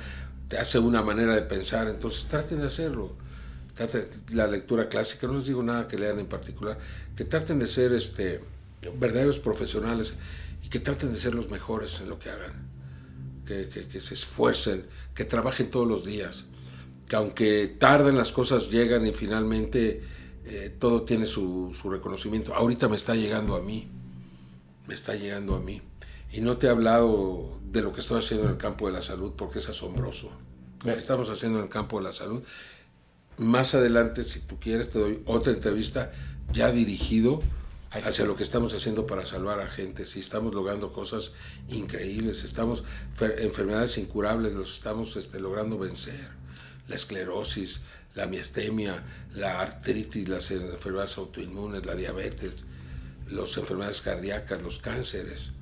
[0.47, 1.87] te hace una manera de pensar.
[1.87, 3.15] Entonces traten de hacerlo.
[3.73, 6.77] Traten, la lectura clásica, no les digo nada que lean en particular,
[7.15, 8.41] que traten de ser este,
[8.97, 10.13] verdaderos profesionales
[10.63, 12.53] y que traten de ser los mejores en lo que hagan,
[13.45, 16.45] que, que, se esfuercen, que trabajen todos los días,
[17.07, 20.01] que aunque tarden las cosas llegan y finalmente
[20.45, 22.55] eh, todo tiene su, su, reconocimiento.
[22.55, 23.89] Ahorita me está llegando a mí,
[24.87, 25.81] me está llegando a mí.
[26.35, 29.01] Y no te he hablado de lo que estoy haciendo en el campo de la
[29.01, 30.33] salud porque es asombroso.
[30.83, 32.43] Lo que estamos haciendo en el campo de la salud.
[33.37, 36.11] Más adelante, si tú quieres, te doy otra entrevista
[36.51, 37.39] ya dirigido
[37.89, 40.05] hacia lo que estamos haciendo para salvar a gente.
[40.05, 41.31] Si estamos logrando cosas
[41.69, 42.83] increíbles, estamos
[43.37, 46.31] enfermedades incurables, los estamos este, logrando vencer.
[46.89, 47.79] La esclerosis,
[48.13, 52.65] la miastemia, la artritis, las enfermedades autoinmunes, la diabetes,
[53.29, 55.54] las enfermedades cardíacas, los cánceres.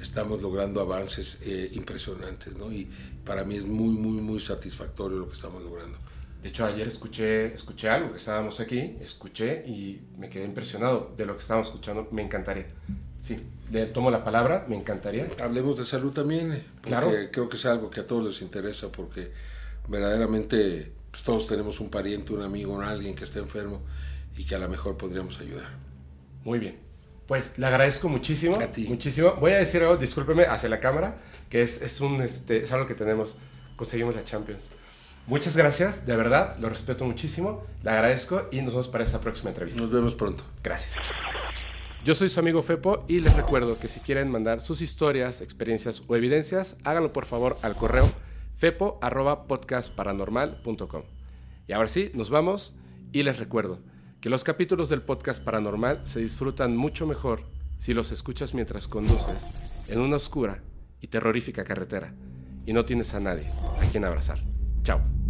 [0.00, 2.72] Estamos logrando avances eh, impresionantes, ¿no?
[2.72, 2.88] Y
[3.24, 5.98] para mí es muy, muy, muy satisfactorio lo que estamos logrando.
[6.42, 11.26] De hecho, ayer escuché, escuché algo que estábamos aquí, escuché y me quedé impresionado de
[11.26, 12.08] lo que estábamos escuchando.
[12.12, 12.66] Me encantaría.
[13.20, 13.40] Sí,
[13.72, 15.28] le tomo la palabra, me encantaría.
[15.42, 17.10] Hablemos de salud también, eh, claro.
[17.32, 19.32] Creo que es algo que a todos les interesa porque
[19.88, 23.82] verdaderamente pues, todos tenemos un pariente, un amigo, un alguien que esté enfermo
[24.36, 25.70] y que a lo mejor podríamos ayudar.
[26.44, 26.85] Muy bien.
[27.26, 28.60] Pues le agradezco muchísimo.
[28.60, 28.86] A ti.
[28.88, 29.34] Muchísimo.
[29.34, 31.18] Voy a decir algo, discúlpeme, hacia la cámara,
[31.50, 33.36] que es, es, un, este, es algo que tenemos.
[33.76, 34.68] Conseguimos la Champions.
[35.26, 39.50] Muchas gracias, de verdad, lo respeto muchísimo, le agradezco y nos vemos para esta próxima
[39.50, 39.80] entrevista.
[39.80, 40.44] Nos vemos pronto.
[40.62, 40.94] Gracias.
[42.04, 46.04] Yo soy su amigo Fepo y les recuerdo que si quieren mandar sus historias, experiencias
[46.06, 48.08] o evidencias, háganlo por favor al correo
[48.56, 51.02] fepo.podcastparanormal.com.
[51.66, 52.76] Y ahora sí, nos vamos
[53.10, 53.80] y les recuerdo
[54.26, 57.44] que los capítulos del podcast paranormal se disfrutan mucho mejor
[57.78, 59.46] si los escuchas mientras conduces
[59.88, 60.64] en una oscura
[61.00, 62.12] y terrorífica carretera
[62.66, 63.48] y no tienes a nadie
[63.80, 64.40] a quien abrazar.
[64.82, 65.25] Chao.